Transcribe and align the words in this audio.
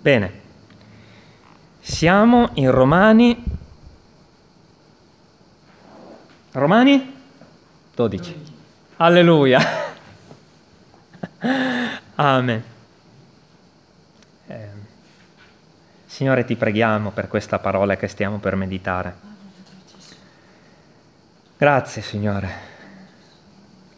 Bene, 0.00 0.32
siamo 1.80 2.50
in 2.54 2.70
Romani. 2.70 3.44
Romani 6.52 7.14
12. 7.96 8.44
Alleluia. 8.98 9.60
Amen. 12.14 12.62
Eh, 14.46 14.68
Signore, 16.06 16.44
ti 16.44 16.54
preghiamo 16.54 17.10
per 17.10 17.26
questa 17.26 17.58
parola 17.58 17.96
che 17.96 18.06
stiamo 18.06 18.38
per 18.38 18.54
meditare. 18.54 19.16
Grazie, 21.56 22.02
Signore, 22.02 22.48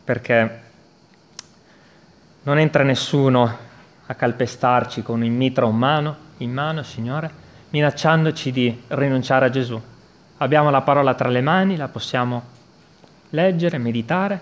perché 0.03 0.63
non 2.45 2.57
entra 2.57 2.85
nessuno 2.85 3.69
a 4.11 4.15
calpestarci 4.15 5.03
con 5.03 5.23
il 5.23 5.31
mitra 5.31 5.67
in 5.67 5.77
mano, 5.77 6.17
in 6.39 6.53
mano, 6.53 6.83
Signore, 6.83 7.31
minacciandoci 7.71 8.51
di 8.51 8.83
rinunciare 8.89 9.47
a 9.47 9.51
Gesù. 9.51 9.81
Abbiamo 10.39 10.71
la 10.71 10.81
parola 10.81 11.15
tra 11.15 11.29
le 11.29 11.41
mani, 11.41 11.77
la 11.77 11.87
possiamo 11.87 12.43
leggere, 13.31 13.79
meditare 13.79 14.41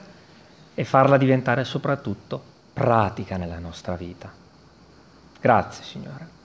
e 0.75 0.85
farla 0.85 1.19
diventare 1.19 1.65
soprattutto 1.65 2.43
pratica 2.73 3.37
nella 3.37 3.59
nostra 3.59 3.95
vita. 3.95 4.33
Grazie, 5.39 5.85
Signore. 5.85 6.37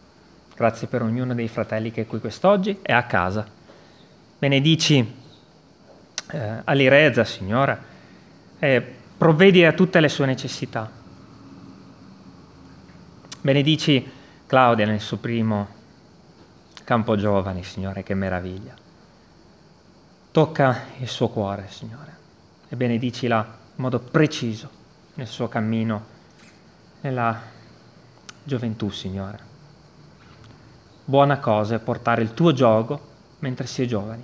Grazie 0.53 0.88
per 0.88 1.02
ognuno 1.02 1.34
dei 1.34 1.48
fratelli 1.48 1.92
che 1.92 2.02
è 2.02 2.08
qui 2.08 2.20
quest'oggi 2.20 2.80
e 2.81 2.92
a 2.92 3.03
casa. 3.03 3.48
Benedici 4.38 5.16
eh, 6.30 6.62
all'Ireza, 6.66 7.23
Signore, 7.23 7.78
e 8.59 8.95
provvedi 9.17 9.64
a 9.64 9.72
tutte 9.72 10.02
le 10.02 10.09
sue 10.09 10.26
necessità 10.26 11.02
Benedici 13.44 14.10
Claudia 14.46 14.86
nel 14.86 15.02
suo 15.02 15.18
primo 15.18 15.68
campo 16.86 17.18
giovani, 17.18 17.62
Signore, 17.62 18.02
che 18.02 18.14
meraviglia. 18.14 18.73
Tocca 20.31 20.86
il 21.00 21.09
suo 21.09 21.28
cuore, 21.28 21.67
Signore, 21.67 22.16
e 22.70 22.78
benedicila 22.78 23.45
in 23.76 23.84
modo 23.84 24.00
preciso 24.00 24.70
nel 25.16 25.28
suo 25.28 25.50
cammino, 25.50 26.06
nella 27.02 27.38
gioventù, 28.45 28.90
Signore. 28.90 29.40
Buona 31.04 31.39
cosa 31.39 31.76
è 31.76 31.80
portare 31.80 32.22
il 32.22 32.34
tuo 32.34 32.54
gioco 32.54 33.08
mentre 33.39 33.67
si 33.67 33.84
è 33.84 33.86
giovani. 33.86 34.23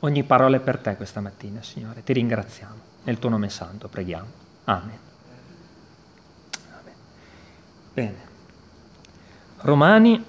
Ogni 0.00 0.24
parola 0.24 0.56
è 0.56 0.60
per 0.60 0.76
te 0.76 0.94
questa 0.96 1.22
mattina, 1.22 1.62
Signore. 1.62 2.02
Ti 2.04 2.12
ringraziamo. 2.12 2.80
Nel 3.04 3.18
tuo 3.18 3.30
nome 3.30 3.48
santo 3.48 3.88
preghiamo. 3.88 4.28
Amen. 4.64 5.11
Bene. 7.94 8.30
Romani 9.58 10.24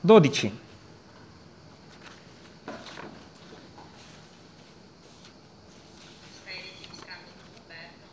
12. 0.00 0.58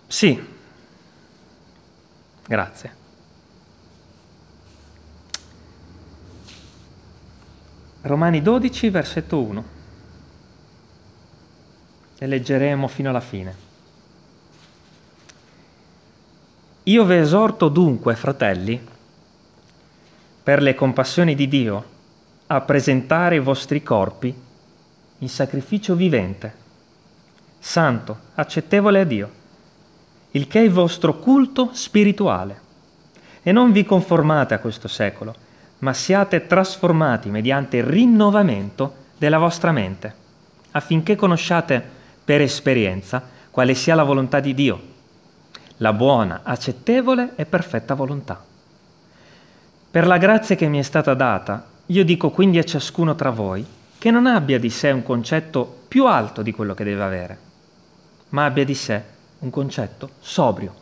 Sì. 0.08 0.48
Grazie. 2.46 2.96
Romani 8.02 8.42
12, 8.42 8.90
versetto 8.90 9.42
1. 9.42 9.66
E 12.18 12.28
leggeremo 12.28 12.88
fino 12.90 13.10
alla 13.10 13.22
fine. 13.22 13.71
Io 16.86 17.06
vi 17.06 17.14
esorto 17.14 17.70
dunque, 17.70 18.16
fratelli, 18.16 18.84
per 20.42 20.64
le 20.64 20.74
compassioni 20.74 21.36
di 21.36 21.48
Dio, 21.48 21.86
a 22.48 22.62
presentare 22.62 23.36
i 23.36 23.40
vostri 23.40 23.84
corpi 23.84 24.34
in 25.20 25.30
sacrificio 25.30 25.94
vivente, 25.94 26.52
santo, 27.60 28.18
accettevole 28.34 29.02
a 29.02 29.04
Dio, 29.04 29.32
il 30.32 30.48
che 30.48 30.60
è 30.60 30.64
il 30.64 30.72
vostro 30.72 31.20
culto 31.20 31.70
spirituale. 31.74 32.60
E 33.44 33.52
non 33.52 33.72
vi 33.72 33.86
conformate 33.86 34.56
a 34.56 34.60
questo 34.60 34.88
secolo, 34.88 35.36
ma 35.80 35.94
siate 35.94 36.48
trasformati 36.48 37.30
mediante 37.30 37.78
il 37.78 37.84
rinnovamento 37.84 38.96
della 39.20 39.38
vostra 39.38 39.72
mente, 39.72 40.16
affinché 40.72 41.16
conosciate 41.16 41.84
per 42.26 42.42
esperienza 42.42 43.22
quale 43.52 43.76
sia 43.76 43.94
la 43.94 44.04
volontà 44.04 44.40
di 44.40 44.56
Dio 44.56 44.91
la 45.82 45.94
buona, 45.94 46.42
accettevole 46.44 47.34
e 47.36 47.46
perfetta 47.46 47.96
volontà. 47.96 48.44
Per 49.92 50.08
la 50.08 50.18
grazia 50.18 50.56
che 50.56 50.68
mi 50.68 50.78
è 50.78 50.84
stata 50.84 51.14
data, 51.16 51.68
io 51.88 52.06
dico 52.06 52.30
quindi 52.30 52.60
a 52.60 52.64
ciascuno 52.64 53.16
tra 53.16 53.32
voi 53.32 53.66
che 53.98 54.12
non 54.12 54.28
abbia 54.28 54.60
di 54.60 54.70
sé 54.70 54.92
un 54.92 55.04
concetto 55.04 55.80
più 55.88 56.06
alto 56.06 56.44
di 56.44 56.52
quello 56.52 56.76
che 56.76 56.84
deve 56.84 57.04
avere, 57.04 57.40
ma 58.30 58.46
abbia 58.46 58.64
di 58.64 58.76
sé 58.76 59.04
un 59.40 59.50
concetto 59.50 60.12
sobrio, 60.20 60.74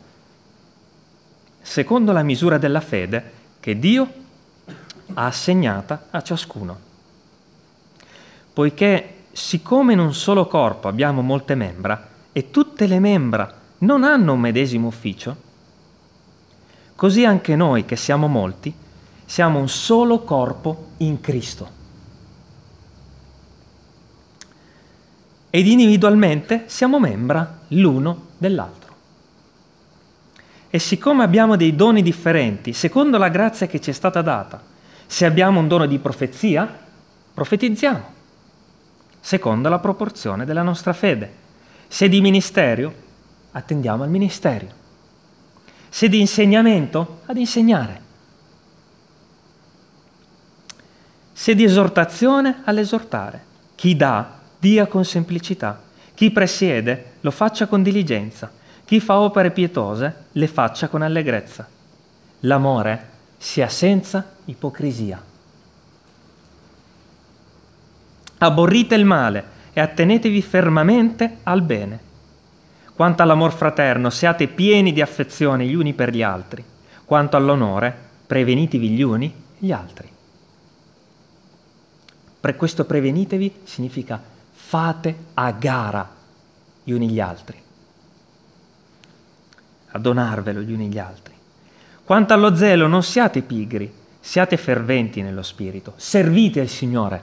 secondo 1.60 2.12
la 2.12 2.22
misura 2.22 2.58
della 2.58 2.80
fede 2.80 3.38
che 3.58 3.78
Dio 3.78 4.06
ha 5.14 5.24
assegnata 5.26 6.08
a 6.10 6.22
ciascuno. 6.22 6.78
Poiché 8.52 9.14
siccome 9.32 9.94
in 9.94 9.98
un 9.98 10.12
solo 10.12 10.46
corpo 10.46 10.88
abbiamo 10.88 11.22
molte 11.22 11.54
membra 11.54 12.08
e 12.32 12.50
tutte 12.50 12.86
le 12.86 13.00
membra 13.00 13.59
non 13.80 14.04
hanno 14.04 14.32
un 14.32 14.40
medesimo 14.40 14.88
ufficio? 14.88 15.48
Così 16.94 17.24
anche 17.24 17.56
noi, 17.56 17.84
che 17.84 17.96
siamo 17.96 18.26
molti, 18.26 18.72
siamo 19.24 19.58
un 19.58 19.68
solo 19.68 20.20
corpo 20.20 20.88
in 20.98 21.20
Cristo. 21.20 21.78
Ed 25.48 25.66
individualmente 25.66 26.64
siamo 26.66 26.98
membra 26.98 27.60
l'uno 27.68 28.28
dell'altro. 28.36 28.94
E 30.68 30.78
siccome 30.78 31.24
abbiamo 31.24 31.56
dei 31.56 31.74
doni 31.74 32.02
differenti, 32.02 32.72
secondo 32.72 33.18
la 33.18 33.28
grazia 33.28 33.66
che 33.66 33.80
ci 33.80 33.90
è 33.90 33.92
stata 33.92 34.22
data, 34.22 34.62
se 35.06 35.24
abbiamo 35.24 35.58
un 35.58 35.66
dono 35.66 35.86
di 35.86 35.98
profezia, 35.98 36.78
profetizziamo, 37.34 38.04
secondo 39.18 39.68
la 39.68 39.78
proporzione 39.78 40.44
della 40.44 40.62
nostra 40.62 40.92
fede. 40.92 41.38
Se 41.88 42.08
di 42.08 42.20
ministerio, 42.20 42.99
attendiamo 43.52 44.02
al 44.02 44.10
ministero. 44.10 44.78
Se 45.88 46.08
di 46.08 46.20
insegnamento, 46.20 47.20
ad 47.26 47.36
insegnare. 47.36 48.08
Se 51.32 51.54
di 51.54 51.64
esortazione, 51.64 52.62
all'esortare. 52.64 53.44
Chi 53.74 53.96
dà, 53.96 54.38
dia 54.58 54.86
con 54.86 55.04
semplicità. 55.04 55.80
Chi 56.14 56.30
presiede, 56.30 57.12
lo 57.20 57.30
faccia 57.30 57.66
con 57.66 57.82
diligenza. 57.82 58.50
Chi 58.84 59.00
fa 59.00 59.18
opere 59.18 59.50
pietose, 59.50 60.26
le 60.32 60.46
faccia 60.46 60.88
con 60.88 61.02
allegrezza. 61.02 61.66
L'amore 62.40 63.08
sia 63.38 63.68
senza 63.68 64.32
ipocrisia. 64.44 65.22
Aborrite 68.38 68.94
il 68.94 69.04
male 69.04 69.44
e 69.72 69.80
attenetevi 69.80 70.42
fermamente 70.42 71.38
al 71.42 71.62
bene 71.62 72.08
quanto 73.00 73.22
all'amor 73.22 73.52
fraterno, 73.52 74.10
siate 74.10 74.46
pieni 74.46 74.92
di 74.92 75.00
affezione 75.00 75.64
gli 75.64 75.72
uni 75.72 75.94
per 75.94 76.10
gli 76.10 76.22
altri. 76.22 76.62
Quanto 77.06 77.34
all'onore, 77.38 77.96
prevenitevi 78.26 78.90
gli 78.90 79.00
uni 79.00 79.34
gli 79.56 79.72
altri. 79.72 80.06
Per 82.38 82.56
questo 82.56 82.84
prevenitevi 82.84 83.60
significa 83.64 84.22
fate 84.52 85.16
a 85.32 85.50
gara 85.52 86.06
gli 86.84 86.92
uni 86.92 87.08
gli 87.08 87.20
altri. 87.20 87.58
A 89.92 89.98
donarvelo 89.98 90.60
gli 90.60 90.72
uni 90.74 90.88
gli 90.88 90.98
altri. 90.98 91.32
Quanto 92.04 92.34
allo 92.34 92.54
zelo, 92.54 92.86
non 92.86 93.02
siate 93.02 93.40
pigri, 93.40 93.90
siate 94.20 94.58
ferventi 94.58 95.22
nello 95.22 95.42
spirito, 95.42 95.94
servite 95.96 96.60
il 96.60 96.68
Signore. 96.68 97.22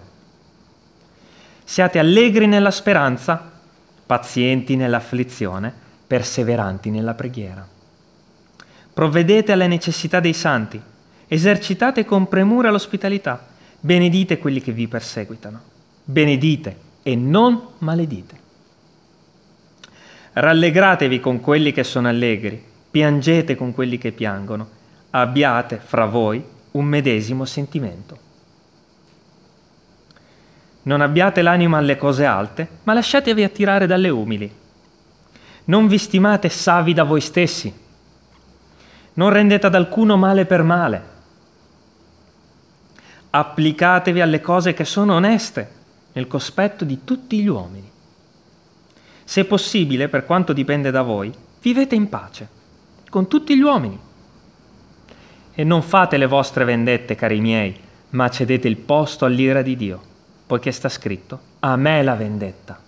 Siate 1.64 2.00
allegri 2.00 2.48
nella 2.48 2.72
speranza, 2.72 3.57
pazienti 4.08 4.76
nell'afflizione, 4.76 5.72
perseveranti 6.08 6.90
nella 6.90 7.14
preghiera. 7.14 7.68
Provvedete 8.94 9.52
alle 9.52 9.68
necessità 9.68 10.20
dei 10.20 10.34
santi, 10.34 10.82
esercitate 11.28 12.06
con 12.06 12.28
premura 12.28 12.72
l'ospitalità, 12.72 13.46
benedite 13.80 14.40
quelli 14.40 14.62
che 14.62 14.72
vi 14.72 14.88
perseguitano, 14.88 15.62
benedite 16.04 16.78
e 17.04 17.16
non 17.16 17.62
maledite. 17.80 18.46
Rallegratevi 20.34 21.20
con 21.20 21.42
quelli 21.42 21.72
che 21.72 21.84
sono 21.84 22.08
allegri, 22.08 22.64
piangete 22.90 23.56
con 23.56 23.74
quelli 23.74 23.98
che 23.98 24.14
piangono, 24.14 24.70
abbiate 25.12 25.82
fra 25.84 26.06
voi 26.06 26.44
un 26.72 26.86
medesimo 26.86 27.44
sentimento. 27.46 28.26
Non 30.88 31.02
abbiate 31.02 31.42
l'anima 31.42 31.78
alle 31.78 31.98
cose 31.98 32.24
alte, 32.24 32.66
ma 32.84 32.94
lasciatevi 32.94 33.44
attirare 33.44 33.88
dalle 33.88 34.08
umili. 34.08 34.50
Non 35.66 35.86
vi 35.88 35.98
stimate 35.98 36.48
savi 36.48 36.94
da 36.94 37.04
voi 37.04 37.20
stessi. 37.20 37.74
Non 39.16 39.30
rendete 39.30 39.68
ad 39.68 39.76
alcuno 39.76 40.16
male 40.16 40.46
per 40.46 40.64
male. 40.64 41.04
Applicatevi 43.32 44.22
alle 44.22 44.40
cose 44.40 44.74
che 44.74 44.86
sono 44.86 45.16
oneste, 45.16 45.72
nel 46.14 46.28
cospetto 46.28 46.86
di 46.86 47.04
tutti 47.04 47.42
gli 47.42 47.48
uomini. 47.48 47.92
Se 49.26 49.44
possibile, 49.44 50.08
per 50.08 50.26
quanto 50.26 50.54
dipende 50.54 50.90
da 50.90 51.02
voi, 51.02 51.34
vivete 51.62 51.96
in 51.96 52.08
pace 52.08 52.48
con 53.10 53.28
tutti 53.28 53.58
gli 53.58 53.62
uomini. 53.62 54.00
E 55.54 55.64
non 55.66 55.82
fate 55.82 56.16
le 56.16 56.28
vostre 56.28 56.64
vendette, 56.64 57.16
cari 57.16 57.42
miei, 57.42 57.78
ma 58.12 58.30
cedete 58.30 58.70
il 58.70 58.78
posto 58.78 59.26
all'ira 59.26 59.62
di 59.62 59.76
Dio, 59.76 60.02
poiché 60.48 60.72
sta 60.72 60.88
scritto, 60.88 61.40
a 61.60 61.76
me 61.76 62.02
la 62.02 62.16
vendetta. 62.16 62.80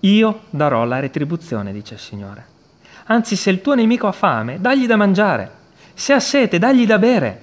Io 0.00 0.42
darò 0.50 0.84
la 0.84 1.00
retribuzione, 1.00 1.72
dice 1.72 1.94
il 1.94 2.00
Signore. 2.00 2.54
Anzi, 3.06 3.34
se 3.34 3.50
il 3.50 3.60
tuo 3.60 3.74
nemico 3.74 4.06
ha 4.06 4.12
fame, 4.12 4.60
dagli 4.60 4.86
da 4.86 4.96
mangiare. 4.96 5.50
Se 5.94 6.12
ha 6.12 6.20
sete, 6.20 6.58
dagli 6.58 6.86
da 6.86 6.98
bere. 6.98 7.42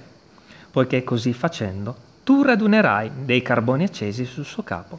Poiché 0.70 1.04
così 1.04 1.34
facendo, 1.34 1.94
tu 2.24 2.42
radunerai 2.42 3.10
dei 3.24 3.42
carboni 3.42 3.84
accesi 3.84 4.24
sul 4.24 4.46
suo 4.46 4.62
capo. 4.62 4.98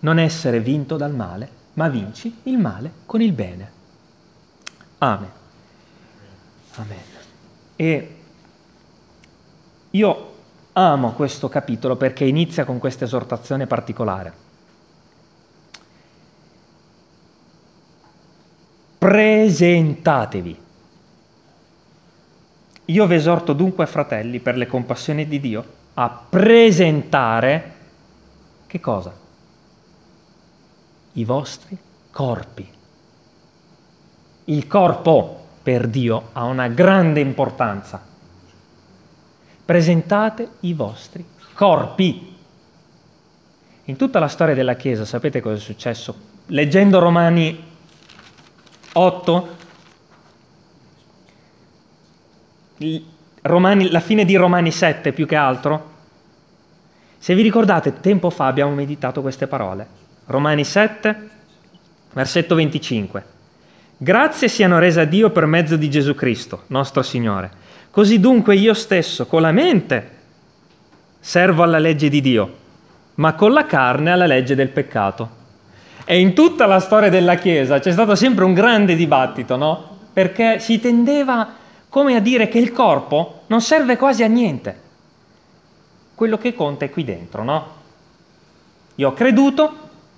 Non 0.00 0.18
essere 0.20 0.60
vinto 0.60 0.96
dal 0.96 1.14
male, 1.14 1.48
ma 1.74 1.88
vinci 1.88 2.34
il 2.44 2.58
male 2.58 2.92
con 3.04 3.20
il 3.20 3.32
bene. 3.32 3.70
Amen. 4.98 5.30
Amen. 6.76 6.98
E 7.74 8.16
io 9.90 10.35
amo 10.78 11.12
questo 11.12 11.48
capitolo 11.48 11.96
perché 11.96 12.24
inizia 12.24 12.64
con 12.64 12.78
questa 12.78 13.04
esortazione 13.04 13.66
particolare. 13.66 14.44
presentatevi. 19.06 20.60
Io 22.86 23.06
vi 23.06 23.14
esorto 23.14 23.52
dunque, 23.52 23.86
fratelli, 23.86 24.40
per 24.40 24.56
le 24.56 24.66
compassioni 24.66 25.28
di 25.28 25.38
Dio, 25.38 25.64
a 25.94 26.08
presentare 26.28 27.74
che 28.66 28.80
cosa? 28.80 29.14
I 31.12 31.24
vostri 31.24 31.78
corpi. 32.10 32.68
Il 34.46 34.66
corpo 34.66 35.44
per 35.62 35.86
Dio 35.86 36.30
ha 36.32 36.42
una 36.42 36.66
grande 36.66 37.20
importanza. 37.20 38.14
Presentate 39.66 40.48
i 40.60 40.72
vostri 40.72 41.22
corpi. 41.52 42.34
In 43.84 43.96
tutta 43.96 44.18
la 44.18 44.28
storia 44.28 44.54
della 44.54 44.76
Chiesa, 44.76 45.04
sapete 45.04 45.40
cosa 45.40 45.56
è 45.56 45.60
successo? 45.60 46.14
Leggendo 46.46 47.00
Romani 47.00 47.62
8, 48.92 49.56
Romani, 53.42 53.90
la 53.90 54.00
fine 54.00 54.24
di 54.24 54.36
Romani 54.36 54.70
7 54.70 55.12
più 55.12 55.26
che 55.26 55.36
altro. 55.36 55.94
Se 57.18 57.34
vi 57.34 57.42
ricordate, 57.42 58.00
tempo 58.00 58.30
fa 58.30 58.46
abbiamo 58.46 58.72
meditato 58.72 59.20
queste 59.20 59.46
parole. 59.46 59.86
Romani 60.26 60.64
7, 60.64 61.28
versetto 62.12 62.54
25. 62.54 63.24
Grazie 63.96 64.48
siano 64.48 64.78
rese 64.78 65.00
a 65.00 65.04
Dio 65.04 65.30
per 65.30 65.46
mezzo 65.46 65.76
di 65.76 65.90
Gesù 65.90 66.14
Cristo, 66.14 66.62
nostro 66.68 67.02
Signore. 67.02 67.64
Così 67.96 68.20
dunque 68.20 68.56
io 68.56 68.74
stesso, 68.74 69.24
con 69.24 69.40
la 69.40 69.52
mente, 69.52 70.10
servo 71.18 71.62
alla 71.62 71.78
legge 71.78 72.10
di 72.10 72.20
Dio, 72.20 72.54
ma 73.14 73.32
con 73.32 73.54
la 73.54 73.64
carne 73.64 74.12
alla 74.12 74.26
legge 74.26 74.54
del 74.54 74.68
peccato. 74.68 75.30
E 76.04 76.20
in 76.20 76.34
tutta 76.34 76.66
la 76.66 76.78
storia 76.78 77.08
della 77.08 77.36
Chiesa 77.36 77.78
c'è 77.78 77.90
stato 77.90 78.14
sempre 78.14 78.44
un 78.44 78.52
grande 78.52 78.96
dibattito, 78.96 79.56
no? 79.56 79.96
Perché 80.12 80.58
si 80.58 80.78
tendeva 80.78 81.48
come 81.88 82.16
a 82.16 82.20
dire 82.20 82.48
che 82.48 82.58
il 82.58 82.70
corpo 82.70 83.44
non 83.46 83.62
serve 83.62 83.96
quasi 83.96 84.22
a 84.22 84.28
niente. 84.28 84.78
Quello 86.14 86.36
che 86.36 86.52
conta 86.52 86.84
è 86.84 86.90
qui 86.90 87.02
dentro, 87.02 87.44
no? 87.44 87.66
Io 88.96 89.08
ho 89.08 89.14
creduto, 89.14 89.76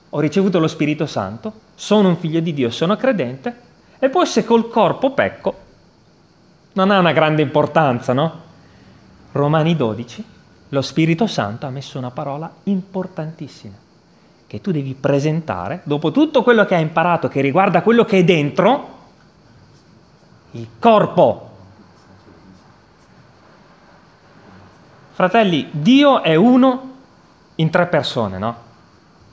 ho 0.08 0.18
ricevuto 0.18 0.58
lo 0.58 0.66
Spirito 0.66 1.06
Santo, 1.06 1.52
sono 1.76 2.08
un 2.08 2.16
figlio 2.16 2.40
di 2.40 2.52
Dio, 2.52 2.70
sono 2.70 2.96
credente, 2.96 3.54
e 4.00 4.08
poi 4.08 4.26
se 4.26 4.44
col 4.44 4.68
corpo 4.68 5.12
pecco, 5.12 5.66
non 6.78 6.92
ha 6.92 6.98
una 7.00 7.12
grande 7.12 7.42
importanza, 7.42 8.12
no? 8.12 8.46
Romani 9.32 9.74
12, 9.74 10.24
lo 10.68 10.80
Spirito 10.80 11.26
Santo 11.26 11.66
ha 11.66 11.70
messo 11.70 11.98
una 11.98 12.12
parola 12.12 12.48
importantissima 12.64 13.74
che 14.46 14.60
tu 14.60 14.70
devi 14.70 14.94
presentare, 14.94 15.80
dopo 15.82 16.12
tutto 16.12 16.44
quello 16.44 16.64
che 16.64 16.76
hai 16.76 16.82
imparato 16.82 17.26
che 17.26 17.40
riguarda 17.40 17.82
quello 17.82 18.04
che 18.04 18.18
è 18.18 18.24
dentro, 18.24 18.96
il 20.52 20.68
corpo. 20.78 21.50
Fratelli, 25.12 25.68
Dio 25.72 26.22
è 26.22 26.36
uno 26.36 26.94
in 27.56 27.70
tre 27.70 27.86
persone, 27.88 28.38
no? 28.38 28.56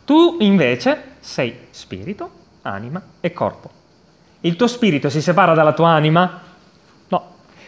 Tu 0.03 0.37
invece 0.39 1.13
sei 1.19 1.67
spirito, 1.69 2.29
anima 2.63 3.01
e 3.19 3.31
corpo. 3.31 3.69
Il 4.41 4.55
tuo 4.55 4.67
spirito 4.67 5.09
si 5.09 5.21
separa 5.21 5.53
dalla 5.53 5.73
tua 5.73 5.89
anima? 5.89 6.41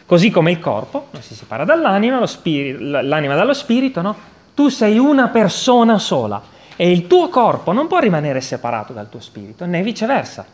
Così 0.08 0.30
come 0.30 0.52
il 0.52 0.60
corpo 0.62 1.08
non 1.12 1.22
si 1.22 1.36
separa 1.36 1.66
dall'anima, 1.66 2.26
spirito, 2.26 3.02
l'anima 3.02 3.36
dallo 3.36 3.54
spirito, 3.54 4.02
no? 4.02 4.16
Tu 4.54 4.70
sei 4.70 4.98
una 4.98 5.28
persona 5.28 6.00
sola 6.00 6.42
e 6.78 6.90
il 6.90 7.08
tuo 7.08 7.28
corpo 7.28 7.74
non 7.74 7.88
può 7.88 8.00
rimanere 8.00 8.40
separato 8.40 8.94
dal 8.94 9.10
tuo 9.10 9.20
spirito, 9.20 9.66
né 9.66 9.84
viceversa. 9.84 10.46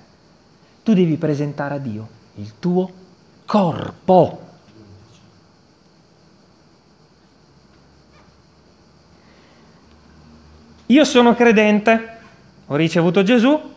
Tu 0.82 0.94
devi 0.96 1.18
presentare 1.18 1.76
a 1.76 1.78
Dio 1.78 2.08
il 2.38 2.54
tuo 2.58 2.92
corpo. 3.46 4.42
Io 10.88 11.06
sono 11.06 11.36
credente, 11.36 12.18
ho 12.66 12.76
ricevuto 12.76 13.22
Gesù 13.22 13.72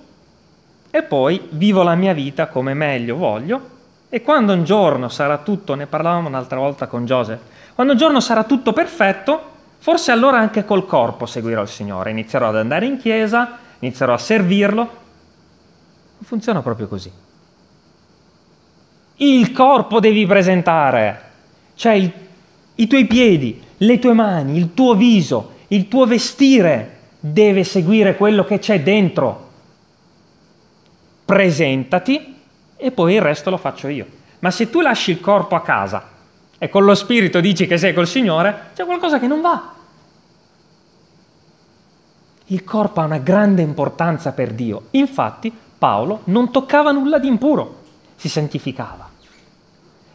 e 0.89 1.03
poi 1.03 1.49
vivo 1.51 1.83
la 1.83 1.95
mia 1.95 2.15
vita 2.15 2.47
come 2.47 2.73
meglio 2.73 3.17
voglio 3.17 3.75
e 4.09 4.23
quando 4.23 4.53
un 4.53 4.65
giorno 4.65 5.09
sarà 5.09 5.39
tutto, 5.39 5.75
ne 5.75 5.87
parlavamo 5.87 6.29
un'altra 6.29 6.59
volta 6.59 6.87
con 6.87 7.05
Joseph, 7.05 7.41
quando 7.75 7.93
un 7.93 7.99
giorno 7.99 8.21
sarà 8.21 8.45
tutto 8.45 8.73
perfetto, 8.73 9.55
Forse 9.87 10.11
allora 10.11 10.39
anche 10.39 10.65
col 10.65 10.85
corpo 10.85 11.27
seguirò 11.27 11.63
il 11.63 11.69
Signore, 11.69 12.11
inizierò 12.11 12.49
ad 12.49 12.57
andare 12.57 12.87
in 12.87 12.99
chiesa, 12.99 13.57
inizierò 13.79 14.15
a 14.15 14.19
servirlo. 14.19 14.83
Non 14.83 16.25
funziona 16.25 16.61
proprio 16.61 16.89
così. 16.89 17.09
Il 19.19 19.53
corpo 19.53 20.01
devi 20.01 20.27
presentare, 20.27 21.23
cioè 21.77 21.93
il, 21.93 22.13
i 22.75 22.87
tuoi 22.89 23.07
piedi, 23.07 23.63
le 23.77 23.99
tue 24.01 24.13
mani, 24.13 24.57
il 24.57 24.75
tuo 24.75 24.95
viso, 24.97 25.53
il 25.69 25.87
tuo 25.87 26.05
vestire 26.05 26.99
deve 27.21 27.63
seguire 27.63 28.17
quello 28.17 28.45
che 28.45 28.59
c'è 28.59 28.83
dentro. 28.83 29.51
Presentati 31.25 32.35
e 32.77 32.91
poi 32.91 33.15
il 33.15 33.23
resto 33.23 33.51
lo 33.51 33.57
faccio 33.57 33.89
io. 33.89 34.07
Ma 34.41 34.51
se 34.51 34.71
tu 34.71 34.81
lasci 34.81 35.11
il 35.11 35.21
corpo 35.21 35.55
a 35.55 35.63
casa 35.63 36.15
e 36.59 36.69
con 36.69 36.85
lo 36.85 36.95
spirito 36.95 37.41
dici 37.41 37.67
che 37.67 37.79
sei 37.79 37.93
col 37.93 38.07
Signore, 38.07 38.71
c'è 38.75 38.85
qualcosa 38.85 39.19
che 39.19 39.27
non 39.27 39.41
va. 39.41 39.73
Il 42.47 42.63
corpo 42.63 43.01
ha 43.01 43.05
una 43.05 43.19
grande 43.19 43.63
importanza 43.63 44.33
per 44.33 44.53
Dio. 44.53 44.85
Infatti 44.93 45.53
Paolo 45.79 46.21
non 46.25 46.51
toccava 46.53 46.93
nulla 46.93 47.19
di 47.19 47.27
impuro, 47.27 47.83
si 48.17 48.29
santificava. 48.29 49.09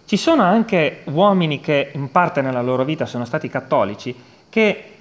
Ci 0.05 0.17
sono 0.17 0.43
anche 0.43 1.01
uomini 1.05 1.61
che 1.61 1.91
in 1.93 2.11
parte 2.11 2.41
nella 2.41 2.61
loro 2.61 2.83
vita 2.83 3.05
sono 3.05 3.25
stati 3.25 3.49
cattolici 3.49 4.15
che 4.49 4.91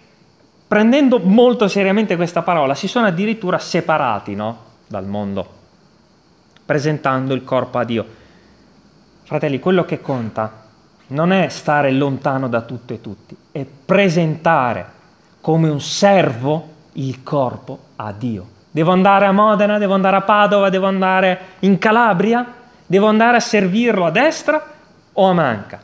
prendendo 0.67 1.19
molto 1.19 1.67
seriamente 1.67 2.15
questa 2.15 2.43
parola 2.43 2.75
si 2.75 2.87
sono 2.87 3.07
addirittura 3.07 3.59
separati 3.59 4.37
no? 4.37 4.59
dal 4.87 5.07
mondo, 5.07 5.60
presentando 6.71 7.35
il 7.35 7.43
corpo 7.43 7.79
a 7.79 7.85
Dio. 7.85 8.07
Fratelli, 9.25 9.59
quello 9.59 9.85
che 9.85 10.01
conta 10.01 10.67
non 11.09 11.33
è 11.33 11.49
stare 11.49 11.91
lontano 11.91 12.49
da 12.49 12.61
tutto 12.61 12.93
e 12.93 13.01
tutti, 13.01 13.37
è 13.51 13.65
presentare 13.65 14.87
come 15.41 15.69
un 15.69 15.81
servo 15.81 16.69
il 16.93 17.25
corpo 17.25 17.87
a 17.97 18.13
Dio. 18.13 18.47
Devo 18.71 18.93
andare 18.93 19.27
a 19.27 19.33
Modena, 19.33 19.79
devo 19.79 19.95
andare 19.95 20.15
a 20.15 20.21
Padova, 20.21 20.69
devo 20.69 20.87
andare 20.87 21.41
in 21.61 21.77
Calabria, 21.79 22.47
devo 22.87 23.09
andare 23.09 23.39
a 23.39 23.41
servirlo 23.41 24.05
a 24.05 24.13
destra 24.13 24.65
o 25.13 25.27
a 25.27 25.33
manca. 25.33 25.81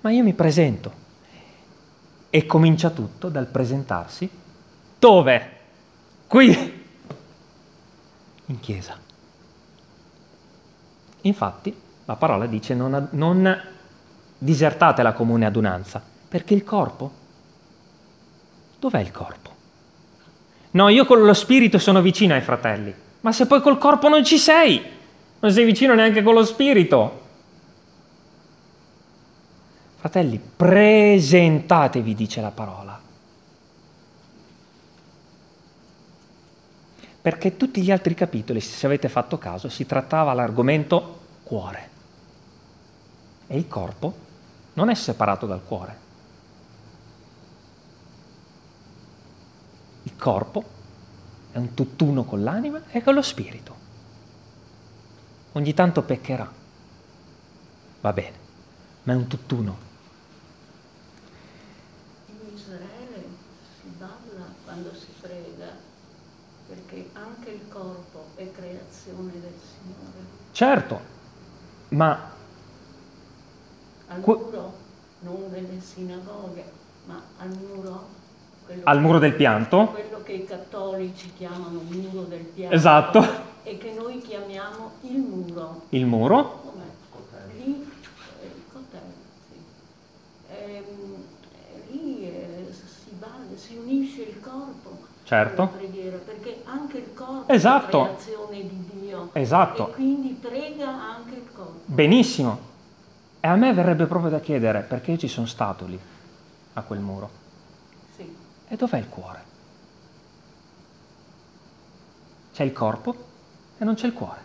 Ma 0.00 0.10
io 0.10 0.22
mi 0.22 0.32
presento 0.32 0.92
e 2.30 2.46
comincia 2.46 2.88
tutto 2.88 3.28
dal 3.28 3.48
presentarsi 3.48 4.30
dove? 4.98 5.50
Qui, 6.26 6.78
in 8.50 8.60
chiesa. 8.60 9.08
Infatti 11.22 11.74
la 12.04 12.16
parola 12.16 12.46
dice 12.46 12.74
non, 12.74 13.08
non 13.12 13.62
disertate 14.38 15.02
la 15.02 15.12
comune 15.12 15.46
adunanza, 15.46 16.02
perché 16.28 16.54
il 16.54 16.64
corpo? 16.64 17.10
Dov'è 18.78 19.00
il 19.00 19.10
corpo? 19.10 19.50
No, 20.72 20.88
io 20.88 21.04
con 21.04 21.22
lo 21.22 21.34
spirito 21.34 21.78
sono 21.78 22.00
vicino 22.00 22.34
ai 22.34 22.40
fratelli, 22.40 22.94
ma 23.20 23.32
se 23.32 23.46
poi 23.46 23.60
col 23.60 23.78
corpo 23.78 24.08
non 24.08 24.24
ci 24.24 24.38
sei, 24.38 24.82
non 25.40 25.50
sei 25.50 25.64
vicino 25.64 25.94
neanche 25.94 26.22
con 26.22 26.34
lo 26.34 26.44
spirito. 26.44 27.18
Fratelli, 29.96 30.40
presentatevi, 30.56 32.14
dice 32.14 32.40
la 32.40 32.50
parola, 32.50 32.99
Perché 37.22 37.56
tutti 37.56 37.82
gli 37.82 37.90
altri 37.90 38.14
capitoli, 38.14 38.60
se 38.60 38.86
avete 38.86 39.08
fatto 39.08 39.38
caso, 39.38 39.68
si 39.68 39.84
trattava 39.84 40.32
l'argomento 40.32 41.18
cuore. 41.42 41.88
E 43.46 43.56
il 43.56 43.68
corpo 43.68 44.14
non 44.74 44.88
è 44.88 44.94
separato 44.94 45.46
dal 45.46 45.62
cuore. 45.64 46.08
Il 50.04 50.16
corpo 50.16 50.64
è 51.52 51.58
un 51.58 51.74
tutt'uno 51.74 52.24
con 52.24 52.42
l'anima 52.42 52.82
e 52.90 53.02
con 53.02 53.14
lo 53.14 53.22
spirito. 53.22 53.74
Ogni 55.52 55.74
tanto 55.74 56.02
peccherà, 56.02 56.50
va 58.00 58.12
bene, 58.12 58.36
ma 59.02 59.12
è 59.12 59.16
un 59.16 59.26
tutt'uno. 59.26 59.76
In 62.26 62.54
Israele 62.54 63.24
si 63.80 63.88
balla 63.98 64.46
quando 64.64 64.94
si 64.94 65.08
prega, 65.20 65.74
perché 66.68 67.10
anche 67.14 67.50
il 67.50 67.68
corpo 67.68 68.26
è 68.36 68.48
creazione 68.52 69.32
del 69.32 69.54
Signore. 69.60 70.49
Certo, 70.60 71.00
ma 71.88 72.32
Al 74.08 74.20
muro, 74.20 74.74
non 75.20 75.46
nelle 75.50 75.80
sinagoghe, 75.80 76.64
ma 77.06 77.18
al 77.38 77.48
muro... 77.48 78.04
al 78.84 78.96
che- 78.96 79.00
muro 79.02 79.18
del 79.18 79.32
pianto, 79.32 79.86
Quello 79.86 80.22
che 80.22 80.32
i 80.32 80.44
cattolici 80.44 81.32
chiamano 81.34 81.80
muro 81.88 82.24
del 82.24 82.40
pianto. 82.44 82.74
esatto, 82.74 83.24
E 83.62 83.78
che 83.78 83.92
noi 83.94 84.18
chiamiamo 84.20 84.90
il 85.00 85.16
muro. 85.20 85.84
il 85.88 86.04
muro, 86.04 86.60
Com'è? 86.60 87.54
Lì, 87.56 87.90
eh, 88.42 88.44
il 88.44 88.62
cotello, 88.70 89.14
sì. 89.48 89.56
Ehm, 90.52 91.14
lì 91.90 92.24
eh, 92.28 92.66
si, 92.70 93.12
balla, 93.18 93.56
si 93.56 93.76
unisce 93.78 94.24
il 94.24 94.38
corpo 94.40 94.99
Certo. 95.30 95.68
preghiera, 95.68 96.16
perché 96.16 96.60
anche 96.64 96.98
il 96.98 97.14
corpo 97.14 97.52
Esatto. 97.52 98.02
è 98.02 98.06
creazione 98.06 98.62
di 98.68 98.84
Dio. 98.98 99.30
Esatto. 99.32 99.90
E 99.90 99.92
quindi 99.92 100.30
prega 100.30 100.88
anche 100.88 101.34
il 101.36 101.48
corpo. 101.52 101.82
benissimo. 101.84 102.58
E 103.38 103.46
a 103.46 103.54
me 103.54 103.72
verrebbe 103.72 104.06
proprio 104.06 104.28
da 104.28 104.40
chiedere 104.40 104.80
perché 104.80 105.16
ci 105.18 105.28
sono 105.28 105.46
stato 105.46 105.86
lì, 105.86 105.96
a 106.72 106.82
quel 106.82 106.98
muro. 106.98 107.30
Sì. 108.16 108.36
E 108.66 108.74
dov'è 108.74 108.98
il 108.98 109.08
cuore? 109.08 109.42
C'è 112.52 112.64
il 112.64 112.72
corpo 112.72 113.14
e 113.78 113.84
non 113.84 113.94
c'è 113.94 114.06
il 114.06 114.12
cuore. 114.12 114.40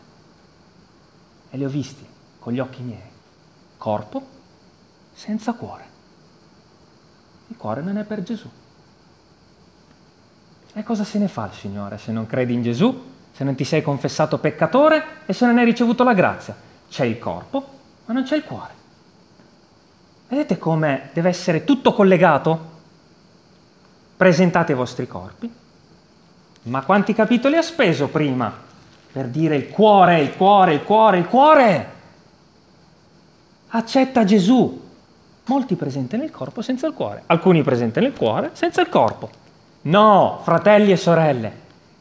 E 1.50 1.58
li 1.58 1.66
ho 1.66 1.70
visti 1.70 2.06
con 2.38 2.54
gli 2.54 2.60
occhi 2.60 2.84
miei. 2.84 3.10
Corpo 3.80 4.22
senza 5.16 5.54
cuore. 5.54 5.86
Il 7.48 7.58
cuore 7.58 7.82
non 7.82 7.98
è 7.98 8.04
per 8.04 8.22
Gesù. 8.22 8.48
E 10.78 10.84
cosa 10.84 11.06
se 11.06 11.20
ne 11.20 11.30
fa 11.30 11.46
il 11.46 11.58
Signore 11.58 11.98
se 11.98 12.12
non 12.12 12.26
credi 12.28 12.54
in 12.54 12.62
Gesù, 12.62 13.04
se 13.32 13.46
non 13.46 13.56
ti 13.56 13.64
sei 13.64 13.82
confessato 13.82 14.40
peccatore 14.40 15.04
e 15.26 15.32
se 15.32 15.46
non 15.46 15.58
hai 15.58 15.64
ricevuto 15.64 16.04
la 16.04 16.14
grazia? 16.14 16.54
C'è 16.90 17.06
il 17.06 17.18
corpo, 17.18 17.66
ma 18.04 18.14
non 18.14 18.24
c'è 18.24 18.36
il 18.36 18.44
cuore. 18.44 18.74
Vedete 20.28 20.58
come 20.58 21.12
deve 21.14 21.30
essere 21.30 21.64
tutto 21.64 21.94
collegato? 21.94 22.74
Presentate 24.18 24.74
i 24.74 24.76
vostri 24.76 25.08
corpi. 25.08 25.50
Ma 26.64 26.82
quanti 26.82 27.14
capitoli 27.14 27.56
ha 27.56 27.62
speso 27.62 28.10
prima 28.10 28.52
per 29.14 29.28
dire 29.28 29.56
il 29.56 29.70
cuore, 29.70 30.20
il 30.20 30.36
cuore, 30.36 30.74
il 30.74 30.84
cuore, 30.84 31.18
il 31.20 31.28
cuore? 31.28 31.90
Accetta 33.70 34.26
Gesù. 34.26 34.84
Molti 35.46 35.76
presentano 35.76 36.24
il 36.24 36.32
corpo 36.32 36.62
senza 36.62 36.86
il 36.86 36.94
cuore, 36.94 37.24
alcuni 37.28 37.64
presentano 37.64 38.08
il 38.08 38.14
cuore 38.14 38.50
senza 38.52 38.82
il 38.82 38.90
corpo. 38.90 39.44
No, 39.86 40.40
fratelli 40.44 40.92
e 40.92 40.98
sorelle, 40.98 41.52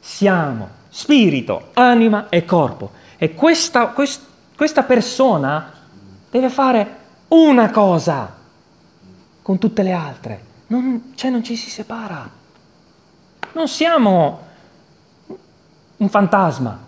siamo 0.00 0.68
spirito, 0.88 1.70
anima 1.74 2.28
e 2.30 2.44
corpo. 2.44 2.92
E 3.18 3.34
questa, 3.34 3.88
quest- 3.88 4.24
questa 4.56 4.84
persona 4.84 5.70
deve 6.30 6.48
fare 6.48 6.96
una 7.28 7.70
cosa 7.70 8.32
con 9.42 9.58
tutte 9.58 9.82
le 9.82 9.92
altre. 9.92 10.44
Non, 10.68 11.12
cioè 11.14 11.30
non 11.30 11.44
ci 11.44 11.56
si 11.56 11.68
separa. 11.68 12.28
Non 13.52 13.68
siamo 13.68 14.40
un 15.98 16.08
fantasma. 16.08 16.78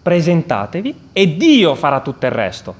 Presentatevi 0.00 1.08
e 1.12 1.36
Dio 1.36 1.74
farà 1.74 2.00
tutto 2.00 2.24
il 2.24 2.32
resto. 2.32 2.74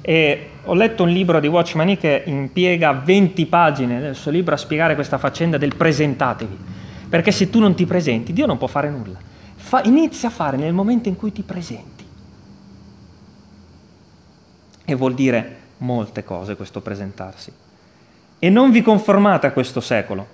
E 0.00 0.52
ho 0.70 0.74
letto 0.74 1.02
un 1.02 1.08
libro 1.08 1.40
di 1.40 1.46
Watchman 1.46 1.96
che 1.96 2.24
impiega 2.26 2.92
20 2.92 3.46
pagine 3.46 4.00
del 4.00 4.14
suo 4.14 4.30
libro 4.30 4.52
a 4.52 4.58
spiegare 4.58 4.94
questa 4.94 5.16
faccenda 5.16 5.56
del 5.56 5.74
presentatevi. 5.74 6.58
Perché 7.08 7.30
se 7.30 7.48
tu 7.48 7.58
non 7.58 7.74
ti 7.74 7.86
presenti, 7.86 8.34
Dio 8.34 8.44
non 8.44 8.58
può 8.58 8.66
fare 8.66 8.90
nulla. 8.90 9.18
Fa- 9.56 9.82
inizia 9.84 10.28
a 10.28 10.30
fare 10.30 10.58
nel 10.58 10.74
momento 10.74 11.08
in 11.08 11.16
cui 11.16 11.32
ti 11.32 11.40
presenti. 11.40 12.04
E 14.84 14.94
vuol 14.94 15.14
dire 15.14 15.56
molte 15.78 16.22
cose 16.22 16.54
questo 16.54 16.82
presentarsi. 16.82 17.50
E 18.38 18.50
non 18.50 18.70
vi 18.70 18.82
conformate 18.82 19.46
a 19.46 19.52
questo 19.52 19.80
secolo, 19.80 20.26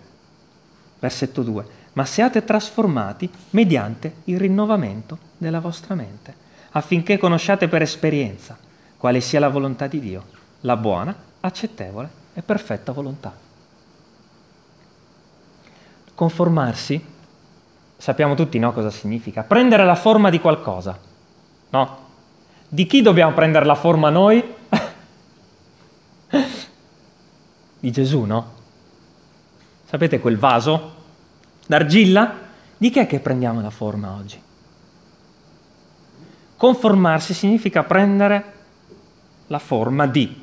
versetto 0.99 1.43
2, 1.43 1.65
ma 1.93 2.05
siate 2.05 2.45
trasformati 2.45 3.31
mediante 3.51 4.15
il 4.25 4.41
rinnovamento 4.41 5.17
della 5.39 5.61
vostra 5.61 5.95
mente, 5.95 6.35
affinché 6.73 7.19
conosciate 7.19 7.69
per 7.69 7.83
esperienza 7.83 8.59
quale 9.05 9.21
sia 9.21 9.39
la 9.39 9.51
volontà 9.51 9.87
di 9.87 10.01
Dio, 10.01 10.25
la 10.63 10.79
buona, 10.79 11.15
accettevole 11.41 12.09
e 12.33 12.41
perfetta 12.41 12.91
volontà. 12.91 13.37
Conformarsi, 16.15 17.05
sappiamo 17.99 18.35
tutti 18.35 18.59
no 18.59 18.73
cosa 18.73 18.89
significa, 18.89 19.43
prendere 19.43 19.85
la 19.85 19.95
forma 19.95 20.31
di 20.31 20.41
qualcosa, 20.41 20.99
no? 21.69 21.99
Di 22.67 22.87
chi 22.87 23.03
dobbiamo 23.03 23.35
prendere 23.35 23.67
la 23.67 23.75
forma 23.75 24.09
noi? 24.09 24.43
di 27.81 27.93
Gesù, 27.93 28.23
no? 28.23 28.53
Sapete 29.85 30.19
quel 30.19 30.39
vaso 30.39 30.95
d'argilla? 31.67 32.39
Di 32.79 32.89
che 32.89 33.03
è 33.03 33.07
che 33.07 33.21
prendiamo 33.21 33.61
la 33.61 33.69
forma 33.69 34.15
oggi? 34.15 34.41
Conformarsi 36.57 37.35
significa 37.35 37.83
prendere 37.83 38.53
la 39.55 39.59
forma 39.61 40.07
di. 40.07 40.43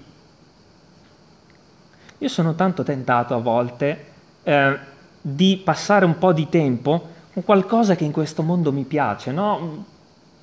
Io 2.18 2.28
sono 2.30 2.56
tanto 2.56 2.84
tentato 2.84 3.36
a 3.36 3.40
volte 3.40 4.06
eh, 4.44 4.78
di 5.22 5.62
passare 5.64 6.06
un 6.06 6.18
po' 6.18 6.32
di 6.32 6.48
tempo 6.48 7.10
con 7.34 7.44
qualcosa 7.44 7.96
che 7.96 8.06
in 8.06 8.12
questo 8.12 8.42
mondo 8.42 8.72
mi 8.72 8.84
piace, 8.84 9.32
no? 9.32 9.86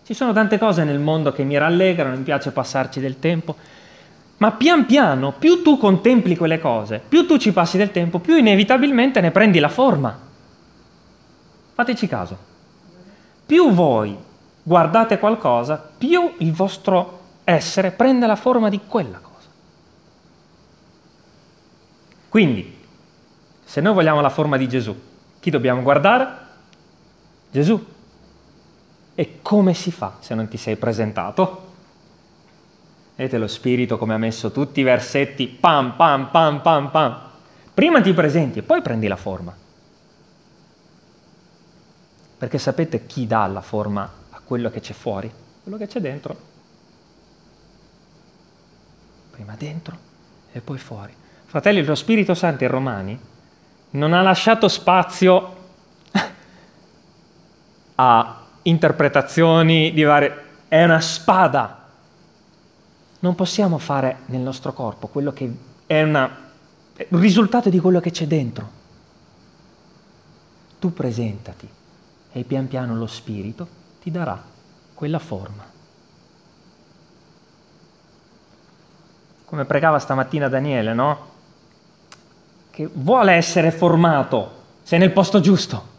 Ci 0.05 0.13
sono 0.13 0.33
tante 0.33 0.59
cose 0.59 0.85
nel 0.85 0.99
mondo 0.99 1.33
che 1.33 1.45
mi 1.45 1.57
rallegrano, 1.57 2.17
mi 2.17 2.23
piace 2.23 2.51
passarci 2.51 3.01
del 3.01 3.19
tempo, 3.19 3.57
ma 4.39 4.53
pian 4.53 4.87
piano, 4.87 5.33
più 5.33 5.63
tu 5.63 5.79
contempli 5.79 6.37
quelle 6.37 6.59
cose, 6.59 7.01
più 7.07 7.27
tu 7.27 7.39
ci 7.39 7.53
passi 7.53 7.77
del 7.77 7.91
tempo, 7.91 8.19
più 8.19 8.37
inevitabilmente 8.37 9.21
ne 9.21 9.31
prendi 9.31 9.59
la 9.59 9.69
forma. 9.69 10.17
Fateci 11.75 12.07
caso. 12.07 12.37
Più 13.47 13.71
voi 13.73 14.17
guardate 14.63 15.19
qualcosa, 15.19 15.83
più 15.97 16.35
il 16.39 16.53
vostro 16.53 17.18
essere 17.51 17.93
prende 17.93 18.27
la 18.27 18.37
forma 18.37 18.69
di 18.69 18.81
quella 18.87 19.19
cosa. 19.19 19.49
Quindi, 22.29 22.77
se 23.65 23.81
noi 23.81 23.95
vogliamo 23.95 24.21
la 24.21 24.29
forma 24.29 24.59
di 24.59 24.69
Gesù, 24.69 24.95
chi 25.41 25.49
dobbiamo 25.49 25.81
guardare? 25.81 26.47
Gesù. 27.51 27.83
E 29.15 29.39
come 29.41 29.73
si 29.73 29.91
fa 29.91 30.17
se 30.21 30.35
non 30.35 30.47
ti 30.49 30.59
sei 30.59 30.77
presentato? 30.77 31.67
Vedete 33.17 33.39
lo 33.39 33.49
spirito 33.49 33.97
come 33.97 34.13
ha 34.15 34.19
messo 34.19 34.53
tutti 34.53 34.81
i 34.81 34.85
versetti, 34.85 35.49
pam, 35.49 35.97
pam, 35.97 36.29
pam, 36.31 36.61
pam, 36.61 36.91
pam. 36.91 37.21
Prima 37.73 38.03
ti 38.03 38.13
presenti 38.13 38.59
e 38.59 38.63
poi 38.63 38.83
prendi 38.83 39.07
la 39.07 39.17
forma. 39.17 39.57
Perché 42.37 42.59
sapete 42.59 43.07
chi 43.07 43.27
dà 43.27 43.47
la 43.47 43.63
forma 43.63 44.13
a 44.31 44.41
quello 44.45 44.71
che 44.71 44.81
c'è 44.81 44.93
fuori? 44.93 45.33
Quello 45.63 45.79
che 45.79 45.87
c'è 45.87 46.01
dentro. 46.01 46.48
Prima 49.39 49.55
dentro 49.57 49.97
e 50.51 50.61
poi 50.61 50.79
fuori. 50.79 51.15
Fratelli, 51.45 51.85
lo 51.85 51.95
Spirito 51.95 52.35
Santo 52.35 52.65
in 52.65 52.71
Romani 52.71 53.17
non 53.91 54.13
ha 54.13 54.21
lasciato 54.21 54.67
spazio 54.67 55.57
a 57.95 58.47
interpretazioni 58.63 59.93
di 59.93 60.03
varie... 60.03 60.47
È 60.67 60.83
una 60.83 61.01
spada. 61.01 61.87
Non 63.21 63.37
possiamo 63.37 63.79
fare 63.79 64.23
nel 64.27 64.41
nostro 64.41 64.73
corpo 64.73 65.07
quello 65.07 65.33
che 65.33 65.49
è 65.87 66.03
una... 66.03 66.29
un 67.09 67.21
risultato 67.21 67.69
di 67.69 67.79
quello 67.79 68.01
che 68.01 68.11
c'è 68.11 68.27
dentro. 68.27 68.69
Tu 70.81 70.93
presentati 70.93 71.69
e 72.33 72.43
pian 72.43 72.67
piano 72.67 72.97
lo 72.97 73.07
Spirito 73.07 73.69
ti 74.03 74.11
darà 74.11 74.43
quella 74.95 75.21
forma. 75.21 75.78
Come 79.49 79.65
pregava 79.65 79.99
stamattina 79.99 80.47
Daniele, 80.47 80.93
no? 80.93 81.27
Che 82.69 82.87
vuole 82.93 83.33
essere 83.33 83.71
formato, 83.71 84.51
sei 84.83 84.99
nel 84.99 85.11
posto 85.11 85.41
giusto. 85.41 85.97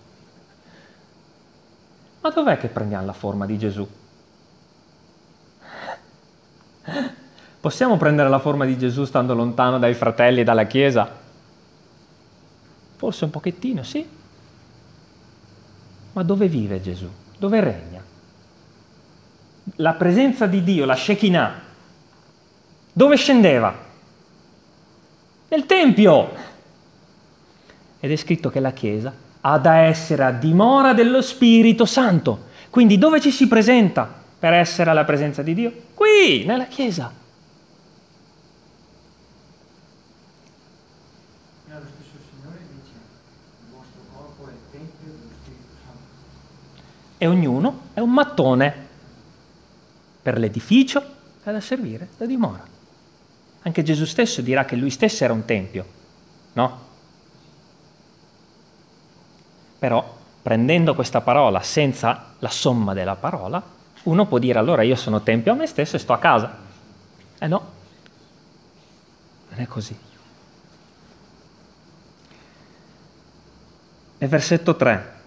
Ma 2.21 2.29
dov'è 2.29 2.59
che 2.59 2.67
prendiamo 2.67 3.07
la 3.07 3.13
forma 3.13 3.47
di 3.47 3.57
Gesù? 3.57 3.87
Possiamo 7.59 7.97
prendere 7.97 8.29
la 8.29 8.37
forma 8.37 8.65
di 8.65 8.77
Gesù 8.77 9.03
stando 9.03 9.33
lontano 9.33 9.79
dai 9.79 9.95
fratelli 9.95 10.41
e 10.41 10.43
dalla 10.43 10.65
Chiesa? 10.65 11.09
Forse 12.97 13.25
un 13.25 13.31
pochettino, 13.31 13.81
sì. 13.81 14.07
Ma 16.13 16.21
dove 16.21 16.47
vive 16.47 16.81
Gesù? 16.81 17.09
Dove 17.35 17.59
regna? 17.61 18.03
La 19.77 19.93
presenza 19.93 20.45
di 20.45 20.63
Dio, 20.63 20.85
la 20.85 20.95
Shekinah, 20.95 21.67
dove 22.91 23.15
scendeva? 23.15 23.73
Nel 25.49 25.65
Tempio. 25.65 26.29
Ed 27.99 28.11
è 28.11 28.15
scritto 28.15 28.49
che 28.49 28.59
la 28.59 28.71
Chiesa 28.71 29.13
ha 29.41 29.57
da 29.57 29.77
essere 29.77 30.23
a 30.23 30.31
dimora 30.31 30.93
dello 30.93 31.21
Spirito 31.21 31.85
Santo. 31.85 32.47
Quindi 32.69 32.97
dove 32.97 33.19
ci 33.19 33.31
si 33.31 33.47
presenta 33.47 34.07
per 34.39 34.53
essere 34.53 34.89
alla 34.89 35.03
presenza 35.03 35.41
di 35.41 35.53
Dio? 35.53 35.73
Qui, 35.93 36.45
nella 36.45 36.65
Chiesa. 36.65 37.11
E 47.21 47.27
ognuno 47.27 47.81
è 47.93 47.99
un 47.99 48.11
mattone 48.11 48.87
per 50.21 50.37
l'edificio 50.37 51.03
e 51.43 51.51
da 51.51 51.59
servire 51.59 52.07
da 52.17 52.25
dimora. 52.25 52.78
Anche 53.61 53.83
Gesù 53.83 54.05
stesso 54.05 54.41
dirà 54.41 54.65
che 54.65 54.75
lui 54.75 54.89
stesso 54.89 55.23
era 55.23 55.33
un 55.33 55.45
tempio, 55.45 55.85
no? 56.53 56.87
Però 59.79 60.17
prendendo 60.41 60.95
questa 60.95 61.21
parola 61.21 61.61
senza 61.61 62.33
la 62.39 62.49
somma 62.49 62.93
della 62.93 63.15
parola, 63.15 63.61
uno 64.03 64.25
può 64.25 64.37
dire 64.37 64.59
allora 64.59 64.81
io 64.81 64.95
sono 64.95 65.21
tempio 65.21 65.51
a 65.51 65.55
me 65.55 65.67
stesso 65.67 65.97
e 65.97 65.99
sto 65.99 66.13
a 66.13 66.19
casa. 66.19 66.57
Eh 67.37 67.47
no, 67.47 67.71
non 69.49 69.59
è 69.59 69.67
così. 69.67 69.97
E 74.17 74.27
versetto 74.27 74.75
3. 74.75 75.17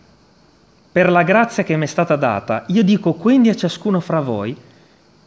Per 0.92 1.10
la 1.10 1.22
grazia 1.22 1.62
che 1.62 1.76
mi 1.76 1.84
è 1.84 1.88
stata 1.88 2.16
data, 2.16 2.64
io 2.68 2.82
dico 2.82 3.14
quindi 3.14 3.48
a 3.48 3.56
ciascuno 3.56 4.00
fra 4.00 4.20
voi 4.20 4.54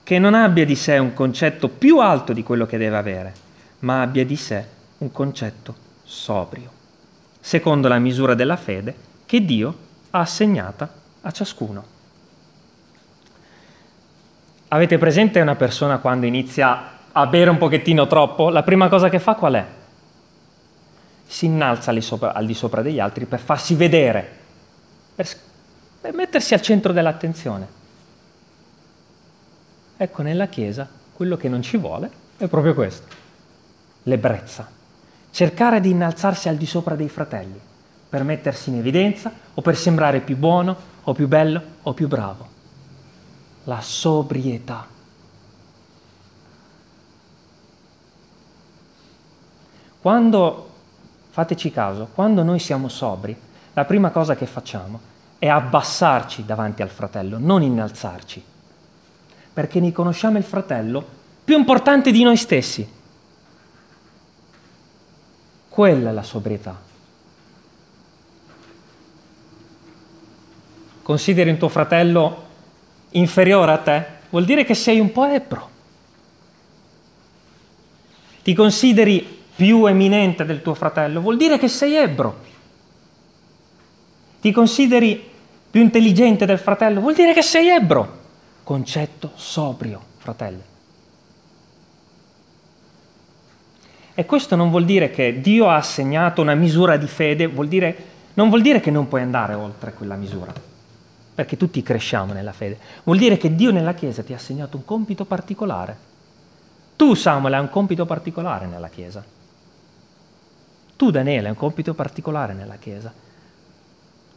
che 0.05 0.19
non 0.19 0.35
abbia 0.35 0.67
di 0.67 0.75
sé 0.75 0.99
un 0.99 1.15
concetto 1.15 1.67
più 1.67 1.97
alto 1.97 2.31
di 2.31 2.43
quello 2.43 2.67
che 2.67 2.77
deve 2.77 2.95
avere, 2.95 3.33
ma 3.79 4.03
abbia 4.03 4.23
di 4.23 4.35
sé 4.35 4.63
un 4.99 5.11
concetto 5.11 5.73
sobrio, 6.03 6.69
secondo 7.39 7.87
la 7.87 7.97
misura 7.97 8.35
della 8.35 8.55
fede 8.55 8.95
che 9.25 9.43
Dio 9.43 9.75
ha 10.11 10.19
assegnata 10.19 10.93
a 11.21 11.31
ciascuno. 11.31 11.83
Avete 14.67 14.99
presente 14.99 15.39
una 15.39 15.55
persona 15.55 15.97
quando 15.97 16.27
inizia 16.27 16.91
a 17.11 17.25
bere 17.25 17.49
un 17.49 17.57
pochettino 17.57 18.05
troppo? 18.05 18.49
La 18.49 18.61
prima 18.61 18.87
cosa 18.89 19.09
che 19.09 19.17
fa 19.17 19.33
qual 19.33 19.53
è? 19.55 19.65
Si 21.25 21.47
innalza 21.47 21.89
al 21.89 21.95
di 21.95 22.03
sopra, 22.03 22.33
al 22.35 22.45
di 22.45 22.53
sopra 22.53 22.83
degli 22.83 22.99
altri 22.99 23.25
per 23.25 23.39
farsi 23.39 23.73
vedere, 23.73 24.29
per, 25.15 25.27
per 25.99 26.13
mettersi 26.13 26.53
al 26.53 26.61
centro 26.61 26.93
dell'attenzione. 26.93 27.83
Ecco, 29.97 30.21
nella 30.21 30.47
Chiesa 30.47 30.87
quello 31.13 31.37
che 31.37 31.47
non 31.47 31.61
ci 31.61 31.77
vuole 31.77 32.09
è 32.37 32.47
proprio 32.47 32.73
questo, 32.73 33.07
l'ebbrezza. 34.03 34.67
Cercare 35.31 35.79
di 35.79 35.89
innalzarsi 35.89 36.49
al 36.49 36.57
di 36.57 36.65
sopra 36.65 36.95
dei 36.95 37.09
fratelli 37.09 37.59
per 38.09 38.23
mettersi 38.23 38.69
in 38.69 38.77
evidenza 38.77 39.31
o 39.53 39.61
per 39.61 39.77
sembrare 39.77 40.19
più 40.19 40.37
buono 40.37 40.75
o 41.03 41.13
più 41.13 41.27
bello 41.27 41.61
o 41.83 41.93
più 41.93 42.07
bravo. 42.07 42.47
La 43.63 43.81
sobrietà. 43.81 44.87
Quando, 50.01 50.69
fateci 51.29 51.71
caso, 51.71 52.09
quando 52.13 52.43
noi 52.43 52.59
siamo 52.59 52.89
sobri, 52.89 53.35
la 53.73 53.85
prima 53.85 54.11
cosa 54.11 54.35
che 54.35 54.45
facciamo 54.45 54.99
è 55.39 55.47
abbassarci 55.47 56.45
davanti 56.45 56.81
al 56.81 56.89
fratello, 56.89 57.37
non 57.39 57.61
innalzarci, 57.61 58.43
perché 59.55 59.79
ne 59.79 59.91
conosciamo 59.91 60.37
il 60.37 60.43
fratello 60.43 61.03
più 61.43 61.57
importante 61.57 62.11
di 62.11 62.21
noi 62.21 62.37
stessi. 62.37 62.87
Quella 65.67 66.11
è 66.11 66.13
la 66.13 66.21
sobrietà. 66.21 66.85
consideri 71.05 71.51
un 71.51 71.57
tuo 71.57 71.69
fratello 71.69 72.43
inferiore 73.11 73.71
a 73.71 73.77
te, 73.77 74.05
vuol 74.31 74.43
dire 74.43 74.65
che 74.65 74.73
sei 74.73 74.99
un 74.99 75.11
po' 75.11 75.25
ebro. 75.25 75.69
Ti 78.41 78.55
consideri 78.55 79.43
più 79.55 79.85
eminente 79.85 80.45
del 80.45 80.63
tuo 80.63 80.73
fratello, 80.73 81.21
vuol 81.21 81.37
dire 81.37 81.59
che 81.59 81.67
sei 81.67 81.93
ebro. 81.93 82.41
Ti 84.41 84.51
consideri 84.51 85.29
più 85.69 85.81
intelligente 85.81 86.47
del 86.47 86.57
fratello, 86.57 87.01
vuol 87.01 87.13
dire 87.13 87.33
che 87.33 87.43
sei 87.43 87.67
ebro. 87.67 88.23
Concetto 88.65 89.31
sobrio, 89.35 90.01
fratello. 90.17 90.73
E 94.13 94.25
questo 94.25 94.57
non 94.57 94.69
vuol 94.69 94.83
dire 94.83 95.09
che 95.09 95.39
Dio 95.39 95.69
ha 95.69 95.75
assegnato 95.77 96.41
una 96.41 96.55
misura 96.55 96.97
di 96.97 97.07
fede, 97.07 97.47
vuol 97.47 97.69
dire, 97.69 97.95
non 98.33 98.49
vuol 98.49 98.61
dire 98.61 98.81
che 98.81 98.91
non 98.91 99.07
puoi 99.07 99.21
andare 99.21 99.53
oltre 99.53 99.93
quella 99.93 100.15
misura 100.15 100.73
perché 101.35 101.57
tutti 101.57 101.83
cresciamo 101.83 102.31
nella 102.31 102.53
fede, 102.53 102.79
vuol 103.03 103.17
dire 103.17 103.35
che 103.35 103.53
Dio 103.53 103.69
nella 103.69 103.93
Chiesa 103.93 104.23
ti 104.23 104.31
ha 104.31 104.37
assegnato 104.37 104.77
un 104.77 104.85
compito 104.85 105.25
particolare. 105.25 106.13
Tu, 106.95 107.13
Samuel, 107.13 107.55
hai 107.55 107.59
un 107.59 107.69
compito 107.69 108.05
particolare 108.05 108.67
nella 108.67 108.87
Chiesa. 108.87 109.21
Tu, 110.95 111.11
Daniele, 111.11 111.47
hai 111.47 111.51
un 111.51 111.57
compito 111.57 111.93
particolare 111.93 112.53
nella 112.53 112.77
Chiesa. 112.77 113.11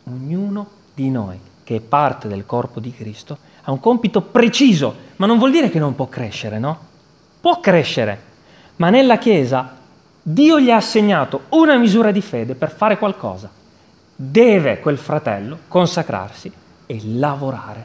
Ognuno 0.04 0.68
di 0.92 1.08
noi, 1.08 1.38
che 1.62 1.76
è 1.76 1.80
parte 1.80 2.26
del 2.26 2.44
corpo 2.44 2.80
di 2.80 2.92
Cristo, 2.92 3.38
ha 3.68 3.72
un 3.72 3.80
compito 3.80 4.22
preciso, 4.22 4.96
ma 5.16 5.26
non 5.26 5.36
vuol 5.36 5.50
dire 5.50 5.68
che 5.68 5.78
non 5.78 5.94
può 5.94 6.06
crescere, 6.08 6.58
no? 6.58 6.78
Può 7.38 7.60
crescere, 7.60 8.22
ma 8.76 8.88
nella 8.88 9.18
Chiesa 9.18 9.76
Dio 10.22 10.58
gli 10.58 10.70
ha 10.70 10.76
assegnato 10.76 11.42
una 11.50 11.76
misura 11.76 12.10
di 12.10 12.22
fede 12.22 12.54
per 12.54 12.70
fare 12.70 12.96
qualcosa. 12.96 13.50
Deve 14.16 14.80
quel 14.80 14.96
fratello 14.96 15.58
consacrarsi 15.68 16.50
e 16.86 17.00
lavorare 17.04 17.84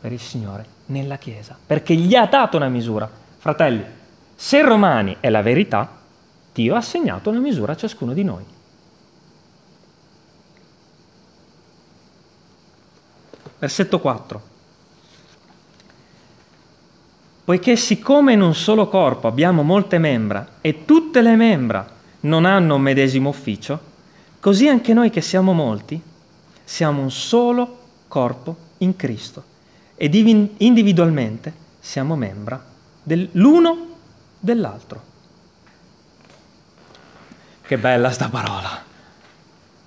per 0.00 0.12
il 0.12 0.20
Signore 0.20 0.64
nella 0.86 1.16
Chiesa, 1.16 1.56
perché 1.66 1.94
gli 1.94 2.14
ha 2.14 2.26
dato 2.26 2.56
una 2.56 2.68
misura. 2.68 3.10
Fratelli, 3.38 3.84
se 4.36 4.62
Romani 4.62 5.16
è 5.18 5.30
la 5.30 5.42
verità, 5.42 5.98
Dio 6.52 6.74
ha 6.74 6.78
assegnato 6.78 7.28
una 7.28 7.40
misura 7.40 7.72
a 7.72 7.76
ciascuno 7.76 8.12
di 8.12 8.22
noi. 8.22 8.44
Versetto 13.58 13.98
4. 13.98 14.50
Poiché 17.44 17.76
siccome 17.76 18.34
in 18.34 18.40
un 18.40 18.54
solo 18.54 18.88
corpo 18.88 19.26
abbiamo 19.26 19.62
molte 19.62 19.98
membra 19.98 20.46
e 20.60 20.84
tutte 20.84 21.22
le 21.22 21.34
membra 21.34 21.86
non 22.20 22.44
hanno 22.44 22.76
un 22.76 22.82
medesimo 22.82 23.30
ufficio, 23.30 23.80
così 24.38 24.68
anche 24.68 24.92
noi 24.92 25.10
che 25.10 25.20
siamo 25.20 25.52
molti 25.52 26.00
siamo 26.64 27.02
un 27.02 27.10
solo 27.10 27.78
corpo 28.06 28.56
in 28.78 28.94
Cristo 28.94 29.42
ed 29.96 30.14
individualmente 30.14 31.52
siamo 31.80 32.14
membra 32.14 32.62
dell'uno 33.02 33.88
dell'altro. 34.38 35.02
Che 37.62 37.78
bella 37.78 38.10
sta 38.10 38.28
parola! 38.28 38.84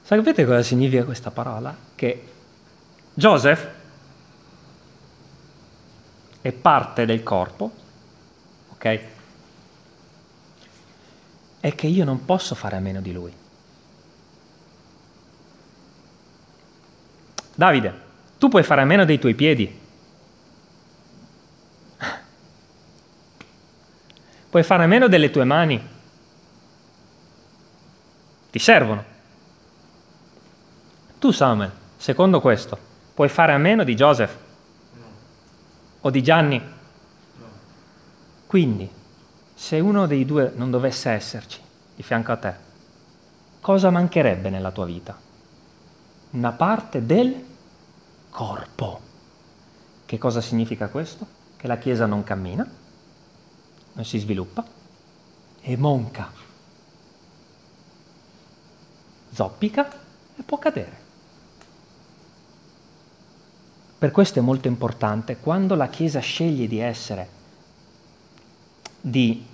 Sapete 0.02 0.46
cosa 0.46 0.62
significa 0.62 1.04
questa 1.04 1.32
parola? 1.32 1.76
Che 1.96 2.24
Joseph 3.14 3.75
è 6.46 6.52
parte 6.52 7.08
del 7.08 7.24
corpo, 7.24 7.72
ok? 8.74 9.00
E 11.60 11.74
che 11.74 11.88
io 11.88 12.06
non 12.06 12.24
posso 12.24 12.54
fare 12.54 12.76
a 12.76 12.80
meno 12.80 13.02
di 13.02 13.12
lui. 13.12 13.34
Davide, 17.56 18.00
tu 18.38 18.48
puoi 18.50 18.62
fare 18.62 18.82
a 18.82 18.86
meno 18.86 19.06
dei 19.06 19.18
tuoi 19.18 19.34
piedi. 19.34 19.80
Puoi 24.48 24.62
fare 24.62 24.84
a 24.84 24.88
meno 24.88 25.08
delle 25.08 25.32
tue 25.32 25.46
mani. 25.46 25.82
Ti 28.52 28.60
servono. 28.60 29.04
Tu, 31.18 31.32
Samuel, 31.32 31.72
secondo 31.98 32.40
questo, 32.40 32.78
puoi 33.16 33.30
fare 33.30 33.52
a 33.52 33.58
meno 33.58 33.84
di 33.84 33.96
Joseph? 33.96 34.44
O 36.06 36.12
di 36.12 36.22
Gianni? 36.22 36.62
Quindi, 38.46 38.88
se 39.56 39.80
uno 39.80 40.06
dei 40.06 40.24
due 40.24 40.54
non 40.56 40.70
dovesse 40.70 41.10
esserci 41.10 41.60
di 41.96 42.04
fianco 42.04 42.32
a 42.32 42.38
te, 42.38 42.54
cosa 43.60 43.90
mancherebbe 43.90 44.52
nella 44.52 44.70
tua 44.70 44.86
vita? 44.86 45.18
Una 46.30 46.52
parte 46.52 47.08
del 47.08 47.44
corpo. 48.30 49.00
Che 50.06 50.18
cosa 50.20 50.42
significa 50.42 50.90
questo? 50.90 51.26
Che 51.58 51.66
la 51.66 51.80
Chiesa 51.80 52.06
non 52.06 52.24
cammina, 52.24 52.70
non 53.94 54.06
si 54.06 54.20
sviluppa, 54.20 54.64
è 55.60 55.76
monca, 55.76 56.32
zoppica 59.32 59.92
e 60.36 60.44
può 60.44 60.60
cadere. 60.60 61.05
Per 63.98 64.12
questo 64.12 64.40
è 64.40 64.42
molto 64.42 64.68
importante 64.68 65.38
quando 65.38 65.74
la 65.76 65.88
Chiesa 65.88 66.20
sceglie 66.20 66.68
di 66.68 66.80
essere, 66.80 67.28
di, 69.00 69.46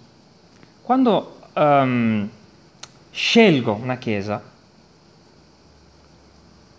quando 0.81 1.37
um, 1.53 2.27
scelgo 3.11 3.73
una 3.73 3.97
Chiesa 3.97 4.41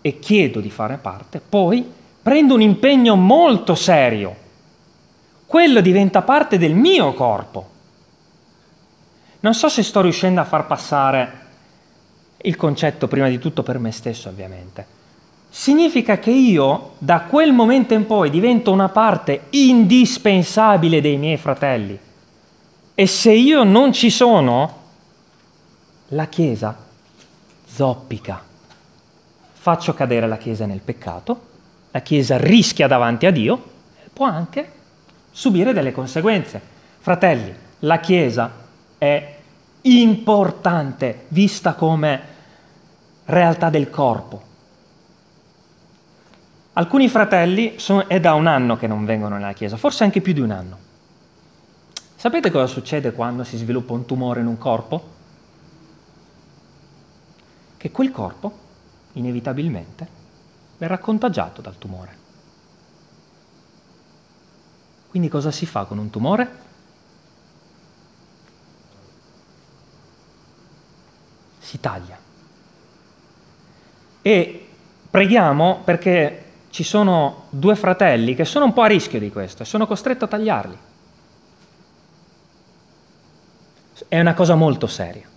e 0.01 0.19
chiedo 0.19 0.59
di 0.59 0.69
fare 0.69 0.97
parte, 0.97 1.39
poi 1.39 1.89
prendo 2.21 2.53
un 2.53 2.61
impegno 2.61 3.15
molto 3.15 3.75
serio. 3.75 4.35
Quello 5.45 5.79
diventa 5.79 6.21
parte 6.21 6.57
del 6.57 6.75
mio 6.75 7.13
corpo. 7.13 7.69
Non 9.39 9.53
so 9.53 9.69
se 9.69 9.83
sto 9.83 10.01
riuscendo 10.01 10.41
a 10.41 10.45
far 10.45 10.67
passare 10.67 11.41
il 12.41 12.57
concetto 12.57 13.07
prima 13.07 13.29
di 13.29 13.39
tutto 13.39 13.63
per 13.63 13.79
me 13.79 13.91
stesso, 13.91 14.27
ovviamente 14.27 15.01
significa 15.55 16.17
che 16.17 16.31
io 16.31 16.95
da 16.97 17.21
quel 17.21 17.53
momento 17.53 17.93
in 17.93 18.07
poi 18.07 18.31
divento 18.31 18.71
una 18.71 18.89
parte 18.89 19.41
indispensabile 19.51 20.99
dei 20.99 21.17
miei 21.17 21.37
fratelli. 21.37 21.97
E 22.95 23.05
se 23.05 23.33
io 23.33 23.63
non 23.63 23.93
ci 23.93 24.09
sono, 24.09 24.81
la 26.07 26.25
Chiesa 26.25 26.75
zoppica. 27.67 28.41
Faccio 29.53 29.93
cadere 29.93 30.27
la 30.27 30.37
Chiesa 30.37 30.65
nel 30.65 30.81
peccato, 30.81 31.41
la 31.91 32.01
Chiesa 32.01 32.37
rischia 32.37 32.87
davanti 32.87 33.27
a 33.27 33.31
Dio 33.31 33.63
e 34.03 34.09
può 34.11 34.25
anche 34.25 34.71
subire 35.29 35.71
delle 35.71 35.91
conseguenze. 35.91 36.59
Fratelli, 36.97 37.53
la 37.79 37.99
Chiesa 37.99 38.51
è 38.97 39.35
importante 39.81 41.25
vista 41.27 41.75
come 41.75 42.21
realtà 43.25 43.69
del 43.69 43.91
corpo 43.91 44.51
Alcuni 46.73 47.07
fratelli 47.07 47.75
sono, 47.77 48.07
è 48.07 48.19
da 48.19 48.33
un 48.33 48.47
anno 48.47 48.77
che 48.77 48.87
non 48.87 49.05
vengono 49.05 49.35
nella 49.35 49.53
chiesa, 49.53 49.77
forse 49.77 50.03
anche 50.03 50.21
più 50.21 50.33
di 50.33 50.39
un 50.39 50.49
anno. 50.49 50.77
Sapete 52.15 52.49
cosa 52.49 52.65
succede 52.65 53.11
quando 53.11 53.43
si 53.43 53.57
sviluppa 53.57 53.93
un 53.93 54.05
tumore 54.05 54.39
in 54.39 54.47
un 54.47 54.57
corpo? 54.57 55.11
Che 57.77 57.91
quel 57.91 58.11
corpo, 58.11 58.57
inevitabilmente, 59.13 60.07
verrà 60.77 60.97
contagiato 60.97 61.61
dal 61.61 61.77
tumore. 61.77 62.17
Quindi 65.09 65.29
cosa 65.29 65.51
si 65.51 65.67
fa 65.67 65.83
con 65.83 65.99
un 65.99 66.09
tumore? 66.09 66.57
Si 71.59 71.79
taglia. 71.79 72.17
E 74.23 74.67
preghiamo 75.09 75.81
perché 75.83 76.42
ci 76.73 76.81
sono 76.81 77.43
due 77.51 77.75
fratelli 77.75 78.33
che 78.33 78.45
sono 78.45 78.65
un 78.65 78.73
po' 78.73 78.81
a 78.81 78.87
rischio 78.87 79.19
di 79.19 79.29
questo 79.29 79.61
e 79.61 79.65
sono 79.67 79.85
costretto 79.85 80.25
a 80.25 80.27
tagliarli. 80.27 80.77
È 84.07 84.19
una 84.19 84.33
cosa 84.33 84.55
molto 84.55 84.87
seria, 84.87 85.29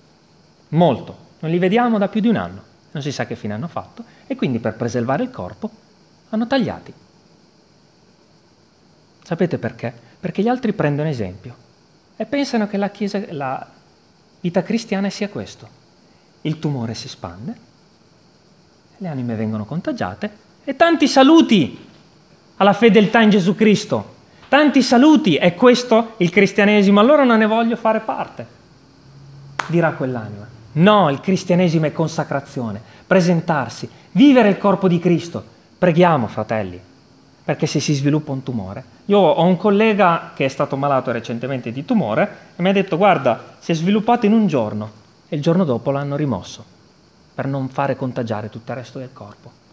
molto. 0.69 1.25
Non 1.41 1.51
li 1.51 1.59
vediamo 1.59 1.99
da 1.99 2.09
più 2.09 2.23
di 2.23 2.29
un 2.29 2.37
anno, 2.37 2.63
non 2.91 3.03
si 3.03 3.13
sa 3.13 3.27
che 3.27 3.37
fine 3.37 3.53
hanno 3.53 3.69
fatto 3.69 4.03
e 4.27 4.35
quindi 4.35 4.61
per 4.61 4.77
preservare 4.77 5.25
il 5.25 5.31
corpo 5.31 5.71
hanno 6.31 6.47
tagliati. 6.47 6.95
Sapete 9.23 9.59
perché? 9.59 9.93
Perché 10.19 10.41
gli 10.41 10.49
altri 10.49 10.73
prendono 10.73 11.11
esempio 11.11 11.55
e 12.17 12.25
pensano 12.25 12.67
che 12.67 12.79
la, 12.79 12.89
chiesa, 12.89 13.21
la 13.33 13.71
vita 14.41 14.63
cristiana 14.63 15.11
sia 15.11 15.29
questo. 15.29 15.69
Il 16.41 16.59
tumore 16.59 16.95
si 16.95 17.09
spande, 17.11 17.55
le 18.97 19.09
anime 19.09 19.35
vengono 19.35 19.67
contagiate 19.67 20.45
e 20.69 20.75
tanti 20.75 21.07
saluti 21.07 21.79
alla 22.57 22.73
fedeltà 22.73 23.21
in 23.21 23.31
Gesù 23.31 23.55
Cristo. 23.55 24.15
Tanti 24.49 24.83
saluti, 24.83 25.37
è 25.37 25.55
questo 25.55 26.15
il 26.17 26.31
cristianesimo? 26.31 26.99
Allora 26.99 27.23
non 27.23 27.39
ne 27.39 27.47
voglio 27.47 27.77
fare 27.77 28.01
parte, 28.01 28.45
dirà 29.69 29.93
quell'anima. 29.93 30.45
No, 30.73 31.09
il 31.09 31.21
cristianesimo 31.21 31.87
è 31.87 31.93
consacrazione, 31.93 32.83
presentarsi, 33.07 33.89
vivere 34.11 34.49
il 34.49 34.59
corpo 34.59 34.89
di 34.89 34.99
Cristo. 34.99 35.43
Preghiamo, 35.79 36.27
fratelli, 36.27 36.81
perché 37.45 37.67
se 37.67 37.79
si 37.79 37.95
sviluppa 37.95 38.33
un 38.33 38.43
tumore. 38.43 38.85
Io 39.05 39.19
ho 39.19 39.45
un 39.45 39.57
collega 39.57 40.33
che 40.35 40.47
è 40.47 40.49
stato 40.49 40.77
malato 40.77 41.13
recentemente 41.13 41.71
di 41.71 41.85
tumore 41.85 42.39
e 42.57 42.63
mi 42.63 42.71
ha 42.71 42.73
detto 42.73 42.97
guarda, 42.97 43.57
si 43.61 43.71
è 43.71 43.75
sviluppato 43.75 44.27
in 44.27 44.33
un 44.33 44.49
giorno 44.49 44.91
e 45.29 45.37
il 45.37 45.43
giorno 45.43 45.63
dopo 45.63 45.93
l'hanno 45.93 46.17
rimosso 46.17 46.65
per 47.33 47.47
non 47.47 47.69
fare 47.69 47.95
contagiare 47.95 48.51
tutto 48.51 48.73
il 48.73 48.79
resto 48.79 48.99
del 48.99 49.11
corpo. 49.13 49.65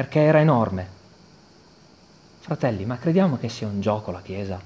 Perché 0.00 0.20
era 0.20 0.40
enorme. 0.40 0.88
Fratelli, 2.38 2.86
ma 2.86 2.96
crediamo 2.96 3.36
che 3.36 3.50
sia 3.50 3.66
un 3.66 3.82
gioco 3.82 4.10
la 4.10 4.22
Chiesa? 4.22 4.58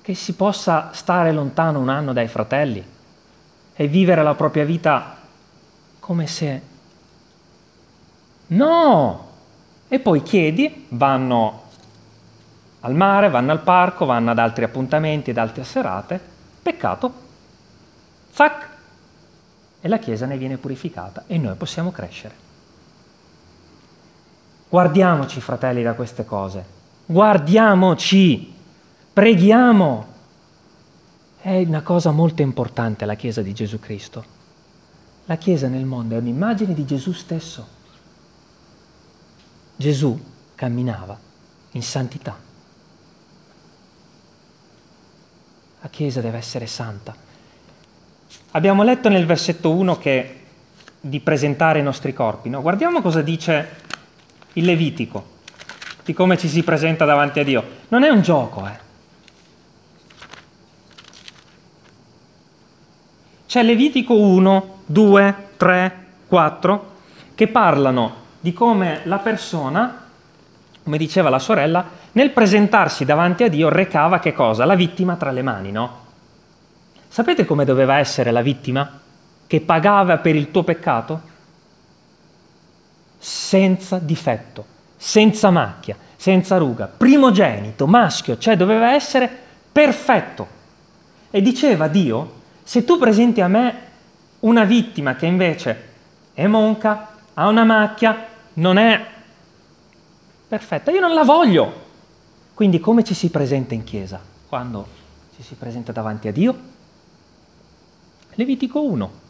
Che 0.00 0.14
si 0.14 0.32
possa 0.32 0.88
stare 0.94 1.32
lontano 1.32 1.80
un 1.80 1.90
anno 1.90 2.14
dai 2.14 2.28
fratelli 2.28 2.82
e 3.74 3.88
vivere 3.88 4.22
la 4.22 4.34
propria 4.34 4.64
vita 4.64 5.18
come 6.00 6.26
se... 6.26 6.62
No! 8.46 9.28
E 9.86 10.00
poi 10.00 10.22
chiedi, 10.22 10.86
vanno 10.88 11.64
al 12.80 12.94
mare, 12.94 13.28
vanno 13.28 13.52
al 13.52 13.60
parco, 13.60 14.06
vanno 14.06 14.30
ad 14.30 14.38
altri 14.38 14.64
appuntamenti, 14.64 15.28
ad 15.28 15.36
altre 15.36 15.64
serate, 15.64 16.18
peccato, 16.62 17.12
zac, 18.30 18.68
e 19.82 19.88
la 19.88 19.98
Chiesa 19.98 20.24
ne 20.24 20.38
viene 20.38 20.56
purificata 20.56 21.24
e 21.26 21.36
noi 21.36 21.54
possiamo 21.56 21.92
crescere. 21.92 22.43
Guardiamoci, 24.74 25.40
fratelli, 25.40 25.84
da 25.84 25.94
queste 25.94 26.24
cose. 26.24 26.64
Guardiamoci. 27.06 28.52
Preghiamo. 29.12 30.06
È 31.40 31.58
una 31.58 31.82
cosa 31.82 32.10
molto 32.10 32.42
importante 32.42 33.04
la 33.04 33.14
Chiesa 33.14 33.40
di 33.40 33.54
Gesù 33.54 33.78
Cristo. 33.78 34.24
La 35.26 35.36
Chiesa 35.36 35.68
nel 35.68 35.84
mondo 35.84 36.16
è 36.16 36.18
un'immagine 36.18 36.74
di 36.74 36.84
Gesù 36.84 37.12
stesso. 37.12 37.64
Gesù 39.76 40.20
camminava 40.56 41.16
in 41.70 41.82
santità. 41.84 42.36
La 45.82 45.88
Chiesa 45.88 46.20
deve 46.20 46.38
essere 46.38 46.66
santa. 46.66 47.14
Abbiamo 48.50 48.82
letto 48.82 49.08
nel 49.08 49.24
versetto 49.24 49.70
1 49.70 49.98
che 49.98 50.40
di 51.00 51.20
presentare 51.20 51.78
i 51.78 51.84
nostri 51.84 52.12
corpi. 52.12 52.48
No? 52.48 52.60
Guardiamo 52.60 53.00
cosa 53.02 53.22
dice 53.22 53.82
il 54.54 54.64
Levitico, 54.64 55.32
di 56.04 56.12
come 56.12 56.36
ci 56.36 56.48
si 56.48 56.62
presenta 56.62 57.04
davanti 57.04 57.40
a 57.40 57.44
Dio. 57.44 57.64
Non 57.88 58.02
è 58.02 58.08
un 58.08 58.22
gioco, 58.22 58.66
eh. 58.66 58.82
C'è 63.46 63.62
Levitico 63.62 64.18
1, 64.18 64.78
2, 64.86 65.34
3, 65.56 66.06
4 66.26 66.92
che 67.34 67.46
parlano 67.48 68.22
di 68.40 68.52
come 68.52 69.00
la 69.04 69.18
persona, 69.18 70.06
come 70.82 70.98
diceva 70.98 71.30
la 71.30 71.38
sorella, 71.38 71.84
nel 72.12 72.30
presentarsi 72.30 73.04
davanti 73.04 73.44
a 73.44 73.48
Dio 73.48 73.68
recava 73.68 74.18
che 74.18 74.32
cosa? 74.32 74.64
La 74.64 74.74
vittima 74.74 75.16
tra 75.16 75.30
le 75.30 75.42
mani, 75.42 75.70
no? 75.70 76.02
Sapete 77.08 77.44
come 77.44 77.64
doveva 77.64 77.98
essere 77.98 78.32
la 78.32 78.42
vittima 78.42 79.00
che 79.46 79.60
pagava 79.60 80.18
per 80.18 80.34
il 80.34 80.50
tuo 80.50 80.64
peccato? 80.64 81.20
Senza 83.54 84.00
difetto, 84.00 84.64
senza 84.96 85.48
macchia, 85.50 85.96
senza 86.16 86.56
ruga, 86.56 86.88
primogenito, 86.88 87.86
maschio, 87.86 88.36
cioè 88.36 88.56
doveva 88.56 88.94
essere 88.94 89.30
perfetto. 89.70 90.48
E 91.30 91.40
diceva 91.40 91.86
Dio, 91.86 92.40
se 92.64 92.82
tu 92.82 92.98
presenti 92.98 93.40
a 93.40 93.46
me 93.46 93.80
una 94.40 94.64
vittima 94.64 95.14
che 95.14 95.26
invece 95.26 95.88
è 96.34 96.48
monca, 96.48 97.10
ha 97.32 97.46
una 97.46 97.62
macchia, 97.62 98.26
non 98.54 98.76
è 98.76 99.06
perfetta, 100.48 100.90
io 100.90 100.98
non 100.98 101.14
la 101.14 101.22
voglio. 101.22 101.82
Quindi 102.54 102.80
come 102.80 103.04
ci 103.04 103.14
si 103.14 103.30
presenta 103.30 103.74
in 103.74 103.84
chiesa? 103.84 104.20
Quando 104.48 104.84
ci 105.36 105.44
si 105.44 105.54
presenta 105.54 105.92
davanti 105.92 106.26
a 106.26 106.32
Dio? 106.32 106.58
Levitico 108.30 108.82
1. 108.82 109.22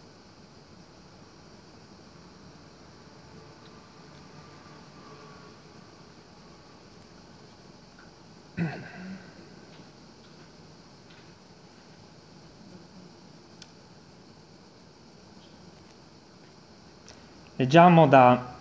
Leggiamo 17.64 18.06
da 18.06 18.56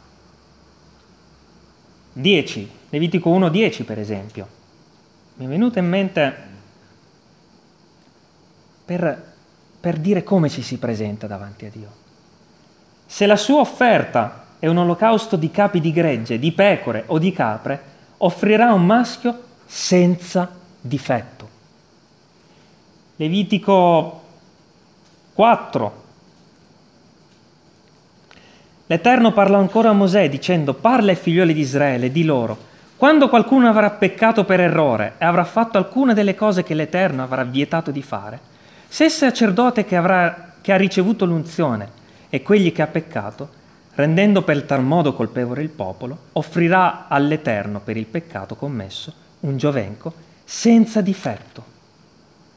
10, 2.13 2.71
Levitico 2.89 3.37
1.10 3.37 3.83
per 3.83 3.99
esempio. 3.99 4.47
Mi 5.35 5.43
è 5.43 5.47
venuto 5.49 5.77
in 5.77 5.89
mente 5.89 6.35
per, 8.85 9.33
per 9.77 9.97
dire 9.97 10.23
come 10.23 10.47
ci 10.47 10.61
si 10.61 10.77
presenta 10.77 11.27
davanti 11.27 11.65
a 11.65 11.69
Dio. 11.69 11.91
Se 13.05 13.25
la 13.25 13.35
sua 13.35 13.59
offerta 13.59 14.45
è 14.57 14.67
un 14.67 14.77
olocausto 14.77 15.35
di 15.35 15.51
capi 15.51 15.81
di 15.81 15.91
gregge, 15.91 16.39
di 16.39 16.53
pecore 16.53 17.03
o 17.07 17.19
di 17.19 17.33
capre, 17.33 17.83
offrirà 18.19 18.71
un 18.71 18.85
maschio 18.85 19.43
senza 19.65 20.49
difetto. 20.79 21.49
Levitico 23.17 24.21
4. 25.33 26.02
L'Eterno 28.87 29.31
parla 29.31 29.57
ancora 29.57 29.89
a 29.89 29.93
Mosè 29.93 30.27
dicendo 30.27 30.73
parla 30.73 31.11
ai 31.11 31.17
figlioli 31.17 31.53
di 31.53 31.61
Israele, 31.61 32.11
di 32.11 32.25
loro, 32.25 32.57
quando 32.97 33.29
qualcuno 33.29 33.67
avrà 33.67 33.89
peccato 33.91 34.43
per 34.43 34.59
errore 34.59 35.15
e 35.17 35.25
avrà 35.25 35.45
fatto 35.45 35.77
alcune 35.77 36.13
delle 36.13 36.35
cose 36.35 36.63
che 36.63 36.73
l'Eterno 36.73 37.23
avrà 37.23 37.43
vietato 37.43 37.91
di 37.91 38.01
fare, 38.01 38.39
se 38.87 39.05
il 39.05 39.11
sacerdote 39.11 39.85
che, 39.85 39.95
avrà, 39.95 40.53
che 40.61 40.71
ha 40.71 40.77
ricevuto 40.77 41.25
l'unzione 41.25 41.89
e 42.29 42.41
quegli 42.41 42.71
che 42.71 42.81
ha 42.81 42.87
peccato, 42.87 43.49
rendendo 43.95 44.41
per 44.41 44.63
tal 44.63 44.83
modo 44.83 45.13
colpevole 45.13 45.61
il 45.61 45.69
popolo, 45.69 46.17
offrirà 46.33 47.07
all'Eterno 47.07 47.79
per 47.79 47.97
il 47.97 48.05
peccato 48.05 48.55
commesso 48.55 49.13
un 49.41 49.57
giovenco 49.57 50.13
senza 50.43 51.01
difetto, 51.01 51.63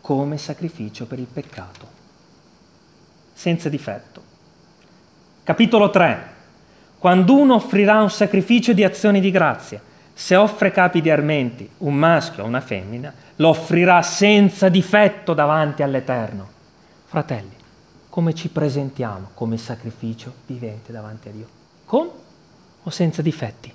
come 0.01 0.39
sacrificio 0.39 1.07
per 1.07 1.19
il 1.19 1.27
peccato. 1.33 1.87
Senza 3.33 3.69
difetto. 3.69 4.35
Capitolo 5.47 5.91
3. 5.91 6.35
Quando 6.99 7.37
uno 7.37 7.55
offrirà 7.55 8.01
un 8.03 8.11
sacrificio 8.11 8.73
di 8.73 8.83
azioni 8.83 9.21
di 9.21 9.31
grazia, 9.31 9.81
se 10.13 10.35
offre 10.35 10.73
capi 10.73 11.01
di 11.01 11.09
armenti, 11.09 11.71
un 11.79 11.95
maschio 11.95 12.43
o 12.43 12.49
una 12.49 12.61
femmina, 12.61 13.15
lo 13.37 13.51
offrirà 13.51 14.03
senza 14.03 14.69
difetto 14.69 15.35
davanti 15.35 15.85
all'Eterno. 15.85 16.49
Fratelli, 17.05 17.55
come 18.09 18.35
ci 18.35 18.49
presentiamo 18.49 19.29
come 19.35 19.57
sacrificio 19.57 20.35
vivente 20.47 20.91
davanti 20.91 21.29
a 21.29 21.31
Dio? 21.31 21.49
Con 21.85 22.11
o 22.83 22.91
senza 22.91 23.23
difetti? 23.23 23.73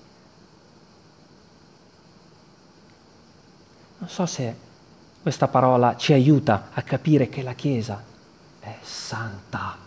Non 3.99 4.09
so 4.09 4.25
se 4.25 4.55
questa 5.21 5.47
parola 5.47 5.95
ci 5.95 6.11
aiuta 6.11 6.71
a 6.73 6.81
capire 6.81 7.29
che 7.29 7.41
la 7.41 7.53
Chiesa 7.53 8.03
è 8.59 8.75
santa. 8.81 9.80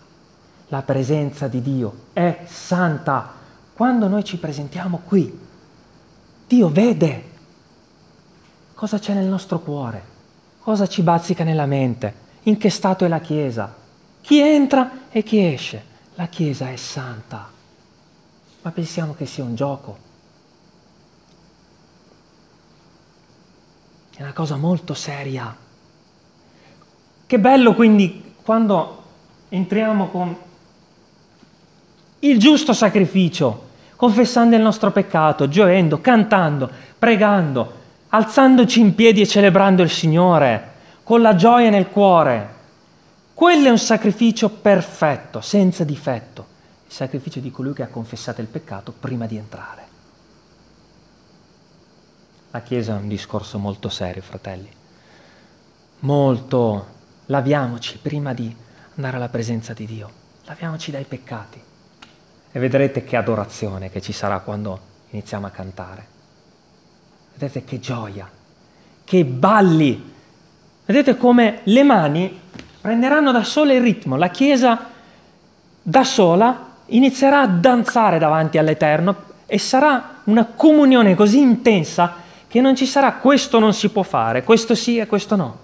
La 0.75 0.83
presenza 0.83 1.47
di 1.47 1.63
Dio 1.63 2.07
è 2.13 2.47
santa. 2.47 3.33
Quando 3.73 4.09
noi 4.09 4.25
ci 4.25 4.39
presentiamo 4.39 5.03
qui, 5.07 5.39
Dio 6.49 6.69
vede 6.69 7.31
cosa 8.75 8.99
c'è 8.99 9.15
nel 9.15 9.27
nostro 9.29 9.61
cuore, 9.61 10.03
cosa 10.59 10.89
ci 10.89 11.03
bazzica 11.03 11.45
nella 11.45 11.67
mente, 11.67 12.13
in 12.43 12.57
che 12.57 12.71
stato 12.71 13.05
è 13.05 13.09
la 13.09 13.21
Chiesa 13.21 13.73
chi 14.21 14.41
entra 14.41 15.11
e 15.11 15.23
chi 15.23 15.45
esce. 15.47 15.85
La 16.17 16.27
Chiesa 16.27 16.69
è 16.69 16.75
santa. 16.75 17.49
Ma 18.63 18.71
pensiamo 18.73 19.15
che 19.15 19.27
sia 19.27 19.45
un 19.45 19.55
gioco. 19.55 19.99
È 24.13 24.23
una 24.23 24.33
cosa 24.33 24.57
molto 24.57 24.93
seria. 24.93 25.57
Che 27.27 27.39
bello 27.39 27.75
quindi 27.75 28.35
quando 28.43 29.03
entriamo 29.51 30.09
con 30.09 30.44
il 32.25 32.39
giusto 32.39 32.73
sacrificio, 32.73 33.69
confessando 33.97 34.57
il 34.57 34.63
nostro 34.63 34.91
peccato, 34.91 35.49
gioendo, 35.49 36.01
cantando, 36.01 36.71
pregando, 36.99 37.83
alzandoci 38.09 38.81
in 38.81 38.95
piedi 38.95 39.21
e 39.21 39.27
celebrando 39.27 39.83
il 39.83 39.91
Signore, 39.91 40.73
con 41.03 41.21
la 41.21 41.35
gioia 41.35 41.69
nel 41.71 41.89
cuore. 41.89 42.53
Quello 43.35 43.67
è 43.67 43.71
un 43.71 43.79
sacrificio 43.79 44.49
perfetto, 44.49 45.41
senza 45.41 45.85
difetto, 45.85 46.47
il 46.87 46.93
sacrificio 46.93 47.41
di 47.41 47.51
colui 47.51 47.75
che 47.75 47.83
ha 47.83 47.89
confessato 47.89 48.41
il 48.41 48.47
peccato 48.47 48.95
prima 48.99 49.27
di 49.27 49.37
entrare. 49.37 49.83
La 52.53 52.61
Chiesa 52.63 52.95
è 52.95 53.01
un 53.01 53.09
discorso 53.09 53.59
molto 53.59 53.89
serio, 53.89 54.23
fratelli. 54.23 54.71
Molto. 56.01 56.93
Laviamoci 57.27 57.99
prima 57.99 58.33
di 58.33 58.55
andare 58.95 59.17
alla 59.17 59.29
presenza 59.29 59.73
di 59.73 59.87
Dio. 59.87 60.11
Laviamoci 60.45 60.91
dai 60.91 61.05
peccati. 61.05 61.73
E 62.57 62.61
vedrete 62.61 63.03
che 63.03 63.17
adorazione 63.17 63.91
che 63.91 64.01
ci 64.01 64.13
sarà 64.13 64.39
quando 64.39 64.79
iniziamo 65.11 65.47
a 65.47 65.51
cantare. 65.51 66.07
Vedete 67.35 67.65
che 67.65 67.81
gioia, 67.81 68.31
che 69.03 69.25
balli. 69.25 70.13
Vedete 70.85 71.17
come 71.17 71.63
le 71.65 71.83
mani 71.83 72.41
prenderanno 72.81 73.33
da 73.33 73.43
sole 73.43 73.75
il 73.75 73.81
ritmo, 73.83 74.15
la 74.15 74.29
Chiesa 74.29 74.87
da 75.83 76.05
sola 76.05 76.71
inizierà 76.87 77.41
a 77.41 77.47
danzare 77.49 78.19
davanti 78.19 78.59
all'Eterno 78.59 79.33
e 79.47 79.59
sarà 79.59 80.21
una 80.25 80.45
comunione 80.47 81.17
così 81.17 81.41
intensa 81.41 82.23
che 82.47 82.61
non 82.61 82.77
ci 82.77 82.87
sarà 82.87 83.15
questo 83.15 83.59
non 83.59 83.75
si 83.75 83.89
può 83.89 84.05
fare, 84.05 84.45
questo 84.45 84.77
sì 84.77 84.99
e 84.99 85.09
questo 85.09 85.35
no. 85.35 85.59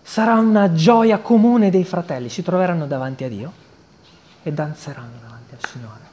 Sarà 0.00 0.34
una 0.34 0.72
gioia 0.72 1.18
comune 1.18 1.70
dei 1.70 1.82
fratelli, 1.82 2.28
si 2.28 2.44
troveranno 2.44 2.86
davanti 2.86 3.24
a 3.24 3.28
Dio 3.28 3.52
e 4.44 4.52
danzeranno 4.52 5.18
davanti 5.20 5.54
al 5.54 5.68
Signore, 5.68 6.03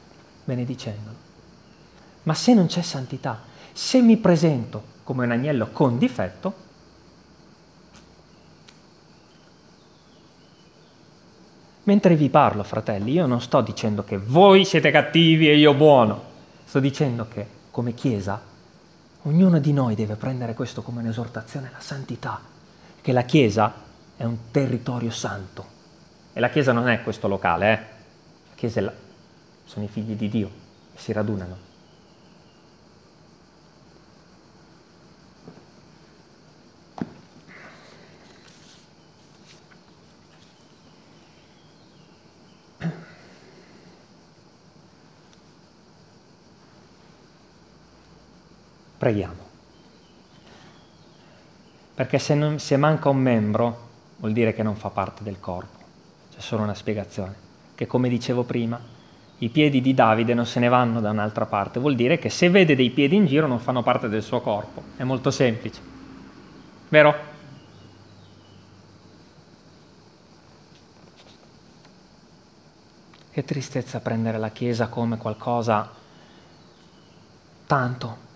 benedicendolo. 0.44 1.16
Ma 2.24 2.34
se 2.34 2.54
non 2.54 2.66
c'è 2.66 2.82
santità, 2.82 3.40
se 3.72 4.00
mi 4.00 4.16
presento 4.16 4.82
come 5.02 5.24
un 5.24 5.32
agnello 5.32 5.68
con 5.72 5.98
difetto, 5.98 6.70
Mentre 11.84 12.14
vi 12.14 12.28
parlo, 12.28 12.62
fratelli, 12.62 13.10
io 13.10 13.26
non 13.26 13.40
sto 13.40 13.60
dicendo 13.60 14.04
che 14.04 14.16
voi 14.16 14.64
siete 14.64 14.92
cattivi 14.92 15.48
e 15.48 15.56
io 15.56 15.74
buono. 15.74 16.30
Sto 16.64 16.78
dicendo 16.78 17.26
che, 17.26 17.44
come 17.72 17.92
Chiesa, 17.92 18.40
ognuno 19.22 19.58
di 19.58 19.72
noi 19.72 19.96
deve 19.96 20.14
prendere 20.14 20.54
questo 20.54 20.82
come 20.82 21.00
un'esortazione 21.00 21.68
alla 21.68 21.80
santità, 21.80 22.40
che 23.00 23.12
la 23.12 23.22
Chiesa 23.22 23.74
è 24.16 24.22
un 24.22 24.50
territorio 24.52 25.10
santo. 25.10 25.66
E 26.32 26.38
la 26.38 26.50
Chiesa 26.50 26.70
non 26.72 26.88
è 26.88 27.02
questo 27.02 27.26
locale, 27.26 27.72
eh? 27.72 27.76
La 28.50 28.54
Chiesa 28.54 28.80
la... 28.80 28.92
sono 29.72 29.86
i 29.86 29.88
figli 29.88 30.12
di 30.12 30.28
Dio, 30.28 30.50
si 30.94 31.12
radunano. 31.12 31.56
Preghiamo. 48.98 49.34
Perché 51.94 52.18
se, 52.18 52.34
non, 52.34 52.58
se 52.58 52.76
manca 52.76 53.08
un 53.08 53.16
membro 53.16 53.88
vuol 54.16 54.34
dire 54.34 54.52
che 54.52 54.62
non 54.62 54.76
fa 54.76 54.90
parte 54.90 55.22
del 55.22 55.40
corpo. 55.40 55.78
C'è 56.30 56.40
solo 56.40 56.62
una 56.62 56.74
spiegazione. 56.74 57.34
Che 57.74 57.86
come 57.86 58.10
dicevo 58.10 58.42
prima, 58.44 58.91
i 59.42 59.48
piedi 59.48 59.80
di 59.80 59.94
Davide 59.94 60.34
non 60.34 60.46
se 60.46 60.58
ne 60.60 60.68
vanno 60.68 61.00
da 61.00 61.10
un'altra 61.10 61.46
parte. 61.46 61.78
Vuol 61.78 61.94
dire 61.94 62.18
che 62.18 62.28
se 62.30 62.50
vede 62.50 62.74
dei 62.74 62.90
piedi 62.90 63.16
in 63.16 63.26
giro 63.26 63.46
non 63.46 63.60
fanno 63.60 63.82
parte 63.82 64.08
del 64.08 64.22
suo 64.22 64.40
corpo. 64.40 64.82
È 64.96 65.04
molto 65.04 65.30
semplice. 65.30 65.80
Vero? 66.88 67.30
Che 73.30 73.44
tristezza 73.44 74.00
prendere 74.00 74.38
la 74.38 74.50
Chiesa 74.50 74.88
come 74.88 75.16
qualcosa 75.16 75.90
tanto 77.66 78.30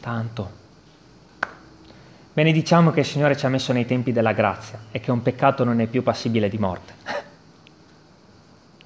tanto. 0.00 0.58
Benediciamo 2.32 2.90
che 2.90 3.00
il 3.00 3.06
Signore 3.06 3.36
ci 3.36 3.46
ha 3.46 3.50
messo 3.50 3.72
nei 3.72 3.86
tempi 3.86 4.12
della 4.12 4.32
grazia 4.32 4.78
e 4.90 4.98
che 5.00 5.10
un 5.10 5.22
peccato 5.22 5.62
non 5.62 5.80
è 5.80 5.86
più 5.86 6.02
passibile 6.02 6.48
di 6.48 6.58
morte. 6.58 6.94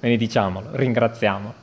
Benediciamolo, 0.05 0.69
ringraziamolo. 0.73 1.53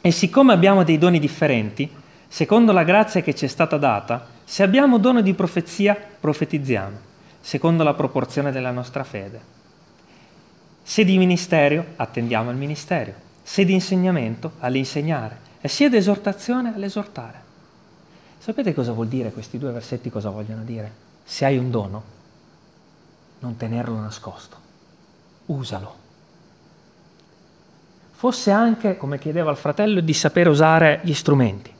E 0.00 0.10
siccome 0.12 0.52
abbiamo 0.52 0.84
dei 0.84 0.98
doni 0.98 1.18
differenti, 1.18 1.90
secondo 2.28 2.70
la 2.70 2.84
grazia 2.84 3.22
che 3.22 3.34
ci 3.34 3.46
è 3.46 3.48
stata 3.48 3.76
data, 3.76 4.24
se 4.44 4.62
abbiamo 4.62 4.98
dono 4.98 5.20
di 5.20 5.34
profezia, 5.34 5.96
profetizziamo, 5.96 6.96
secondo 7.40 7.82
la 7.82 7.94
proporzione 7.94 8.52
della 8.52 8.70
nostra 8.70 9.02
fede. 9.02 9.40
Se 10.80 11.04
di 11.04 11.18
ministero, 11.18 11.86
attendiamo 11.96 12.50
al 12.50 12.56
ministero, 12.56 13.12
se 13.42 13.64
di 13.64 13.72
insegnamento, 13.72 14.52
all'insegnare, 14.60 15.38
e 15.60 15.66
sia 15.66 15.90
di 15.90 15.96
esortazione, 15.96 16.72
all'esortare. 16.72 17.42
Sapete 18.38 18.72
cosa 18.72 18.92
vuol 18.92 19.08
dire 19.08 19.32
questi 19.32 19.58
due 19.58 19.72
versetti? 19.72 20.08
Cosa 20.08 20.30
vogliono 20.30 20.62
dire? 20.62 20.92
Se 21.24 21.46
hai 21.46 21.58
un 21.58 21.72
dono, 21.72 22.02
non 23.40 23.56
tenerlo 23.56 23.98
nascosto, 23.98 24.56
usalo. 25.46 26.03
Fosse 28.24 28.50
anche, 28.50 28.96
come 28.96 29.18
chiedeva 29.18 29.50
il 29.50 29.58
fratello, 29.58 30.00
di 30.00 30.14
sapere 30.14 30.48
usare 30.48 31.00
gli 31.02 31.12
strumenti, 31.12 31.70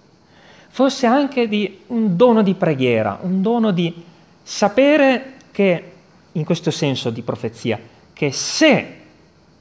fosse 0.68 1.06
anche 1.06 1.48
di 1.48 1.84
un 1.86 2.16
dono 2.16 2.42
di 2.42 2.52
preghiera, 2.52 3.18
un 3.22 3.40
dono 3.40 3.70
di 3.70 4.04
sapere 4.42 5.36
che, 5.50 5.92
in 6.32 6.44
questo 6.44 6.70
senso 6.70 7.08
di 7.08 7.22
profezia, 7.22 7.80
che 8.12 8.30
se 8.30 8.96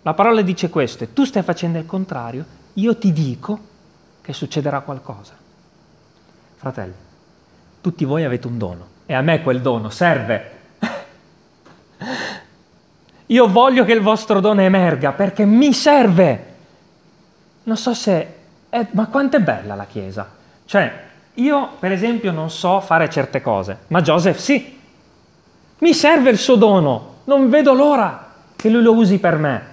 la 0.02 0.14
parola 0.14 0.42
dice 0.42 0.70
questo 0.70 1.06
e 1.06 1.14
tu 1.14 1.24
stai 1.24 1.42
facendo 1.42 1.78
il 1.78 1.86
contrario, 1.86 2.44
io 2.74 2.98
ti 2.98 3.14
dico 3.14 3.58
che 4.22 4.34
succederà 4.34 4.82
qualcosa. 4.82 5.38
Fratelli, 6.58 6.96
tutti 7.80 8.04
voi 8.04 8.26
avete 8.26 8.48
un 8.48 8.58
dono 8.58 8.88
e 9.06 9.14
a 9.14 9.22
me 9.22 9.42
quel 9.42 9.62
dono 9.62 9.90
serve. 9.90 10.52
Io 13.28 13.48
voglio 13.48 13.86
che 13.86 13.94
il 13.94 14.02
vostro 14.02 14.42
dono 14.42 14.60
emerga 14.60 15.14
perché 15.14 15.46
mi 15.46 15.72
serve. 15.72 16.52
Non 17.64 17.78
so 17.78 17.94
se... 17.94 18.36
È, 18.70 18.88
ma 18.92 19.08
quanto 19.08 19.38
è 19.38 19.40
bella 19.40 19.76
la 19.76 19.86
Chiesa. 19.86 20.30
Cioè, 20.66 21.04
io 21.36 21.70
per 21.80 21.92
esempio 21.92 22.32
non 22.32 22.50
so 22.50 22.80
fare 22.80 23.10
certe 23.10 23.42
cose, 23.42 23.80
ma 23.88 24.02
Joseph 24.02 24.38
sì. 24.38 24.80
Mi 25.80 25.94
serve 25.94 26.30
il 26.30 26.38
suo 26.38 26.56
dono. 26.56 27.16
Non 27.26 27.50
vedo 27.50 27.74
l'ora 27.74 28.32
che 28.56 28.70
lui 28.70 28.82
lo 28.82 28.94
usi 28.94 29.18
per 29.18 29.38
me. 29.38 29.72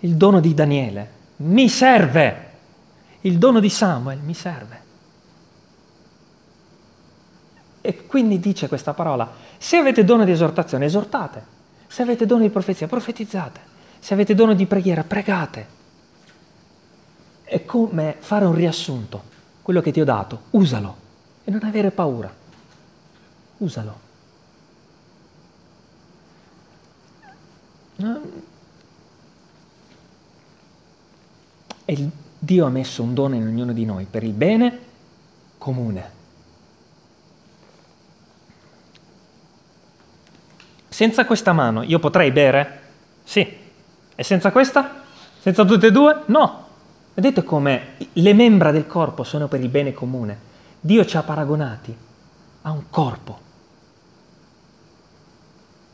Il 0.00 0.14
dono 0.14 0.40
di 0.40 0.54
Daniele 0.54 1.10
mi 1.36 1.68
serve. 1.68 2.48
Il 3.22 3.38
dono 3.38 3.60
di 3.60 3.68
Samuel 3.68 4.18
mi 4.18 4.34
serve. 4.34 4.78
E 7.82 8.06
quindi 8.06 8.40
dice 8.40 8.68
questa 8.68 8.92
parola, 8.92 9.30
se 9.56 9.76
avete 9.76 10.04
dono 10.04 10.24
di 10.24 10.30
esortazione, 10.30 10.84
esortate. 10.84 11.58
Se 11.86 12.02
avete 12.02 12.26
dono 12.26 12.42
di 12.42 12.50
profezia, 12.50 12.86
profetizzate. 12.86 13.60
Se 14.00 14.14
avete 14.14 14.34
dono 14.34 14.54
di 14.54 14.66
preghiera, 14.66 15.04
pregate. 15.04 15.78
È 17.44 17.64
come 17.64 18.16
fare 18.18 18.46
un 18.46 18.54
riassunto. 18.54 19.22
Quello 19.62 19.80
che 19.80 19.92
ti 19.92 20.00
ho 20.00 20.04
dato, 20.04 20.42
usalo 20.50 20.96
e 21.44 21.50
non 21.50 21.62
avere 21.62 21.90
paura. 21.90 22.34
Usalo. 23.58 24.08
E 31.84 32.08
Dio 32.38 32.66
ha 32.66 32.70
messo 32.70 33.02
un 33.02 33.14
dono 33.14 33.34
in 33.34 33.46
ognuno 33.46 33.72
di 33.72 33.84
noi 33.84 34.06
per 34.06 34.22
il 34.22 34.32
bene 34.32 34.78
comune. 35.58 36.18
Senza 40.88 41.26
questa 41.26 41.52
mano 41.52 41.82
io 41.82 41.98
potrei 41.98 42.30
bere? 42.30 42.80
Sì. 43.24 43.59
E 44.20 44.22
senza 44.22 44.52
questa? 44.52 44.96
Senza 45.38 45.64
tutte 45.64 45.86
e 45.86 45.90
due? 45.90 46.24
No. 46.26 46.64
Vedete 47.14 47.42
come 47.42 47.94
le 48.12 48.34
membra 48.34 48.70
del 48.70 48.86
corpo 48.86 49.24
sono 49.24 49.48
per 49.48 49.62
il 49.62 49.70
bene 49.70 49.94
comune. 49.94 50.38
Dio 50.78 51.06
ci 51.06 51.16
ha 51.16 51.22
paragonati 51.22 51.96
a 52.60 52.70
un 52.70 52.82
corpo. 52.90 53.38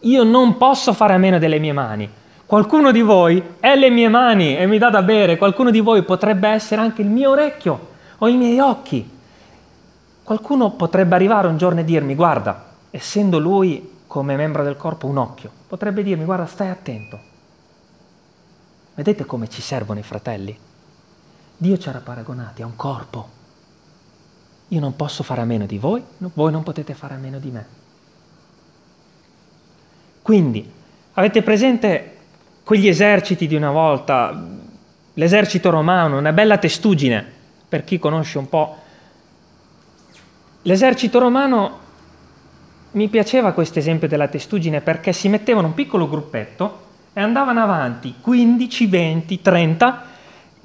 Io 0.01 0.25
non 0.25 0.57
posso 0.57 0.93
fare 0.93 1.13
a 1.13 1.19
meno 1.19 1.39
delle 1.39 1.61
mie 1.61 1.73
mani. 1.73 2.11
Qualcuno 2.45 2.91
di 2.91 3.01
voi 3.01 3.41
è 3.61 3.77
le 3.77 3.91
mie 3.91 4.09
mani 4.09 4.57
e 4.57 4.67
mi 4.67 4.79
dà 4.79 4.91
da 4.91 5.03
bere, 5.03 5.39
qualcuno 5.39 5.71
di 5.71 5.79
voi 5.79 6.03
potrebbe 6.03 6.49
essere 6.49 6.81
anche 6.81 7.03
il 7.03 7.09
mio 7.09 7.31
orecchio 7.31 7.89
o 8.19 8.27
i 8.27 8.37
miei 8.37 8.59
occhi. 8.59 9.09
Qualcuno 10.25 10.71
potrebbe 10.73 11.15
arrivare 11.15 11.47
un 11.47 11.59
giorno 11.59 11.79
e 11.79 11.85
dirmi, 11.85 12.17
guarda, 12.17 12.73
essendo 12.91 13.39
lui 13.39 13.99
come 14.09 14.35
membro 14.35 14.65
del 14.65 14.77
corpo 14.77 15.07
un 15.07 15.17
occhio, 15.17 15.49
potrebbe 15.69 16.03
dirmi, 16.03 16.25
guarda, 16.25 16.47
stai 16.47 16.71
attento. 16.71 17.35
Vedete 18.97 19.27
come 19.27 19.47
ci 19.51 19.61
servono 19.61 19.99
i 19.99 20.03
fratelli? 20.03 20.59
Dio 21.59 21.77
ci 21.77 21.87
ha 21.91 22.01
paragonati 22.03 22.63
a 22.63 22.67
un 22.67 22.77
corpo. 22.77 23.29
Io 24.69 24.81
non 24.81 24.97
posso 24.97 25.23
fare 25.23 25.43
a 25.43 25.45
meno 25.45 25.67
di 25.67 25.77
voi, 25.77 26.03
voi 26.17 26.51
non 26.51 26.63
potete 26.63 26.95
fare 26.95 27.13
a 27.13 27.19
meno 27.19 27.39
di 27.39 27.51
me. 27.51 27.67
Quindi, 30.23 30.73
avete 31.13 31.43
presente 31.43 32.17
quegli 32.65 32.89
eserciti 32.89 33.47
di 33.47 33.55
una 33.55 33.71
volta, 33.71 34.49
l'esercito 35.13 35.69
romano, 35.69 36.17
una 36.17 36.33
bella 36.33 36.57
testuggine, 36.57 37.23
per 37.69 37.85
chi 37.85 37.99
conosce 37.99 38.39
un 38.39 38.49
po'. 38.49 38.77
L'esercito 40.63 41.19
romano 41.19 41.79
mi 42.93 43.09
piaceva 43.09 43.53
questo 43.53 43.79
esempio 43.79 44.09
della 44.09 44.29
testuggine 44.29 44.81
perché 44.81 45.13
si 45.13 45.29
mettevano 45.29 45.67
un 45.67 45.75
piccolo 45.75 46.09
gruppetto 46.09 46.85
e 47.19 47.21
andavano 47.23 47.63
avanti 47.63 48.17
15, 48.21 48.87
20, 48.89 49.41
30, 49.41 50.03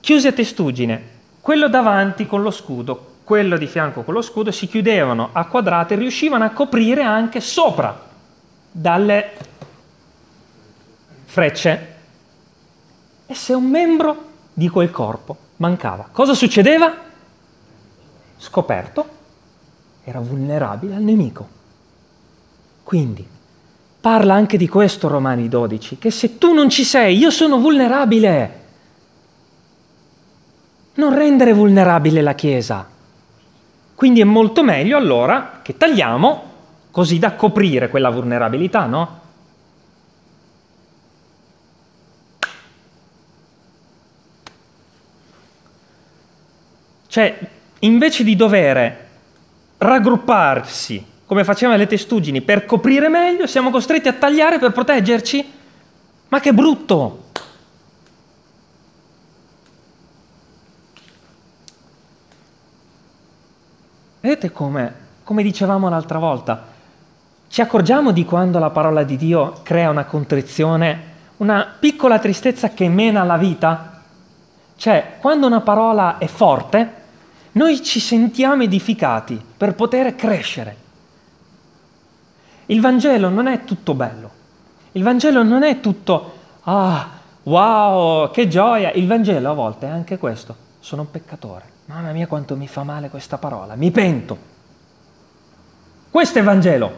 chiusi 0.02 0.28
a 0.28 0.34
testuggine. 0.34 1.02
Quello 1.40 1.70
davanti 1.70 2.28
con 2.28 2.42
lo 2.42 2.52
scudo, 2.52 3.20
quello 3.24 3.58
di 3.58 3.68
fianco 3.68 4.04
con 4.04 4.14
lo 4.14 4.22
scudo, 4.22 4.52
si 4.52 4.68
chiudevano 4.68 5.30
a 5.32 5.46
quadrate 5.46 5.94
e 5.94 5.98
riuscivano 5.98 6.44
a 6.44 6.50
coprire 6.50 7.04
anche 7.04 7.40
sopra 7.40 7.98
dalle 8.70 9.32
frecce 11.24 11.96
e 13.28 13.34
se 13.34 13.54
un 13.54 13.70
membro 13.70 14.26
di 14.52 14.68
quel 14.68 14.92
corpo 14.92 15.38
mancava, 15.56 16.10
cosa 16.12 16.34
succedeva? 16.34 16.94
Scoperto, 18.36 19.10
era 20.04 20.20
vulnerabile 20.20 20.96
al 20.96 21.02
nemico. 21.02 21.48
Quindi 22.84 23.40
parla 24.02 24.34
anche 24.34 24.58
di 24.58 24.68
questo 24.68 25.08
Romani 25.08 25.48
12, 25.48 26.00
che 26.00 26.10
se 26.10 26.40
tu 26.40 26.54
non 26.54 26.70
ci 26.70 26.84
sei, 26.84 27.16
io 27.18 27.30
sono 27.30 27.60
vulnerabile. 27.60 28.60
Non 30.96 31.14
rendere 31.14 31.54
vulnerabile 31.54 32.22
la 32.22 32.34
Chiesa. 32.34 32.88
Quindi 33.94 34.20
è 34.20 34.26
molto 34.26 34.64
meglio 34.64 34.98
allora 34.98 35.60
che 35.62 35.78
tagliamo 35.78 36.50
così 36.90 37.20
da 37.20 37.34
coprire 37.34 37.90
quella 37.90 38.10
vulnerabilità, 38.10 38.88
no? 38.88 39.20
Cioè, 47.06 47.40
invece 47.80 48.24
di 48.24 48.36
dover 48.36 49.08
raggrupparsi 49.78 51.11
come 51.32 51.46
facevano 51.46 51.78
le 51.78 51.88
testuggini 51.88 52.42
per 52.42 52.66
coprire 52.66 53.08
meglio, 53.08 53.48
siamo 53.48 53.70
costretti 53.70 54.10
a 54.10 54.14
tagliare 54.14 54.60
per 54.60 54.74
proteggerci? 54.74 55.50
Ma 56.28 56.42
che 56.42 56.54
brutto! 56.54 57.24
Vedete 64.20 64.52
come, 64.52 64.94
come 65.24 65.42
dicevamo 65.42 65.88
l'altra 65.88 66.20
volta, 66.20 66.68
ci 67.48 67.62
accorgiamo 67.62 68.12
di 68.12 68.26
quando 68.26 68.60
la 68.60 68.70
parola 68.70 69.04
di 69.04 69.16
Dio 69.16 69.62
crea 69.64 69.90
una 69.90 70.04
contrizione, 70.04 71.04
una 71.38 71.76
piccola 71.80 72.20
tristezza 72.20 72.72
che 72.72 72.90
mena 72.90 73.24
la 73.24 73.38
vita? 73.38 74.02
Cioè, 74.76 75.16
quando 75.22 75.48
una 75.48 75.62
parola 75.62 76.18
è 76.18 76.28
forte, 76.28 76.94
noi 77.54 77.82
ci 77.82 78.02
sentiamo 78.02 78.64
edificati 78.64 79.42
per 79.56 79.76
poter 79.76 80.14
crescere. 80.18 80.90
Il 82.68 82.82
Vangelo 82.82 83.30
non 83.30 83.48
è 83.48 83.64
tutto 83.64 83.94
bello. 83.94 84.30
Il 84.94 85.04
Vangelo 85.04 85.44
non 85.44 85.64
è 85.64 85.80
tutto, 85.80 86.38
ah, 86.64 87.10
wow, 87.44 88.30
che 88.32 88.48
gioia. 88.48 88.92
Il 88.92 89.08
Vangelo 89.08 89.52
a 89.52 89.54
volte 89.54 89.88
è 89.88 89.90
anche 89.90 90.18
questo. 90.18 90.56
Sono 90.80 91.04
un 91.04 91.12
peccatore. 91.12 91.64
Mamma 91.86 92.12
mia 92.12 92.28
quanto 92.28 92.56
mi 92.56 92.68
fa 92.68 92.84
male 92.84 93.10
questa 93.10 93.38
parola. 93.38 93.76
Mi 93.76 93.92
pento. 93.92 94.38
Questo 96.10 96.40
è 96.40 96.44
Vangelo, 96.44 96.92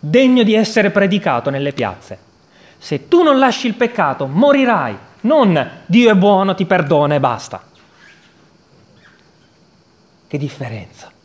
degno 0.00 0.42
di 0.42 0.54
essere 0.54 0.90
predicato 0.90 1.50
nelle 1.50 1.72
piazze. 1.72 2.18
Se 2.78 3.06
tu 3.06 3.22
non 3.22 3.38
lasci 3.38 3.66
il 3.66 3.74
peccato, 3.74 4.26
morirai. 4.26 4.98
Non 5.22 5.82
Dio 5.86 6.10
è 6.10 6.14
buono, 6.14 6.54
ti 6.54 6.64
perdona 6.64 7.14
e 7.14 7.20
basta. 7.20 7.62
Che 10.26 10.38
differenza! 10.38 11.18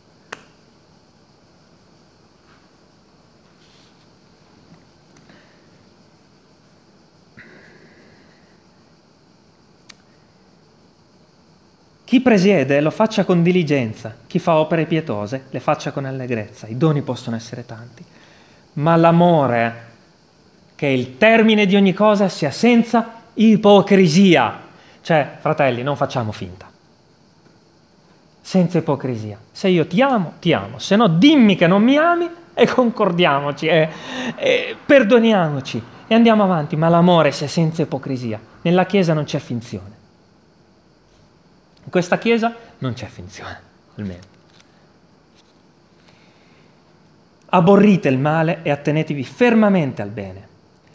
Chi 12.06 12.20
presiede 12.20 12.80
lo 12.80 12.92
faccia 12.92 13.24
con 13.24 13.42
diligenza, 13.42 14.14
chi 14.28 14.38
fa 14.38 14.58
opere 14.58 14.86
pietose 14.86 15.46
le 15.50 15.58
faccia 15.58 15.90
con 15.90 16.04
allegrezza. 16.04 16.68
I 16.68 16.76
doni 16.76 17.02
possono 17.02 17.34
essere 17.34 17.66
tanti, 17.66 18.04
ma 18.74 18.94
l'amore, 18.94 19.84
che 20.76 20.86
è 20.86 20.90
il 20.90 21.18
termine 21.18 21.66
di 21.66 21.74
ogni 21.74 21.92
cosa, 21.92 22.28
sia 22.28 22.52
senza 22.52 23.22
ipocrisia. 23.34 24.60
Cioè, 25.00 25.32
fratelli, 25.40 25.82
non 25.82 25.96
facciamo 25.96 26.30
finta 26.30 26.70
senza 28.40 28.78
ipocrisia. 28.78 29.36
Se 29.50 29.66
io 29.66 29.88
ti 29.88 30.00
amo, 30.00 30.34
ti 30.38 30.52
amo, 30.52 30.78
se 30.78 30.94
no 30.94 31.08
dimmi 31.08 31.56
che 31.56 31.66
non 31.66 31.82
mi 31.82 31.96
ami 31.96 32.30
e 32.54 32.68
concordiamoci, 32.68 33.66
e, 33.66 33.88
e 34.36 34.76
perdoniamoci. 34.86 35.82
e 36.06 36.14
andiamo 36.14 36.44
avanti, 36.44 36.76
ma 36.76 36.88
l'amore 36.88 37.32
sia 37.32 37.48
senza 37.48 37.82
ipocrisia. 37.82 38.38
Nella 38.62 38.86
Chiesa 38.86 39.12
non 39.14 39.24
c'è 39.24 39.40
finzione. 39.40 39.95
In 41.86 41.92
questa 41.92 42.18
Chiesa 42.18 42.52
non 42.78 42.94
c'è 42.94 43.06
finzione, 43.06 43.60
almeno. 43.94 44.22
Aborrite 47.50 48.08
il 48.08 48.18
male 48.18 48.58
e 48.62 48.70
attenetevi 48.70 49.22
fermamente 49.22 50.02
al 50.02 50.08
bene. 50.08 50.48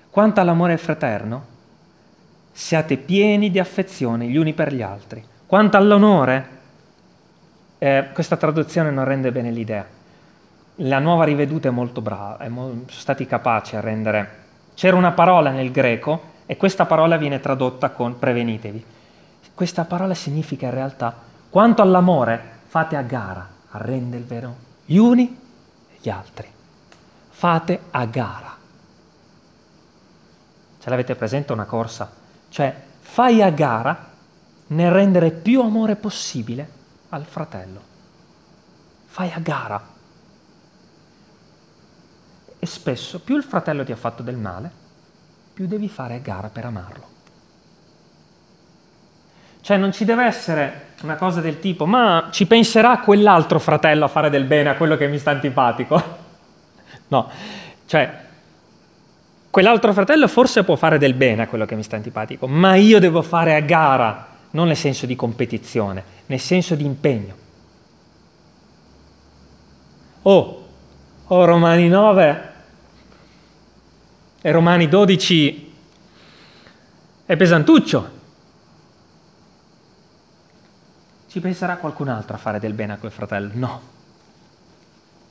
Quanto 0.09 0.41
all'amore 0.41 0.75
fraterno, 0.75 1.45
siate 2.51 2.97
pieni 2.97 3.49
di 3.49 3.57
affezione 3.57 4.27
gli 4.27 4.35
uni 4.35 4.51
per 4.51 4.73
gli 4.73 4.81
altri. 4.81 5.23
Quanto 5.45 5.77
all'onore, 5.77 6.47
eh, 7.77 8.09
questa 8.11 8.35
traduzione 8.35 8.91
non 8.91 9.05
rende 9.05 9.31
bene 9.31 9.49
l'idea. 9.49 9.87
La 10.75 10.99
nuova 10.99 11.23
riveduta 11.23 11.69
è 11.69 11.71
molto 11.71 12.01
brava, 12.01 12.45
mo- 12.49 12.67
sono 12.67 12.85
stati 12.87 13.25
capaci 13.25 13.77
a 13.77 13.79
rendere... 13.79 14.39
C'era 14.73 14.97
una 14.97 15.11
parola 15.11 15.51
nel 15.51 15.71
greco 15.71 16.31
e 16.45 16.57
questa 16.57 16.85
parola 16.85 17.15
viene 17.15 17.39
tradotta 17.39 17.91
con 17.91 18.19
prevenitevi. 18.19 18.85
Questa 19.61 19.85
parola 19.85 20.15
significa 20.15 20.65
in 20.65 20.73
realtà 20.73 21.15
quanto 21.47 21.83
all'amore 21.83 22.61
fate 22.65 22.95
a 22.95 23.03
gara 23.03 23.47
a 23.69 23.77
rendervelo 23.77 24.55
gli 24.85 24.97
uni 24.97 25.39
e 25.87 25.97
gli 26.01 26.09
altri. 26.09 26.51
Fate 27.29 27.81
a 27.91 28.03
gara. 28.05 28.57
Ce 30.79 30.89
l'avete 30.89 31.13
presente 31.13 31.53
una 31.53 31.65
corsa? 31.65 32.11
Cioè 32.49 32.75
fai 33.01 33.43
a 33.43 33.51
gara 33.51 34.09
nel 34.65 34.89
rendere 34.89 35.29
più 35.29 35.61
amore 35.61 35.95
possibile 35.95 36.67
al 37.09 37.25
fratello. 37.25 37.81
Fai 39.05 39.31
a 39.31 39.39
gara. 39.39 39.79
E 42.57 42.65
spesso 42.65 43.19
più 43.19 43.35
il 43.37 43.43
fratello 43.43 43.83
ti 43.83 43.91
ha 43.91 43.95
fatto 43.95 44.23
del 44.23 44.37
male, 44.37 44.71
più 45.53 45.67
devi 45.67 45.87
fare 45.87 46.15
a 46.15 46.19
gara 46.19 46.47
per 46.47 46.65
amarlo. 46.65 47.19
Cioè 49.61 49.77
non 49.77 49.91
ci 49.91 50.05
deve 50.05 50.25
essere 50.25 50.89
una 51.03 51.15
cosa 51.15 51.39
del 51.39 51.59
tipo, 51.59 51.85
ma 51.85 52.29
ci 52.31 52.47
penserà 52.47 52.99
quell'altro 52.99 53.59
fratello 53.59 54.05
a 54.05 54.07
fare 54.07 54.29
del 54.29 54.45
bene 54.45 54.69
a 54.69 54.75
quello 54.75 54.97
che 54.97 55.07
mi 55.07 55.17
sta 55.17 55.31
antipatico? 55.31 56.19
No, 57.11 57.29
cioè 57.87 58.09
quell'altro 59.49 59.91
fratello 59.91 60.29
forse 60.29 60.63
può 60.63 60.77
fare 60.77 60.97
del 60.97 61.13
bene 61.13 61.41
a 61.41 61.47
quello 61.47 61.65
che 61.65 61.75
mi 61.75 61.83
sta 61.83 61.97
antipatico, 61.97 62.47
ma 62.47 62.75
io 62.75 62.99
devo 62.99 63.21
fare 63.21 63.53
a 63.53 63.59
gara, 63.59 64.27
non 64.51 64.67
nel 64.67 64.77
senso 64.77 65.05
di 65.05 65.17
competizione, 65.17 66.03
nel 66.27 66.39
senso 66.39 66.73
di 66.75 66.85
impegno. 66.85 67.35
Oh, 70.21 70.67
oh 71.27 71.45
Romani 71.45 71.89
9 71.89 72.51
e 74.41 74.51
Romani 74.51 74.87
12 74.87 75.73
è 77.25 77.35
pesantuccio. 77.35 78.19
Ci 81.31 81.39
penserà 81.39 81.77
qualcun 81.77 82.09
altro 82.09 82.35
a 82.35 82.37
fare 82.37 82.59
del 82.59 82.73
bene 82.73 82.91
a 82.91 82.97
quel 82.97 83.09
fratello? 83.09 83.51
No. 83.53 83.81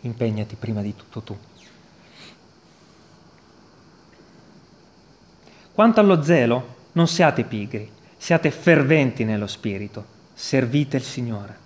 Impegnati 0.00 0.56
prima 0.56 0.80
di 0.80 0.96
tutto 0.96 1.20
tu. 1.20 1.38
Quanto 5.74 6.00
allo 6.00 6.22
zelo, 6.22 6.76
non 6.92 7.06
siate 7.06 7.44
pigri, 7.44 7.92
siate 8.16 8.50
ferventi 8.50 9.24
nello 9.24 9.46
spirito, 9.46 10.06
servite 10.32 10.96
il 10.96 11.02
Signore. 11.02 11.58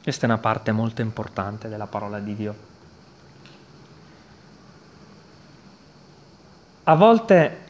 Questa 0.00 0.22
è 0.22 0.30
una 0.30 0.38
parte 0.38 0.70
molto 0.70 1.02
importante 1.02 1.68
della 1.68 1.88
parola 1.88 2.20
di 2.20 2.36
Dio. 2.36 2.54
A 6.84 6.94
volte 6.94 7.69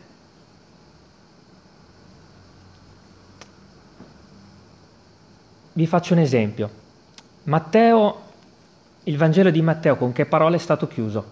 Vi 5.80 5.86
faccio 5.86 6.12
un 6.12 6.18
esempio. 6.18 6.70
Matteo, 7.44 8.20
il 9.04 9.16
Vangelo 9.16 9.48
di 9.48 9.62
Matteo 9.62 9.96
con 9.96 10.12
che 10.12 10.26
parole 10.26 10.56
è 10.56 10.58
stato 10.58 10.86
chiuso? 10.86 11.24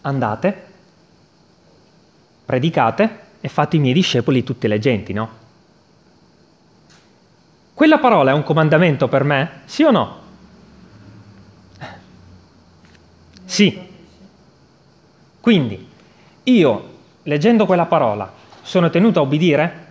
Andate, 0.00 0.64
predicate 2.46 3.18
e 3.42 3.48
fate 3.50 3.76
i 3.76 3.78
miei 3.78 3.92
discepoli 3.92 4.42
tutte 4.42 4.68
le 4.68 4.78
genti, 4.78 5.12
no? 5.12 5.28
Quella 7.74 7.98
parola 7.98 8.30
è 8.30 8.34
un 8.34 8.42
comandamento 8.42 9.06
per 9.06 9.22
me? 9.22 9.50
Sì 9.66 9.82
o 9.82 9.90
no? 9.90 10.18
Sì. 13.44 13.86
Quindi, 15.42 15.88
io, 16.44 16.94
leggendo 17.24 17.66
quella 17.66 17.84
parola, 17.84 18.32
sono 18.62 18.88
tenuto 18.88 19.18
a 19.18 19.22
obbedire? 19.24 19.83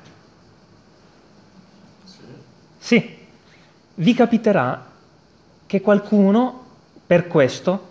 Sì, 2.84 3.18
vi 3.94 4.14
capiterà 4.14 4.88
che 5.66 5.80
qualcuno 5.80 6.66
per 7.08 7.28
questo 7.28 7.88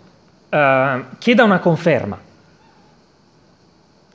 uh, 0.49 1.17
chieda 1.17 1.43
una 1.43 1.57
conferma. 1.57 2.15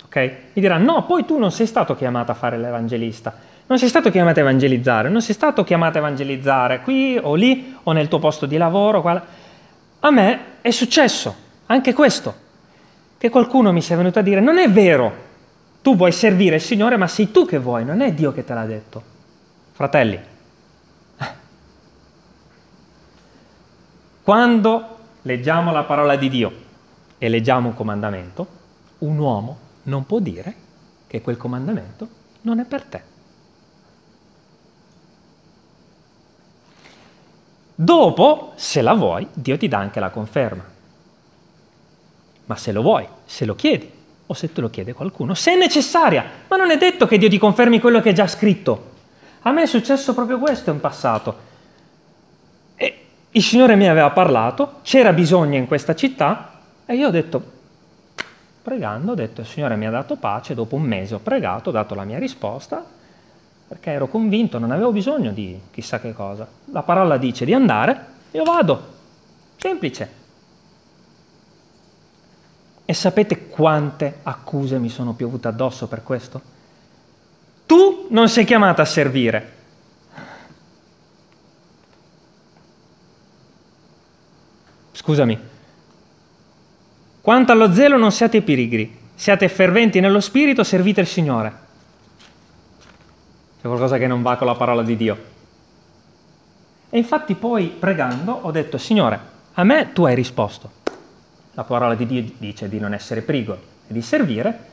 Ok? 0.05 0.17
Mi 0.53 0.63
dirà, 0.63 0.77
no, 0.77 1.05
poi 1.05 1.25
tu 1.25 1.37
non 1.37 1.51
sei 1.51 1.67
stato 1.67 1.97
chiamato 1.97 2.31
a 2.31 2.35
fare 2.35 2.59
l'evangelista, 2.59 3.35
non 3.67 3.77
sei 3.77 3.89
stato 3.89 4.13
chiamato 4.13 4.39
a 4.39 4.43
evangelizzare, 4.43 5.09
non 5.09 5.21
sei 5.21 5.35
stato 5.35 5.65
chiamato 5.65 5.97
a 5.97 6.01
evangelizzare 6.01 6.83
qui 6.83 7.19
o 7.21 7.35
lì 7.35 7.77
o 7.83 7.91
nel 7.91 8.07
tuo 8.07 8.21
posto 8.21 8.47
di 8.47 8.57
lavoro. 8.57 9.01
Qual... 9.01 9.21
A 9.99 10.11
me 10.13 10.41
è 10.61 10.71
successo 10.71 11.35
anche 11.67 11.93
questo, 11.93 12.35
che 13.19 13.31
qualcuno 13.31 13.73
mi 13.73 13.83
sia 13.83 13.97
venuto 13.97 14.21
a 14.21 14.23
dire, 14.23 14.41
non 14.41 14.59
è 14.59 14.71
vero, 14.71 15.13
tu 15.83 15.97
vuoi 15.97 16.13
servire 16.13 16.55
il 16.55 16.63
Signore, 16.63 16.97
ma 16.97 17.09
sei 17.09 17.33
tu 17.33 17.47
che 17.47 17.59
vuoi, 17.59 17.85
non 17.85 18.01
è 18.01 18.13
Dio 18.13 18.33
che 18.33 18.45
te 18.45 18.55
l'ha 18.55 18.65
detto. 18.65 19.03
Fratelli, 19.73 20.37
Quando 24.29 24.97
leggiamo 25.23 25.73
la 25.73 25.85
parola 25.85 26.15
di 26.15 26.29
Dio 26.29 26.53
e 27.17 27.31
leggiamo 27.31 27.69
un 27.69 27.75
comandamento, 27.75 28.47
un 28.99 29.17
uomo 29.17 29.59
non 29.85 30.05
può 30.05 30.19
dire 30.19 30.55
che 31.07 31.23
quel 31.23 31.39
comandamento 31.39 32.09
non 32.43 32.61
è 32.61 32.67
per 32.67 32.83
te. 32.83 33.03
Dopo, 37.75 38.53
se 38.57 38.83
la 38.83 38.93
vuoi, 38.93 39.27
Dio 39.33 39.57
ti 39.57 39.67
dà 39.67 39.79
anche 39.79 39.99
la 39.99 40.11
conferma. 40.11 40.65
Ma 42.45 42.57
se 42.57 42.73
lo 42.73 42.83
vuoi, 42.83 43.09
se 43.25 43.47
lo 43.47 43.55
chiedi, 43.55 43.91
o 44.27 44.35
se 44.35 44.53
te 44.53 44.61
lo 44.61 44.69
chiede 44.69 44.93
qualcuno, 44.93 45.33
se 45.33 45.55
è 45.55 45.57
necessaria, 45.57 46.23
ma 46.49 46.57
non 46.57 46.71
è 46.71 46.77
detto 46.77 47.07
che 47.07 47.17
Dio 47.17 47.31
ti 47.31 47.39
confermi 47.39 47.81
quello 47.81 48.03
che 48.03 48.11
è 48.11 48.13
già 48.13 48.27
scritto. 48.27 48.91
A 49.41 49.53
me 49.53 49.63
è 49.63 49.67
successo 49.67 50.13
proprio 50.13 50.39
questo 50.39 50.71
in 50.71 50.81
passato 50.81 51.48
il 53.31 53.43
Signore 53.43 53.77
mi 53.77 53.89
aveva 53.89 54.11
parlato, 54.11 54.77
c'era 54.83 55.13
bisogno 55.13 55.57
in 55.57 55.67
questa 55.67 55.95
città 55.95 56.61
e 56.87 56.95
io 56.95 57.09
ho 57.09 57.11
detto, 57.11 57.43
pregando, 58.63 59.13
ho 59.13 59.15
detto, 59.15 59.43
il 59.43 59.47
Signore 59.47 59.77
mi 59.77 59.87
ha 59.87 59.91
dato 59.91 60.17
pace, 60.17 60.55
dopo 60.55 60.77
un 60.77 60.83
mese 60.83 61.15
ho 61.15 61.19
pregato, 61.19 61.69
ho 61.69 61.73
dato 61.73 61.95
la 61.95 62.05
mia 62.05 62.19
risposta, 62.19 62.85
perché 63.69 63.91
ero 63.91 64.09
convinto, 64.09 64.59
non 64.59 64.71
avevo 64.71 64.93
bisogno 64.93 65.31
di 65.31 65.61
chissà 65.71 66.01
che 66.01 66.15
cosa. 66.15 66.49
La 66.67 66.83
parola 66.83 67.19
dice 67.19 67.45
di 67.45 67.53
andare, 67.53 68.07
io 68.31 68.45
vado. 68.45 68.97
Semplice. 69.59 70.17
E 72.85 72.95
sapete 72.95 73.49
quante 73.49 74.21
accuse 74.23 74.79
mi 74.79 74.89
sono 74.89 75.13
piovute 75.13 75.49
addosso 75.49 75.87
per 75.87 76.03
questo? 76.03 76.41
Tu 77.67 78.07
non 78.09 78.31
sei 78.31 78.47
chiamata 78.47 78.81
a 78.81 78.87
servire, 78.87 79.57
Scusami. 85.09 85.39
Quanto 87.23 87.53
allo 87.53 87.73
zelo 87.73 87.97
non 87.97 88.13
siate 88.13 88.43
pirigri, 88.43 88.95
siate 89.15 89.49
ferventi 89.49 90.01
nello 90.01 90.21
spirito, 90.21 90.63
servite 90.63 91.01
il 91.01 91.07
Signore. 91.07 91.53
C'è 93.59 93.67
qualcosa 93.69 93.97
che 93.97 94.07
non 94.07 94.21
va 94.21 94.37
con 94.37 94.47
la 94.47 94.55
parola 94.55 94.83
di 94.83 94.99
Dio. 94.99 95.17
E 96.91 96.99
infatti 96.99 97.37
poi 97.37 97.69
pregando 97.69 98.33
ho 98.33 98.51
detto, 98.51 98.77
Signore, 98.77 99.19
a 99.55 99.65
me 99.65 99.95
tu 99.95 100.05
hai 100.05 100.15
risposto. 100.15 100.73
La 101.55 101.65
parola 101.65 101.95
di 101.95 102.05
Dio 102.05 102.31
dice 102.37 102.69
di 102.69 102.79
non 102.79 102.93
essere 102.93 103.23
prigoli 103.23 103.61
e 103.89 103.93
di 103.95 104.03
servire. 104.03 104.67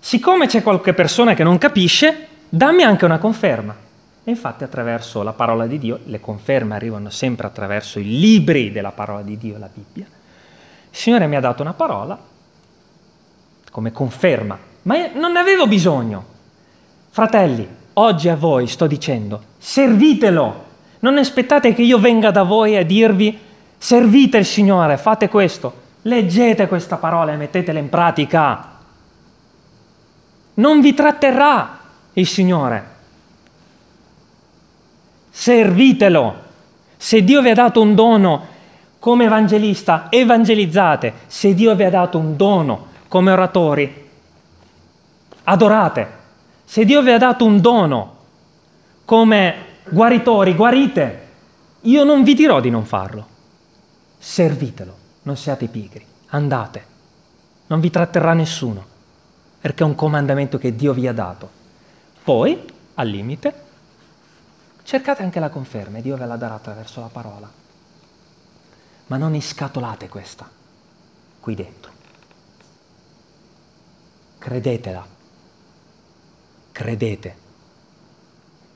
Siccome 0.00 0.48
c'è 0.48 0.62
qualche 0.62 0.92
persona 0.92 1.32
che 1.32 1.44
non 1.44 1.56
capisce, 1.56 2.26
dammi 2.50 2.82
anche 2.82 3.06
una 3.06 3.16
conferma. 3.16 3.87
E 4.28 4.32
infatti 4.32 4.62
attraverso 4.62 5.22
la 5.22 5.32
parola 5.32 5.66
di 5.66 5.78
Dio, 5.78 6.00
le 6.04 6.20
conferme 6.20 6.74
arrivano 6.74 7.08
sempre 7.08 7.46
attraverso 7.46 7.98
i 7.98 8.04
libri 8.04 8.70
della 8.70 8.92
parola 8.92 9.22
di 9.22 9.38
Dio, 9.38 9.56
la 9.56 9.70
Bibbia. 9.72 10.04
Il 10.04 10.94
Signore 10.94 11.26
mi 11.26 11.34
ha 11.34 11.40
dato 11.40 11.62
una 11.62 11.72
parola 11.72 12.18
come 13.70 13.90
conferma, 13.90 14.58
ma 14.82 15.08
non 15.14 15.32
ne 15.32 15.38
avevo 15.38 15.66
bisogno. 15.66 16.26
Fratelli, 17.08 17.66
oggi 17.94 18.28
a 18.28 18.36
voi 18.36 18.66
sto 18.66 18.86
dicendo, 18.86 19.42
servitelo. 19.56 20.64
Non 20.98 21.16
aspettate 21.16 21.72
che 21.72 21.80
io 21.80 21.98
venga 21.98 22.30
da 22.30 22.42
voi 22.42 22.76
a 22.76 22.84
dirvi, 22.84 23.38
servite 23.78 24.36
il 24.36 24.44
Signore, 24.44 24.98
fate 24.98 25.30
questo. 25.30 25.72
Leggete 26.02 26.68
questa 26.68 26.98
parola 26.98 27.32
e 27.32 27.36
mettetela 27.36 27.78
in 27.78 27.88
pratica. 27.88 28.72
Non 30.52 30.82
vi 30.82 30.92
tratterrà 30.92 31.78
il 32.12 32.26
Signore. 32.26 32.96
Servitelo. 35.38 36.34
Se 36.96 37.22
Dio 37.22 37.40
vi 37.42 37.50
ha 37.50 37.54
dato 37.54 37.80
un 37.80 37.94
dono 37.94 38.44
come 38.98 39.26
evangelista, 39.26 40.08
evangelizzate. 40.10 41.12
Se 41.28 41.54
Dio 41.54 41.76
vi 41.76 41.84
ha 41.84 41.90
dato 41.90 42.18
un 42.18 42.36
dono 42.36 42.86
come 43.06 43.30
oratori, 43.30 44.08
adorate. 45.44 46.08
Se 46.64 46.84
Dio 46.84 47.02
vi 47.02 47.12
ha 47.12 47.18
dato 47.18 47.44
un 47.44 47.60
dono 47.60 48.16
come 49.04 49.54
guaritori, 49.88 50.54
guarite. 50.54 51.26
Io 51.82 52.02
non 52.02 52.24
vi 52.24 52.34
dirò 52.34 52.58
di 52.58 52.70
non 52.70 52.84
farlo. 52.84 53.24
Servitelo, 54.18 54.96
non 55.22 55.36
siate 55.36 55.68
pigri, 55.68 56.04
andate. 56.30 56.84
Non 57.68 57.78
vi 57.78 57.90
tratterrà 57.90 58.32
nessuno, 58.32 58.84
perché 59.60 59.84
è 59.84 59.86
un 59.86 59.94
comandamento 59.94 60.58
che 60.58 60.74
Dio 60.74 60.92
vi 60.92 61.06
ha 61.06 61.12
dato. 61.12 61.48
Poi, 62.24 62.60
al 62.94 63.06
limite, 63.06 63.66
cercate 64.88 65.22
anche 65.22 65.38
la 65.38 65.50
conferma 65.50 65.98
e 65.98 66.00
Dio 66.00 66.16
ve 66.16 66.24
la 66.24 66.36
darà 66.36 66.54
attraverso 66.54 67.00
la 67.00 67.10
parola. 67.12 67.50
Ma 69.08 69.16
non 69.18 69.34
iscatolate 69.34 70.08
questa 70.08 70.48
qui 71.40 71.54
dentro. 71.54 71.92
Credetela. 74.38 75.06
Credete. 76.72 77.36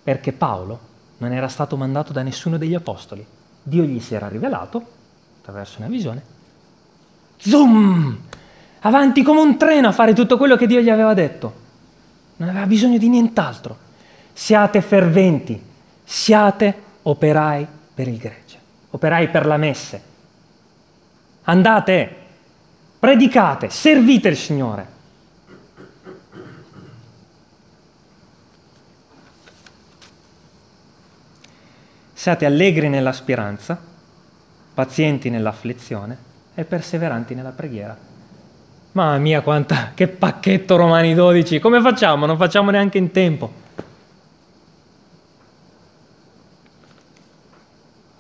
Perché 0.02 0.34
Paolo 0.34 0.80
non 1.16 1.32
era 1.32 1.48
stato 1.48 1.78
mandato 1.78 2.12
da 2.12 2.20
nessuno 2.20 2.58
degli 2.58 2.74
apostoli. 2.74 3.24
Dio 3.62 3.84
gli 3.84 3.98
si 3.98 4.14
era 4.14 4.28
rivelato 4.28 4.84
attraverso 5.38 5.78
una 5.78 5.88
visione. 5.88 6.22
Zoom! 7.38 8.18
Avanti 8.80 9.22
come 9.22 9.40
un 9.40 9.56
treno 9.56 9.88
a 9.88 9.92
fare 9.92 10.12
tutto 10.12 10.36
quello 10.36 10.56
che 10.56 10.66
Dio 10.66 10.82
gli 10.82 10.90
aveva 10.90 11.14
detto. 11.14 11.54
Non 12.36 12.50
aveva 12.50 12.66
bisogno 12.66 12.98
di 12.98 13.08
nient'altro. 13.08 13.78
Siate 14.34 14.82
ferventi, 14.82 15.70
siate 16.12 16.74
operai 17.04 17.66
per 17.94 18.06
il 18.06 18.18
gregge, 18.18 18.58
operai 18.90 19.28
per 19.28 19.46
la 19.46 19.56
messe. 19.56 20.02
Andate, 21.44 22.16
predicate, 22.98 23.70
servite 23.70 24.28
il 24.28 24.36
Signore. 24.36 24.86
Siate 32.12 32.44
allegri 32.44 32.90
nella 32.90 33.12
speranza, 33.12 33.80
pazienti 34.74 35.30
nell'afflizione 35.30 36.16
e 36.54 36.64
perseveranti 36.66 37.34
nella 37.34 37.52
preghiera. 37.52 37.96
Mamma 38.92 39.16
mia, 39.16 39.40
quanta, 39.40 39.92
che 39.94 40.08
pacchetto 40.08 40.76
Romani 40.76 41.14
12! 41.14 41.58
Come 41.58 41.80
facciamo? 41.80 42.26
Non 42.26 42.36
facciamo 42.36 42.70
neanche 42.70 42.98
in 42.98 43.10
tempo. 43.12 43.61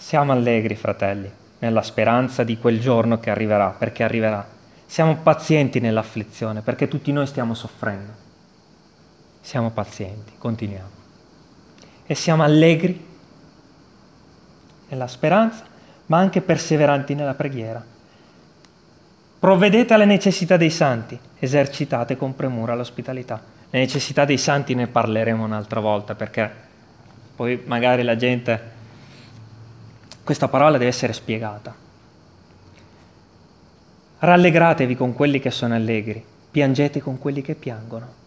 Siamo 0.02 0.32
allegri, 0.32 0.74
fratelli, 0.74 1.30
nella 1.60 1.80
speranza 1.80 2.42
di 2.42 2.58
quel 2.58 2.80
giorno 2.80 3.20
che 3.20 3.30
arriverà, 3.30 3.68
perché 3.68 4.02
arriverà. 4.02 4.44
Siamo 4.84 5.16
pazienti 5.18 5.78
nell'afflizione, 5.78 6.60
perché 6.60 6.88
tutti 6.88 7.12
noi 7.12 7.24
stiamo 7.28 7.54
soffrendo. 7.54 8.12
Siamo 9.40 9.70
pazienti, 9.70 10.32
continuiamo. 10.36 10.90
E 12.04 12.14
siamo 12.16 12.42
allegri 12.42 13.06
nella 14.88 15.06
speranza, 15.06 15.64
ma 16.06 16.18
anche 16.18 16.42
perseveranti 16.42 17.14
nella 17.14 17.34
preghiera. 17.34 17.82
Provvedete 19.38 19.94
alle 19.94 20.04
necessità 20.04 20.56
dei 20.56 20.70
santi, 20.70 21.18
esercitate 21.38 22.16
con 22.16 22.34
premura 22.34 22.74
l'ospitalità. 22.74 23.40
Le 23.70 23.78
necessità 23.78 24.24
dei 24.24 24.36
santi 24.36 24.74
ne 24.74 24.88
parleremo 24.88 25.44
un'altra 25.44 25.78
volta 25.78 26.16
perché 26.16 26.50
poi 27.36 27.62
magari 27.64 28.02
la 28.02 28.16
gente, 28.16 28.80
questa 30.24 30.48
parola 30.48 30.78
deve 30.78 30.90
essere 30.90 31.12
spiegata. 31.12 31.74
Rallegratevi 34.18 34.94
con 34.94 35.14
quelli 35.14 35.40
che 35.40 35.50
sono 35.50 35.74
allegri, 35.74 36.24
piangete 36.50 37.00
con 37.00 37.18
quelli 37.18 37.42
che 37.42 37.54
piangono. 37.56 38.20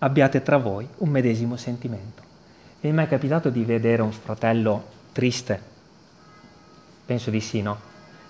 Abbiate 0.00 0.42
tra 0.42 0.58
voi 0.58 0.86
un 0.98 1.08
medesimo 1.08 1.56
sentimento. 1.56 2.22
Vi 2.80 2.88
è 2.90 2.92
mai 2.92 3.08
capitato 3.08 3.48
di 3.48 3.64
vedere 3.64 4.02
un 4.02 4.12
fratello 4.12 4.84
triste? 5.12 5.60
Penso 7.06 7.30
di 7.30 7.40
sì, 7.40 7.62
no? 7.62 7.78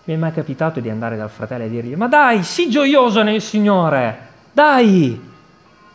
Mi 0.04 0.14
è 0.14 0.16
mai 0.16 0.32
capitato 0.32 0.78
di 0.78 0.88
andare 0.88 1.16
dal 1.16 1.30
fratello 1.30 1.64
e 1.64 1.68
dirgli, 1.68 1.96
ma 1.96 2.06
dai, 2.06 2.44
sii 2.44 2.70
gioioso 2.70 3.22
nel 3.24 3.42
Signore, 3.42 4.18
dai, 4.52 5.20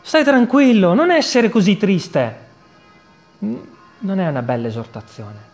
stai 0.02 0.22
tranquillo, 0.22 0.92
non 0.92 1.10
essere 1.10 1.48
così 1.48 1.78
triste. 1.78 2.36
Non 3.38 4.20
è 4.20 4.28
una 4.28 4.42
bella 4.42 4.66
esortazione. 4.66 5.51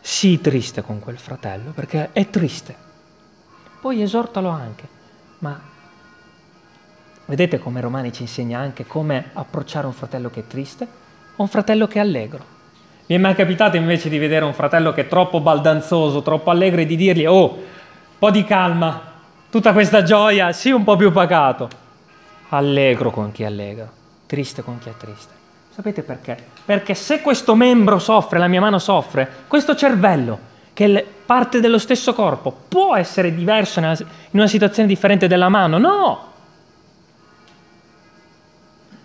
Sii 0.00 0.40
triste 0.40 0.82
con 0.82 1.00
quel 1.00 1.18
fratello 1.18 1.70
perché 1.70 2.10
è 2.12 2.28
triste. 2.30 2.74
Poi 3.80 4.02
esortalo 4.02 4.48
anche, 4.48 4.88
ma 5.38 5.60
vedete 7.26 7.58
come 7.58 7.80
Romani 7.80 8.12
ci 8.12 8.22
insegna 8.22 8.58
anche 8.58 8.86
come 8.86 9.30
approcciare 9.32 9.86
un 9.86 9.92
fratello 9.92 10.30
che 10.30 10.40
è 10.40 10.46
triste 10.46 10.84
o 11.36 11.42
un 11.42 11.48
fratello 11.48 11.86
che 11.86 11.98
è 11.98 12.00
allegro. 12.00 12.56
Mi 13.06 13.14
è 13.16 13.18
mai 13.18 13.34
capitato 13.34 13.76
invece 13.76 14.08
di 14.08 14.18
vedere 14.18 14.44
un 14.44 14.52
fratello 14.52 14.92
che 14.92 15.02
è 15.02 15.08
troppo 15.08 15.40
baldanzoso, 15.40 16.22
troppo 16.22 16.50
allegro 16.50 16.80
e 16.80 16.86
di 16.86 16.96
dirgli, 16.96 17.24
oh, 17.24 17.52
un 17.52 17.62
po' 18.18 18.30
di 18.30 18.44
calma, 18.44 19.00
tutta 19.48 19.72
questa 19.72 20.02
gioia, 20.02 20.52
sii 20.52 20.72
un 20.72 20.84
po' 20.84 20.96
più 20.96 21.12
pacato. 21.12 21.68
Allegro 22.50 23.10
con 23.10 23.32
chi 23.32 23.44
è 23.44 23.46
allegro, 23.46 23.88
triste 24.26 24.62
con 24.62 24.78
chi 24.78 24.88
è 24.88 24.96
triste. 24.96 25.37
Sapete 25.78 26.02
perché? 26.02 26.36
Perché 26.64 26.92
se 26.94 27.20
questo 27.20 27.54
membro 27.54 28.00
soffre, 28.00 28.40
la 28.40 28.48
mia 28.48 28.60
mano 28.60 28.80
soffre, 28.80 29.44
questo 29.46 29.76
cervello, 29.76 30.36
che 30.72 30.92
è 30.92 31.04
parte 31.04 31.60
dello 31.60 31.78
stesso 31.78 32.14
corpo, 32.14 32.50
può 32.66 32.96
essere 32.96 33.32
diverso 33.32 33.78
in 33.78 33.96
una 34.32 34.48
situazione 34.48 34.88
differente 34.88 35.28
della 35.28 35.48
mano? 35.48 35.78
No! 35.78 36.32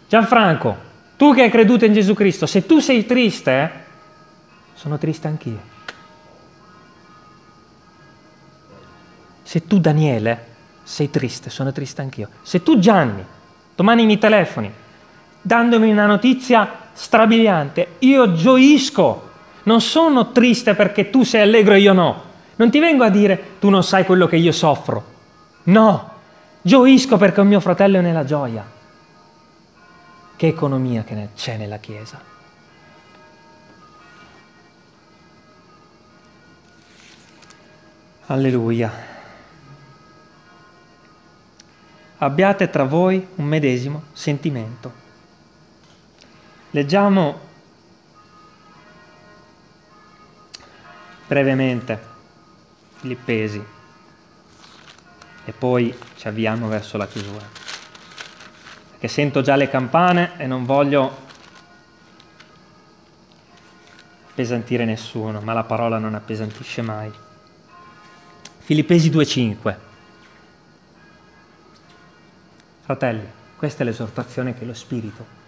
Gianfranco, 0.09 0.75
tu 1.15 1.35
che 1.35 1.43
hai 1.43 1.51
creduto 1.51 1.85
in 1.85 1.93
Gesù 1.93 2.15
Cristo, 2.15 2.47
se 2.47 2.65
tu 2.65 2.79
sei 2.79 3.05
triste, 3.05 3.71
sono 4.73 4.97
triste 4.97 5.27
anch'io. 5.27 5.61
Se 9.43 9.67
tu 9.67 9.79
Daniele 9.79 10.45
sei 10.81 11.11
triste, 11.11 11.51
sono 11.51 11.71
triste 11.71 12.01
anch'io. 12.01 12.29
Se 12.41 12.63
tu 12.63 12.79
Gianni 12.79 13.23
domani 13.75 14.07
mi 14.07 14.17
telefoni 14.17 14.81
dandomi 15.43 15.91
una 15.91 16.07
notizia 16.07 16.67
strabiliante, 16.93 17.95
io 17.99 18.33
gioisco. 18.33 19.29
Non 19.63 19.81
sono 19.81 20.31
triste 20.31 20.73
perché 20.73 21.09
tu 21.09 21.23
sei 21.23 21.41
allegro 21.41 21.73
e 21.75 21.79
io 21.79 21.93
no. 21.93 22.23
Non 22.55 22.69
ti 22.69 22.79
vengo 22.79 23.03
a 23.03 23.09
dire 23.09 23.57
tu 23.59 23.69
non 23.69 23.83
sai 23.83 24.05
quello 24.05 24.25
che 24.27 24.37
io 24.37 24.51
soffro. 24.51 25.11
No, 25.63 26.11
gioisco 26.61 27.17
perché 27.17 27.41
un 27.41 27.47
mio 27.47 27.59
fratello 27.59 27.97
è 27.97 28.01
nella 28.01 28.25
gioia. 28.25 28.65
Che 30.35 30.47
economia 30.47 31.03
che 31.03 31.29
c'è 31.35 31.57
nella 31.57 31.77
Chiesa. 31.77 32.19
Alleluia. 38.27 38.91
Abbiate 42.17 42.69
tra 42.69 42.83
voi 42.83 43.25
un 43.35 43.45
medesimo 43.45 44.03
sentimento. 44.13 45.02
Leggiamo 46.75 47.39
brevemente 51.27 52.01
Filippesi 52.95 53.63
e 55.45 55.51
poi 55.51 55.95
ci 56.15 56.27
avviamo 56.27 56.67
verso 56.67 56.97
la 56.97 57.05
chiusura. 57.05 57.47
Perché 58.89 59.07
sento 59.07 59.41
già 59.41 59.55
le 59.55 59.69
campane 59.69 60.31
e 60.37 60.47
non 60.47 60.65
voglio 60.65 61.15
appesantire 64.31 64.83
nessuno, 64.83 65.41
ma 65.41 65.53
la 65.53 65.65
parola 65.65 65.99
non 65.99 66.15
appesantisce 66.15 66.81
mai. 66.81 67.13
Filippesi 68.57 69.11
2.5. 69.11 69.75
Fratelli, 72.81 73.31
questa 73.57 73.83
è 73.83 73.85
l'esortazione 73.85 74.55
che 74.55 74.65
lo 74.65 74.73
Spirito 74.73 75.42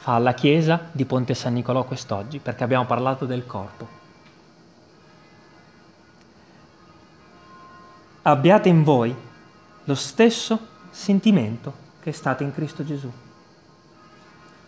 fa 0.00 0.14
alla 0.14 0.32
Chiesa 0.32 0.88
di 0.92 1.04
Ponte 1.04 1.34
San 1.34 1.52
Nicolò 1.52 1.84
quest'oggi, 1.84 2.38
perché 2.38 2.64
abbiamo 2.64 2.86
parlato 2.86 3.26
del 3.26 3.44
corpo. 3.44 3.86
Abbiate 8.22 8.70
in 8.70 8.82
voi 8.82 9.14
lo 9.84 9.94
stesso 9.94 10.58
sentimento 10.88 11.88
che 12.00 12.08
è 12.08 12.12
stato 12.14 12.42
in 12.42 12.54
Cristo 12.54 12.82
Gesù. 12.82 13.12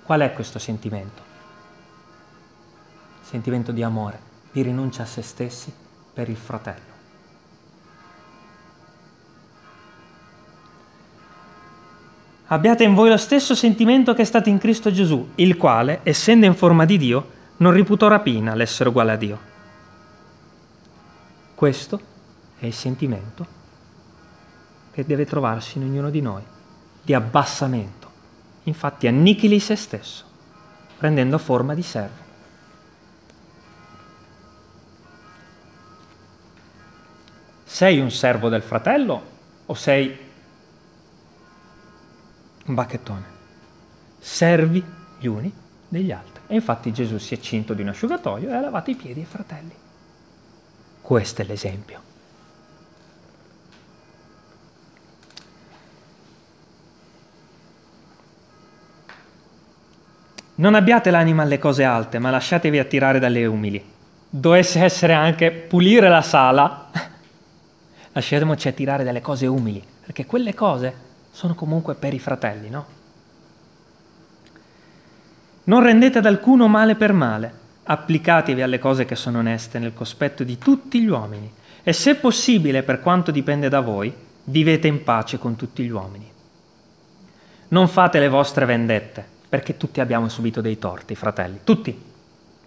Qual 0.02 0.20
è 0.20 0.34
questo 0.34 0.58
sentimento? 0.58 1.22
Sentimento 3.22 3.72
di 3.72 3.82
amore, 3.82 4.20
di 4.52 4.60
rinuncia 4.60 5.04
a 5.04 5.06
se 5.06 5.22
stessi 5.22 5.72
per 6.12 6.28
il 6.28 6.36
fratello. 6.36 6.91
Abbiate 12.52 12.84
in 12.84 12.92
voi 12.92 13.08
lo 13.08 13.16
stesso 13.16 13.54
sentimento 13.54 14.12
che 14.12 14.22
è 14.22 14.26
stato 14.26 14.50
in 14.50 14.58
Cristo 14.58 14.92
Gesù, 14.92 15.30
il 15.36 15.56
quale, 15.56 16.00
essendo 16.02 16.44
in 16.44 16.54
forma 16.54 16.84
di 16.84 16.98
Dio, 16.98 17.30
non 17.56 17.72
reputò 17.72 18.08
rapina 18.08 18.54
l'essere 18.54 18.90
uguale 18.90 19.12
a 19.12 19.16
Dio. 19.16 19.38
Questo 21.54 22.00
è 22.58 22.66
il 22.66 22.74
sentimento 22.74 23.60
che 24.92 25.06
deve 25.06 25.24
trovarsi 25.24 25.78
in 25.78 25.84
ognuno 25.84 26.10
di 26.10 26.20
noi, 26.20 26.42
di 27.00 27.14
abbassamento. 27.14 28.10
Infatti 28.64 29.06
annichili 29.06 29.58
se 29.58 29.74
stesso, 29.74 30.24
prendendo 30.98 31.38
forma 31.38 31.74
di 31.74 31.82
servo. 31.82 32.20
Sei 37.64 37.98
un 37.98 38.10
servo 38.10 38.50
del 38.50 38.62
fratello 38.62 39.22
o 39.64 39.72
sei 39.72 40.30
un 42.66 42.74
bacchettone? 42.74 43.24
Servi 44.18 44.84
gli 45.18 45.26
uni 45.26 45.52
degli 45.88 46.12
altri. 46.12 46.42
E 46.46 46.54
infatti 46.54 46.92
Gesù 46.92 47.18
si 47.18 47.34
è 47.34 47.38
cinto 47.38 47.74
di 47.74 47.82
un 47.82 47.88
asciugatoio 47.88 48.48
e 48.48 48.54
ha 48.54 48.60
lavato 48.60 48.90
i 48.90 48.94
piedi 48.94 49.20
ai 49.20 49.26
fratelli. 49.26 49.74
Questo 51.00 51.42
è 51.42 51.44
l'esempio. 51.44 52.10
Non 60.54 60.74
abbiate 60.74 61.10
l'anima 61.10 61.42
alle 61.42 61.58
cose 61.58 61.82
alte, 61.82 62.18
ma 62.18 62.30
lasciatevi 62.30 62.78
attirare 62.78 63.18
dalle 63.18 63.46
umili. 63.46 63.84
Dovesse 64.28 64.80
essere 64.80 65.12
anche 65.12 65.50
pulire 65.50 66.08
la 66.08 66.22
sala, 66.22 66.90
lasciamoci 68.12 68.68
attirare 68.68 69.02
dalle 69.02 69.20
cose 69.20 69.46
umili, 69.46 69.82
perché 70.04 70.24
quelle 70.24 70.54
cose 70.54 71.10
sono 71.32 71.54
comunque 71.54 71.94
per 71.94 72.14
i 72.14 72.18
fratelli, 72.18 72.70
no? 72.70 72.86
Non 75.64 75.82
rendete 75.82 76.18
ad 76.18 76.26
alcuno 76.26 76.68
male 76.68 76.94
per 76.94 77.12
male, 77.12 77.60
applicatevi 77.84 78.62
alle 78.62 78.78
cose 78.78 79.04
che 79.04 79.16
sono 79.16 79.38
oneste 79.38 79.78
nel 79.78 79.94
cospetto 79.94 80.44
di 80.44 80.58
tutti 80.58 81.00
gli 81.00 81.08
uomini, 81.08 81.52
e 81.82 81.92
se 81.92 82.14
possibile, 82.14 82.82
per 82.82 83.00
quanto 83.00 83.30
dipende 83.30 83.68
da 83.68 83.80
voi, 83.80 84.14
vivete 84.44 84.86
in 84.86 85.02
pace 85.02 85.38
con 85.38 85.56
tutti 85.56 85.82
gli 85.82 85.90
uomini. 85.90 86.30
Non 87.68 87.88
fate 87.88 88.20
le 88.20 88.28
vostre 88.28 88.66
vendette, 88.66 89.26
perché 89.48 89.76
tutti 89.76 90.00
abbiamo 90.00 90.28
subito 90.28 90.60
dei 90.60 90.78
torti, 90.78 91.14
fratelli, 91.14 91.60
tutti, 91.64 92.00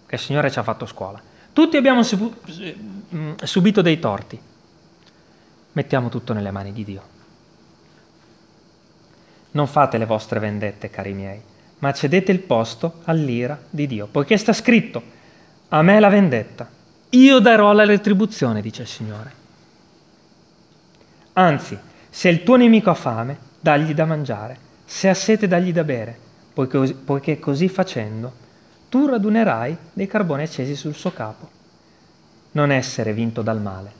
che 0.06 0.14
il 0.14 0.20
Signore 0.20 0.50
ci 0.50 0.58
ha 0.58 0.62
fatto 0.62 0.84
scuola. 0.84 1.20
Tutti 1.52 1.76
abbiamo 1.76 2.02
mm, 2.02 3.32
subito 3.42 3.80
dei 3.80 3.98
torti 3.98 4.38
mettiamo 5.76 6.08
tutto 6.08 6.32
nelle 6.32 6.50
mani 6.50 6.72
di 6.72 6.84
Dio. 6.84 7.02
Non 9.56 9.66
fate 9.66 9.96
le 9.96 10.04
vostre 10.04 10.38
vendette, 10.38 10.90
cari 10.90 11.14
miei, 11.14 11.40
ma 11.78 11.90
cedete 11.94 12.30
il 12.30 12.40
posto 12.40 13.00
all'ira 13.04 13.58
di 13.70 13.86
Dio, 13.86 14.06
poiché 14.06 14.36
sta 14.36 14.52
scritto, 14.52 15.02
a 15.68 15.80
me 15.80 15.98
la 15.98 16.10
vendetta, 16.10 16.68
io 17.08 17.38
darò 17.38 17.72
la 17.72 17.86
retribuzione, 17.86 18.60
dice 18.60 18.82
il 18.82 18.88
Signore. 18.88 19.32
Anzi, 21.32 21.78
se 22.10 22.28
il 22.28 22.42
tuo 22.42 22.56
nemico 22.56 22.90
ha 22.90 22.94
fame, 22.94 23.38
dagli 23.58 23.94
da 23.94 24.04
mangiare, 24.04 24.58
se 24.84 25.08
ha 25.08 25.14
sete, 25.14 25.48
dagli 25.48 25.72
da 25.72 25.84
bere, 25.84 26.18
poiché, 26.52 26.92
poiché 26.92 27.38
così 27.38 27.68
facendo 27.70 28.44
tu 28.90 29.06
radunerai 29.06 29.74
dei 29.94 30.06
carboni 30.06 30.42
accesi 30.42 30.76
sul 30.76 30.94
suo 30.94 31.14
capo. 31.14 31.48
Non 32.52 32.70
essere 32.70 33.14
vinto 33.14 33.40
dal 33.40 33.62
male, 33.62 33.92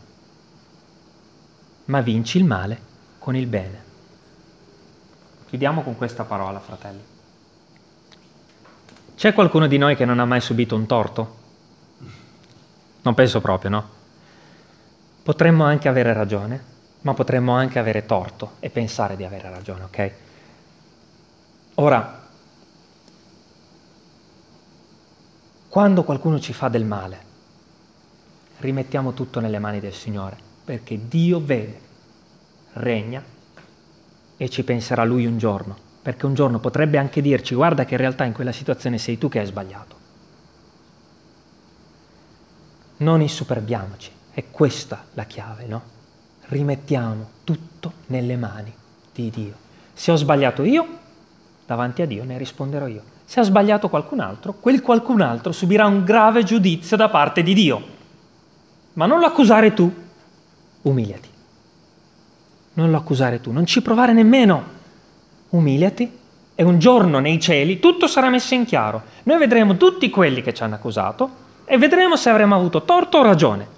ma 1.87 2.03
vinci 2.03 2.37
il 2.37 2.45
male 2.45 2.79
con 3.19 3.35
il 3.35 3.47
bene. 3.47 3.86
Chiudiamo 5.57 5.83
con 5.83 5.97
questa 5.97 6.25
parola, 6.25 6.61
fratelli. 6.61 7.03
C'è 9.17 9.33
qualcuno 9.33 9.67
di 9.67 9.79
noi 9.79 9.97
che 9.97 10.05
non 10.05 10.19
ha 10.19 10.27
mai 10.27 10.43
subito 10.43 10.77
un 10.77 10.85
torto? 10.85 11.37
Non 13.01 13.15
penso 13.15 13.41
proprio, 13.41 13.71
no? 13.71 13.89
Potremmo 15.23 15.65
anche 15.65 15.89
avere 15.89 16.13
ragione, 16.13 16.63
ma 17.01 17.15
potremmo 17.15 17.55
anche 17.55 17.79
avere 17.79 18.05
torto 18.05 18.57
e 18.61 18.69
pensare 18.69 19.17
di 19.17 19.25
avere 19.25 19.49
ragione, 19.49 19.85
ok? 19.85 20.13
Ora, 21.77 22.29
quando 25.71 26.05
qualcuno 26.05 26.39
ci 26.39 26.53
fa 26.53 26.69
del 26.69 26.85
male, 26.85 27.21
rimettiamo 28.59 29.15
tutto 29.15 29.41
nelle 29.41 29.59
mani 29.59 29.81
del 29.81 29.95
Signore 29.95 30.37
perché 30.67 31.09
Dio 31.09 31.41
vede, 31.43 31.81
regna 32.75 33.35
e 34.37 34.49
ci 34.49 34.63
penserà 34.65 35.05
Lui 35.05 35.27
un 35.27 35.39
giorno, 35.39 35.77
perché 36.03 36.27
un 36.27 36.35
giorno 36.35 36.59
potrebbe 36.59 36.99
anche 36.99 37.21
dirci 37.21 37.55
guarda 37.55 37.85
che 37.85 37.95
in 37.95 38.01
realtà 38.01 38.25
in 38.25 38.33
quella 38.33 38.53
situazione 38.53 38.99
sei 38.99 39.19
tu 39.19 39.29
che 39.29 39.41
hai 39.41 39.47
sbagliato. 39.47 39.97
Non 42.99 43.21
insuperbiamoci, 43.21 44.11
è 44.33 44.45
questa 44.51 45.05
la 45.15 45.25
chiave, 45.25 45.67
no? 45.67 45.83
Rimettiamo 46.49 47.29
tutto 47.45 47.93
nelle 48.07 48.37
mani 48.37 48.73
di 49.13 49.31
Dio. 49.31 49.55
Se 49.93 50.13
ho 50.13 50.17
sbagliato 50.17 50.63
io, 50.63 50.87
davanti 51.67 52.03
a 52.03 52.07
Dio 52.07 52.25
ne 52.25 52.39
risponderò 52.39 52.87
io. 52.87 53.03
Se 53.25 53.41
ha 53.41 53.43
sbagliato 53.43 53.89
qualcun 53.89 54.21
altro, 54.21 54.55
quel 54.55 54.81
qualcun 54.83 55.21
altro 55.21 55.53
subirà 55.53 55.87
un 55.87 56.05
grave 56.05 56.45
giudizio 56.45 56.97
da 56.97 57.09
parte 57.09 57.43
di 57.43 57.55
Dio. 57.55 57.95
Ma 58.93 59.07
non 59.07 59.19
lo 59.19 59.27
accusare 59.27 59.75
tu, 59.75 59.93
umiliati. 60.83 61.29
Non 62.77 62.91
lo 62.91 62.97
accusare 62.97 63.41
tu, 63.41 63.53
non 63.53 63.67
ci 63.67 63.83
provare 63.83 64.13
nemmeno. 64.13 64.75
Umiliati 65.51 66.11
e 66.55 66.63
un 66.63 66.79
giorno 66.79 67.19
nei 67.19 67.39
cieli 67.39 67.79
tutto 67.79 68.07
sarà 68.07 68.31
messo 68.31 68.55
in 68.55 68.65
chiaro. 68.65 69.03
Noi 69.25 69.39
vedremo 69.39 69.77
tutti 69.77 70.09
quelli 70.11 70.43
che 70.43 70.55
ci 70.55 70.63
hanno 70.63 70.75
accusato 70.77 71.45
e 71.65 71.79
vedremo 71.79 72.17
se 72.17 72.31
avremo 72.31 72.55
avuto 72.55 72.83
torto 72.83 73.19
o 73.19 73.23
ragione. 73.23 73.69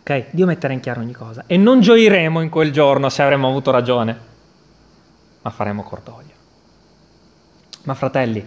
Ok? 0.00 0.26
Dio 0.30 0.46
metterà 0.46 0.72
in 0.72 0.80
chiaro 0.80 1.00
ogni 1.00 1.12
cosa 1.12 1.44
e 1.46 1.56
non 1.56 1.80
gioiremo 1.80 2.40
in 2.40 2.48
quel 2.48 2.72
giorno 2.72 3.08
se 3.08 3.22
avremo 3.22 3.48
avuto 3.48 3.70
ragione, 3.70 4.18
ma 5.42 5.50
faremo 5.50 5.82
cordoglio. 5.82 6.32
Ma 7.84 7.94
fratelli, 7.94 8.46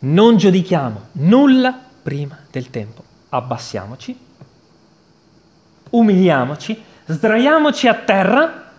non 0.00 0.36
giudichiamo 0.36 1.08
nulla 1.12 1.78
prima 2.02 2.38
del 2.50 2.70
tempo. 2.70 3.02
Abbassiamoci 3.30 4.28
umiliamoci, 5.90 6.80
sdraiamoci 7.10 7.88
a 7.88 7.94
terra 7.94 8.72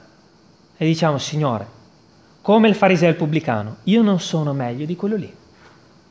e 0.77 0.85
diciamo, 0.85 1.17
Signore, 1.17 1.67
come 2.41 2.69
il 2.69 2.75
fariseo 2.75 3.09
e 3.09 3.11
il 3.11 3.17
pubblicano, 3.17 3.77
io 3.83 4.01
non 4.01 4.19
sono 4.19 4.53
meglio 4.53 4.85
di 4.85 4.95
quello 4.95 5.15
lì, 5.15 5.35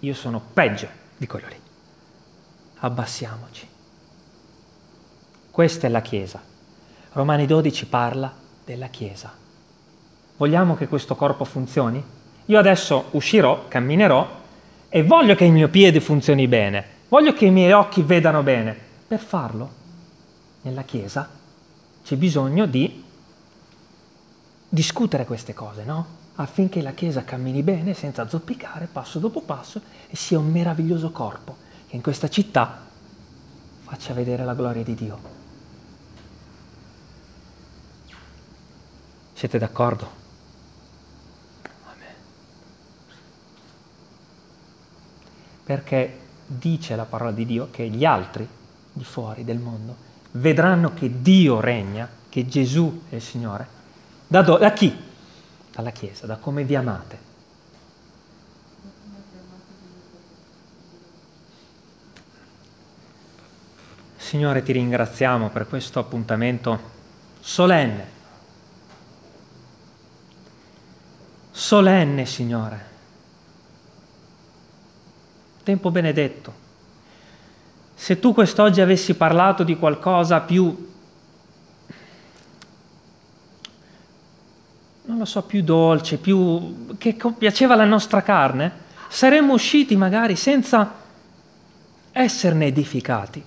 io 0.01 0.15
sono 0.15 0.41
peggio 0.53 0.89
di 1.17 1.27
quello 1.27 1.47
lì. 1.49 1.57
Abbassiamoci. 2.83 3.69
Questa 5.51 5.87
è 5.87 5.91
la 5.91 6.03
Chiesa. 6.03 6.41
Romani 7.13 7.47
12 7.47 7.87
parla 7.87 8.33
della 8.65 8.87
Chiesa. 8.89 9.33
Vogliamo 10.37 10.77
che 10.77 10.89
questo 10.89 11.17
corpo 11.17 11.45
funzioni? 11.45 12.03
Io 12.47 12.59
adesso 12.59 13.07
uscirò, 13.13 13.67
camminerò 13.67 14.39
e 14.89 15.03
voglio 15.03 15.35
che 15.35 15.45
il 15.45 15.53
mio 15.53 15.69
piede 15.69 16.01
funzioni 16.01 16.47
bene, 16.47 16.85
voglio 17.09 17.33
che 17.33 17.47
i 17.47 17.51
miei 17.51 17.73
occhi 17.73 18.03
vedano 18.03 18.43
bene. 18.43 18.77
Per 19.09 19.19
farlo 19.19 19.71
nella 20.63 20.83
Chiesa 20.83 21.39
c'è 22.03 22.17
bisogno 22.17 22.67
di 22.67 23.05
discutere 24.69 25.25
queste 25.27 25.53
cose, 25.53 25.85
no? 25.85 26.19
Affinché 26.37 26.81
la 26.81 26.93
Chiesa 26.93 27.25
cammini 27.25 27.63
bene 27.63 27.93
senza 27.93 28.29
zoppicare 28.29 28.89
passo 28.91 29.19
dopo 29.19 29.43
passo 29.43 29.81
e 30.09 30.17
sia 30.17 30.39
un 30.39 30.51
meraviglioso 30.51 31.11
corpo 31.11 31.57
che 31.87 31.97
in 31.97 32.03
questa 32.03 32.29
città 32.29 32.87
faccia 33.81 34.15
vedere 34.15 34.45
la 34.45 34.55
gloria 34.55 34.83
di 34.83 34.95
Dio. 34.95 35.19
Siete 39.33 39.59
d'accordo? 39.59 40.09
Amen. 41.63 42.15
Perché 45.65 46.19
dice 46.47 46.95
la 46.95 47.05
parola 47.05 47.33
di 47.33 47.45
Dio 47.45 47.69
che 47.71 47.89
gli 47.89 48.05
altri 48.05 48.49
di 48.93 49.05
fuori 49.05 49.45
del 49.45 49.59
mondo 49.59 50.09
vedranno 50.33 50.95
che 50.95 51.23
Dio 51.23 51.61
regna, 51.61 52.09
che 52.29 52.47
Gesù 52.47 53.03
è 53.09 53.17
il 53.17 53.23
Signore. 53.23 53.79
Da, 54.27 54.43
do, 54.43 54.59
da 54.59 54.73
chi? 54.73 54.97
Dalla 55.73 55.91
Chiesa, 55.91 56.27
da 56.27 56.37
come 56.37 56.65
vi 56.65 56.77
amate. 56.77 57.29
Signore, 64.17 64.63
ti 64.63 64.71
ringraziamo 64.73 65.49
per 65.49 65.67
questo 65.67 65.99
appuntamento 65.99 66.79
solenne. 67.41 68.19
Solenne, 71.51 72.27
Signore. 72.27 72.89
Tempo 75.65 75.91
benedetto 75.91 76.60
se 78.01 78.19
tu 78.19 78.33
quest'oggi 78.33 78.81
avessi 78.81 79.13
parlato 79.13 79.63
di 79.63 79.77
qualcosa 79.77 80.41
più, 80.41 80.89
non 85.05 85.19
lo 85.19 85.27
so, 85.27 85.43
più 85.43 85.63
dolce, 85.63 86.17
più 86.17 86.97
che 86.97 87.15
piaceva 87.37 87.75
alla 87.75 87.85
nostra 87.85 88.23
carne, 88.23 88.73
saremmo 89.07 89.53
usciti 89.53 89.97
magari 89.97 90.35
senza 90.35 90.95
esserne 92.11 92.69
edificati. 92.69 93.45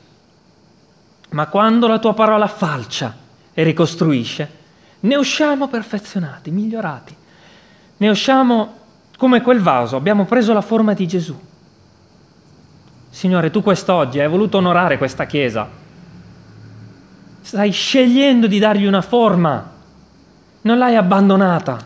Ma 1.29 1.47
quando 1.47 1.87
la 1.87 1.97
tua 1.97 2.13
parola 2.13 2.45
falcia 2.45 3.17
e 3.55 3.63
ricostruisce, 3.63 4.51
ne 4.99 5.15
usciamo 5.15 5.67
perfezionati, 5.67 6.51
migliorati. 6.51 7.15
Ne 7.97 8.07
usciamo 8.07 8.77
come 9.17 9.41
quel 9.41 9.61
vaso, 9.61 9.95
abbiamo 9.95 10.25
preso 10.25 10.53
la 10.53 10.61
forma 10.61 10.93
di 10.93 11.07
Gesù. 11.07 11.51
Signore, 13.13 13.51
tu 13.51 13.61
quest'oggi 13.61 14.19
hai 14.19 14.27
voluto 14.27 14.57
onorare 14.57 14.97
questa 14.97 15.27
Chiesa. 15.27 15.69
Stai 17.41 17.69
scegliendo 17.69 18.47
di 18.47 18.57
dargli 18.57 18.87
una 18.87 19.03
forma, 19.03 19.71
non 20.61 20.79
l'hai 20.79 20.95
abbandonata. 20.95 21.85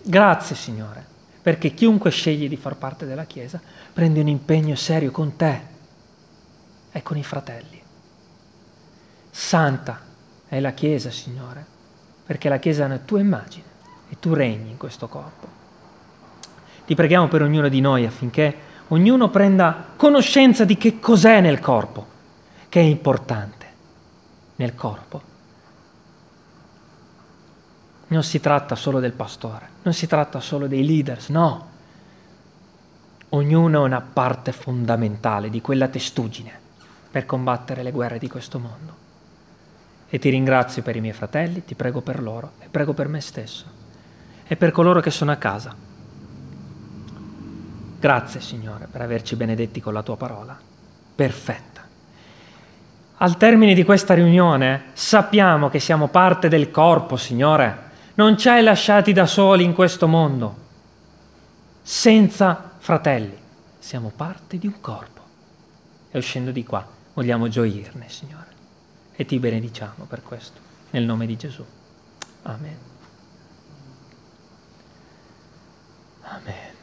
Grazie, 0.00 0.56
Signore, 0.56 1.04
perché 1.42 1.74
chiunque 1.74 2.10
sceglie 2.10 2.48
di 2.48 2.56
far 2.56 2.76
parte 2.76 3.04
della 3.04 3.26
Chiesa 3.26 3.60
prende 3.92 4.20
un 4.20 4.28
impegno 4.28 4.76
serio 4.76 5.10
con 5.10 5.36
te 5.36 5.60
e 6.90 7.02
con 7.02 7.18
i 7.18 7.22
fratelli. 7.22 7.82
Santa 9.30 10.00
è 10.48 10.58
la 10.58 10.72
Chiesa, 10.72 11.10
Signore, 11.10 11.66
perché 12.24 12.48
la 12.48 12.58
Chiesa 12.58 12.84
è 12.84 12.86
una 12.86 12.98
tua 12.98 13.20
immagine 13.20 13.66
e 14.08 14.16
tu 14.18 14.32
regni 14.32 14.70
in 14.70 14.78
questo 14.78 15.06
corpo. 15.06 15.63
Ti 16.86 16.94
preghiamo 16.94 17.28
per 17.28 17.42
ognuno 17.42 17.68
di 17.68 17.80
noi 17.80 18.04
affinché 18.04 18.56
ognuno 18.88 19.30
prenda 19.30 19.92
conoscenza 19.96 20.64
di 20.64 20.76
che 20.76 21.00
cos'è 21.00 21.40
nel 21.40 21.60
corpo, 21.60 22.06
che 22.68 22.80
è 22.80 22.84
importante 22.84 23.66
nel 24.56 24.74
corpo. 24.74 25.32
Non 28.08 28.22
si 28.22 28.38
tratta 28.38 28.74
solo 28.74 29.00
del 29.00 29.12
pastore, 29.12 29.68
non 29.82 29.94
si 29.94 30.06
tratta 30.06 30.40
solo 30.40 30.66
dei 30.66 30.84
leaders, 30.84 31.28
no. 31.28 31.72
Ognuno 33.30 33.82
è 33.82 33.86
una 33.86 34.02
parte 34.02 34.52
fondamentale 34.52 35.48
di 35.48 35.60
quella 35.60 35.88
testuggine 35.88 36.52
per 37.10 37.24
combattere 37.26 37.82
le 37.82 37.90
guerre 37.90 38.18
di 38.18 38.28
questo 38.28 38.58
mondo. 38.58 39.02
E 40.08 40.18
ti 40.18 40.28
ringrazio 40.28 40.82
per 40.82 40.96
i 40.96 41.00
miei 41.00 41.14
fratelli, 41.14 41.64
ti 41.64 41.74
prego 41.74 42.02
per 42.02 42.22
loro 42.22 42.52
e 42.58 42.68
prego 42.68 42.92
per 42.92 43.08
me 43.08 43.20
stesso 43.20 43.64
e 44.46 44.56
per 44.56 44.70
coloro 44.70 45.00
che 45.00 45.10
sono 45.10 45.32
a 45.32 45.36
casa. 45.36 45.74
Grazie 47.98 48.40
Signore 48.40 48.86
per 48.90 49.00
averci 49.00 49.36
benedetti 49.36 49.80
con 49.80 49.92
la 49.92 50.02
tua 50.02 50.16
parola. 50.16 50.58
Perfetta. 51.14 51.82
Al 53.18 53.36
termine 53.36 53.74
di 53.74 53.84
questa 53.84 54.14
riunione 54.14 54.86
sappiamo 54.92 55.68
che 55.68 55.78
siamo 55.78 56.08
parte 56.08 56.48
del 56.48 56.70
corpo, 56.70 57.16
Signore. 57.16 57.82
Non 58.14 58.36
ci 58.36 58.48
hai 58.48 58.62
lasciati 58.62 59.12
da 59.12 59.26
soli 59.26 59.64
in 59.64 59.72
questo 59.72 60.06
mondo. 60.08 60.56
Senza 61.82 62.72
fratelli. 62.78 63.38
Siamo 63.78 64.12
parte 64.14 64.58
di 64.58 64.66
un 64.66 64.80
corpo. 64.80 65.22
E 66.10 66.18
uscendo 66.18 66.50
di 66.50 66.64
qua 66.64 66.86
vogliamo 67.14 67.48
gioirne, 67.48 68.08
Signore. 68.08 68.52
E 69.14 69.24
ti 69.24 69.38
benediciamo 69.38 70.04
per 70.08 70.22
questo. 70.22 70.60
Nel 70.90 71.04
nome 71.04 71.26
di 71.26 71.36
Gesù. 71.36 71.64
Amen. 72.42 72.78
Amen. 76.22 76.73